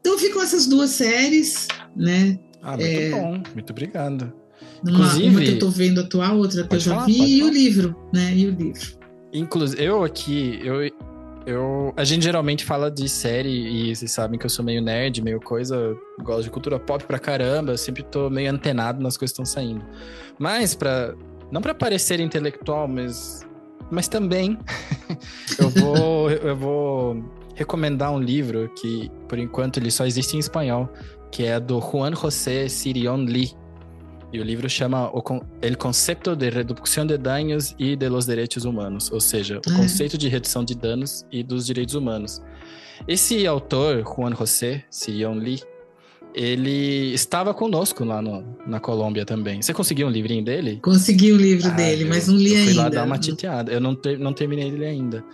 [0.00, 1.66] Então ficam essas duas séries,
[1.96, 2.38] né?
[2.62, 3.10] Ah, muito É.
[3.10, 4.32] bom, muito obrigado.
[4.82, 7.42] Uma, Inclusive- uma que eu tô vendo atual, outra que eu já falar, vi, e
[7.42, 7.52] o falar.
[7.52, 8.34] livro, né?
[8.36, 8.98] E o livro.
[9.32, 10.76] Inclusive, eu aqui, eu,
[11.46, 11.92] eu.
[11.96, 15.40] A gente geralmente fala de série e vocês sabem que eu sou meio nerd, meio
[15.40, 15.96] coisa.
[16.22, 19.44] Gosto de cultura pop pra caramba, eu sempre tô meio antenado nas coisas que estão
[19.44, 19.84] saindo.
[20.38, 21.14] Mas, pra.
[21.50, 23.46] Não pra parecer intelectual, mas.
[23.90, 24.58] Mas também.
[25.58, 26.30] eu vou.
[26.30, 30.88] eu vou recomendar um livro que, por enquanto, ele só existe em espanhol,
[31.30, 33.52] que é do Juan José Sirion Lee.
[34.32, 35.22] E o livro chama o
[35.60, 39.76] El Concepto de Reducción de Daños y de los Derechos Humanos, ou seja, o Ah.
[39.76, 42.40] conceito de redução de danos e dos direitos humanos.
[43.08, 45.60] Esse autor, Juan José Sirion Lee,
[46.32, 49.60] ele estava conosco lá no- na Colômbia também.
[49.60, 50.78] Você conseguiu um livrinho dele?
[50.80, 52.82] Consegui o livro Ah, dele, eu- mas não li eu fui ainda.
[52.82, 53.72] lá dar uma titeada.
[53.72, 55.24] Eu não, ter- não terminei ele ainda.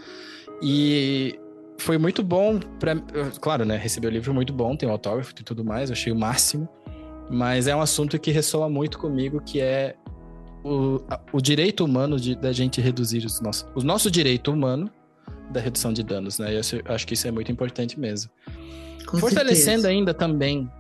[0.62, 1.38] E
[1.76, 2.96] foi muito bom para
[3.42, 3.76] Claro, né?
[3.76, 6.66] Recebi o livro muito bom, tem um autógrafo e tudo mais, eu achei o máximo.
[7.30, 9.96] Mas é um assunto que ressoa muito comigo, que é
[10.64, 11.00] o,
[11.32, 13.66] o direito humano de, da gente reduzir os nossos...
[13.74, 14.90] O nosso direito humano
[15.50, 16.52] da redução de danos, né?
[16.52, 18.30] E eu acho- que isso é muito importante mesmo.
[19.06, 19.88] Com Fortalecendo certeza.
[19.88, 20.70] ainda também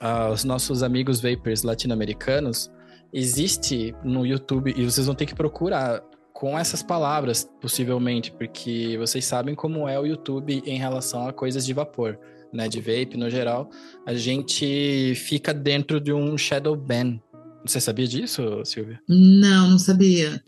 [0.00, 2.70] ah, os nossos amigos vapers latino-americanos,
[3.12, 9.24] existe no YouTube, e vocês vão ter que procurar com essas palavras, possivelmente, porque vocês
[9.24, 12.18] sabem como é o YouTube em relação a coisas de vapor,
[12.52, 12.68] né?
[12.68, 13.70] De vape no geral.
[14.06, 17.18] A gente fica dentro de um shadow ban.
[17.64, 19.00] Você sabia disso, Silvia?
[19.08, 20.42] Não, não sabia.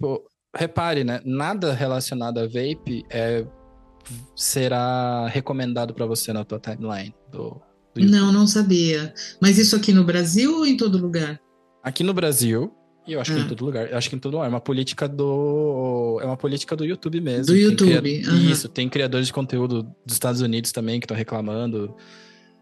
[0.54, 1.20] Repare, né?
[1.24, 3.46] Nada relacionado a vape é,
[4.36, 7.60] será recomendado para você na tua timeline do,
[7.94, 8.04] do.
[8.04, 9.12] Não, não sabia.
[9.40, 11.40] Mas isso aqui no Brasil ou em todo lugar?
[11.82, 12.72] Aqui no Brasil,
[13.06, 14.60] e eu acho que em todo lugar, eu acho que em todo lugar, é uma
[14.60, 16.18] política do.
[16.22, 17.46] É uma política do YouTube mesmo.
[17.46, 18.50] Do Tem YouTube, cria- aham.
[18.50, 21.94] Isso, tem criadores de conteúdo dos Estados Unidos também que estão reclamando.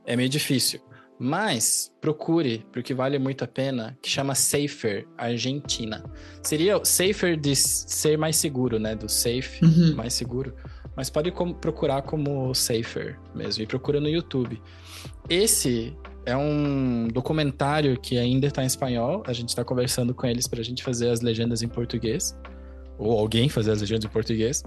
[0.04, 0.80] É meio difícil.
[1.18, 6.02] Mas procure, porque vale muito a pena, que chama Safer Argentina.
[6.42, 8.96] Seria o Safer de ser mais seguro, né?
[8.96, 9.94] Do safe, Uhum.
[9.94, 10.52] mais seguro.
[10.96, 13.62] Mas pode procurar como Safer mesmo.
[13.62, 14.60] E procura no YouTube.
[15.28, 19.22] Esse é um documentário que ainda está em espanhol.
[19.26, 22.38] A gente está conversando com eles para a gente fazer as legendas em português.
[22.98, 24.62] Ou alguém fazer as legendas em português.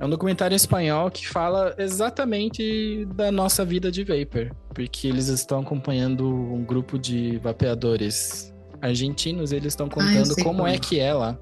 [0.00, 5.60] É um documentário espanhol que fala exatamente da nossa vida de vapor, porque eles estão
[5.60, 11.12] acompanhando um grupo de vapeadores argentinos, eles estão contando ah, como, como é que é
[11.12, 11.36] lá,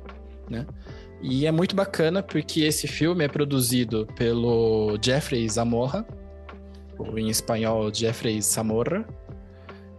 [0.48, 0.66] né?
[1.20, 6.06] E é muito bacana porque esse filme é produzido pelo Jeffrey Zamorra,
[6.98, 9.06] ou em espanhol Jeffrey Zamorra,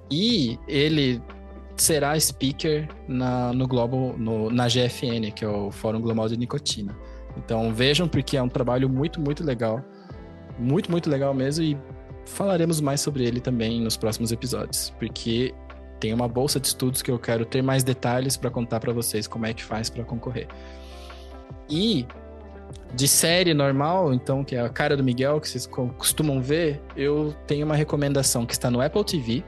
[0.09, 1.21] e ele
[1.75, 6.95] será speaker na, no Globo, no, na GFN, que é o Fórum Global de Nicotina.
[7.37, 9.83] Então vejam porque é um trabalho muito, muito legal.
[10.57, 11.77] Muito, muito legal mesmo e
[12.25, 15.53] falaremos mais sobre ele também nos próximos episódios, porque
[15.99, 19.27] tem uma bolsa de estudos que eu quero ter mais detalhes para contar para vocês
[19.27, 20.47] como é que faz para concorrer.
[21.69, 22.07] E
[22.93, 27.35] de série normal, então, que é a cara do Miguel, que vocês costumam ver, eu
[27.45, 29.43] tenho uma recomendação que está no Apple TV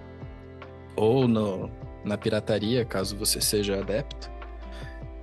[1.00, 1.72] ou no,
[2.04, 4.30] na pirataria, caso você seja adepto,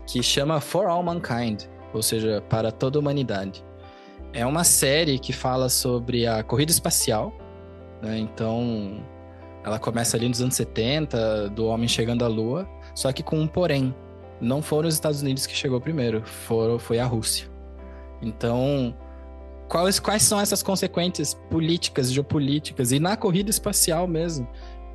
[0.06, 3.62] que chama For All Mankind, ou seja, para toda a humanidade.
[4.32, 7.36] É uma série que fala sobre a corrida espacial,
[8.02, 8.18] né?
[8.18, 9.04] Então,
[9.64, 13.46] ela começa ali nos anos 70, do homem chegando à Lua, só que com um
[13.46, 13.94] porém
[14.40, 17.48] não foram os Estados Unidos que chegou primeiro, foram, foi a Rússia.
[18.22, 18.96] Então,
[19.68, 24.48] quais, quais são essas consequências políticas, geopolíticas e na corrida espacial mesmo?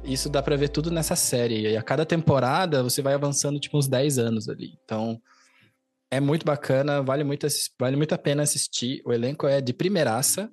[0.03, 1.61] Isso dá para ver tudo nessa série.
[1.61, 4.73] E a cada temporada você vai avançando tipo uns 10 anos ali.
[4.83, 5.21] Então,
[6.09, 7.47] é muito bacana, vale muito,
[7.79, 9.01] vale muito a pena assistir.
[9.05, 10.51] O elenco é de primeiraça.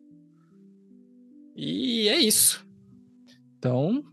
[1.56, 2.64] E é isso.
[3.58, 4.04] Então,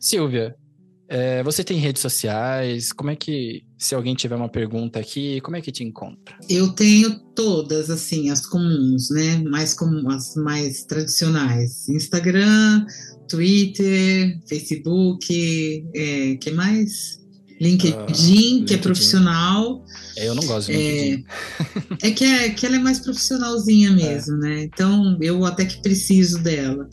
[0.00, 0.56] Silvia,
[1.06, 2.92] é, você tem redes sociais?
[2.92, 6.38] Como é que, se alguém tiver uma pergunta aqui, como é que te encontra?
[6.48, 9.36] Eu tenho todas, assim, as comuns, né?
[9.42, 11.88] Mais como as mais tradicionais.
[11.90, 12.86] Instagram,
[13.34, 17.22] Twitter, Facebook, é, que mais?
[17.60, 19.84] LinkedIn, uh, LinkedIn, que é profissional.
[20.16, 21.24] É, eu não gosto de LinkedIn.
[22.02, 23.92] É, é, que, é que ela é mais profissionalzinha é.
[23.92, 24.38] mesmo, é.
[24.38, 24.64] né?
[24.64, 26.88] Então, eu até que preciso dela.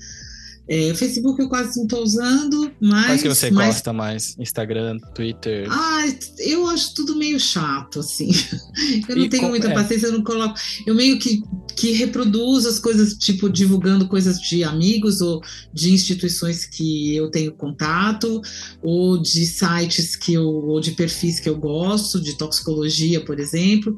[0.74, 3.08] É, Facebook eu quase não estou usando, mas.
[3.08, 3.76] Quais que você mas...
[3.76, 4.38] gosta mais?
[4.40, 5.68] Instagram, Twitter?
[5.70, 6.06] Ah,
[6.40, 8.32] eu acho tudo meio chato, assim.
[9.10, 9.50] Eu não e tenho com...
[9.50, 9.74] muita é.
[9.74, 10.58] paciência, eu não coloco.
[10.86, 11.42] Eu meio que,
[11.76, 15.42] que reproduzo as coisas, tipo, divulgando coisas de amigos ou
[15.74, 18.42] de instituições que eu tenho contato,
[18.82, 23.96] ou de sites que eu, ou de perfis que eu gosto, de toxicologia, por exemplo.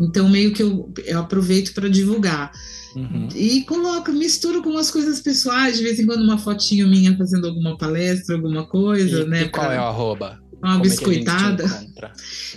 [0.00, 2.52] Então, meio que eu, eu aproveito para divulgar.
[2.96, 3.28] Uhum.
[3.34, 7.48] E coloco, misturo com umas coisas pessoais, de vez em quando uma fotinho minha fazendo
[7.48, 9.42] alguma palestra, alguma coisa, e, né?
[9.42, 9.74] E qual pra...
[9.74, 10.42] é o arroba?
[10.62, 11.64] Uma Como biscoitada.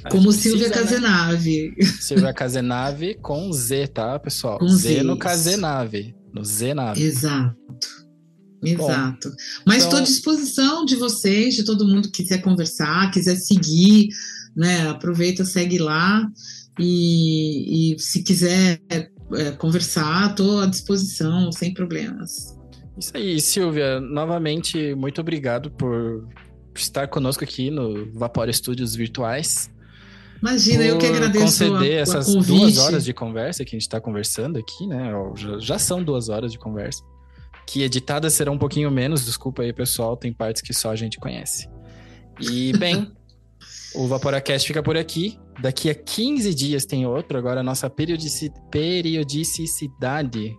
[0.03, 1.73] É Como Silvia Casenave.
[1.75, 1.85] Né?
[1.99, 4.59] Silvia Casenave com Z, tá, pessoal?
[4.59, 6.15] Com Z, Z no Casenave.
[6.31, 7.01] No Zenave.
[7.01, 7.55] Exato.
[8.63, 9.29] Exato.
[9.29, 9.35] Bom,
[9.65, 9.99] Mas estou então...
[9.99, 14.09] à disposição de vocês, de todo mundo que quiser conversar, quiser seguir,
[14.55, 14.87] né?
[14.87, 16.27] Aproveita, segue lá.
[16.79, 18.81] E, e se quiser
[19.33, 22.55] é, conversar, estou à disposição, sem problemas.
[22.97, 26.27] Isso aí, Silvia, novamente, muito obrigado por
[26.73, 29.69] estar conosco aqui no Vapor Studios Virtuais.
[30.41, 33.99] Imagina, eu que agradeço conceder a, essas duas horas de conversa que a gente está
[33.99, 35.11] conversando aqui, né?
[35.35, 37.03] Já, já, são duas horas de conversa.
[37.65, 41.17] Que editadas serão um pouquinho menos, desculpa aí, pessoal, tem partes que só a gente
[41.17, 41.67] conhece.
[42.39, 43.11] E, bem,
[43.95, 45.39] o Vaporacast fica por aqui.
[45.61, 47.37] Daqui a 15 dias tem outro.
[47.37, 50.57] Agora a nossa periodicidade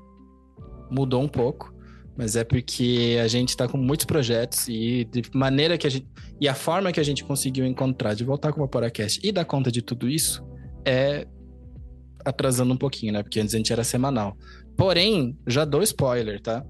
[0.90, 1.74] mudou um pouco.
[2.16, 6.06] Mas é porque a gente está com muitos projetos e de maneira que a gente.
[6.40, 9.44] E a forma que a gente conseguiu encontrar de voltar com o Vaporacast e dar
[9.44, 10.43] conta de tudo isso
[10.86, 11.27] é
[12.24, 13.23] atrasando um pouquinho, né?
[13.23, 14.36] Porque antes a gente era semanal.
[14.77, 16.64] Porém, já dou spoiler, tá?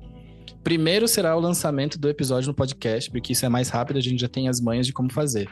[0.65, 4.20] Primeiro será o lançamento do episódio no podcast, porque isso é mais rápido, a gente
[4.20, 5.48] já tem as manhas de como fazer.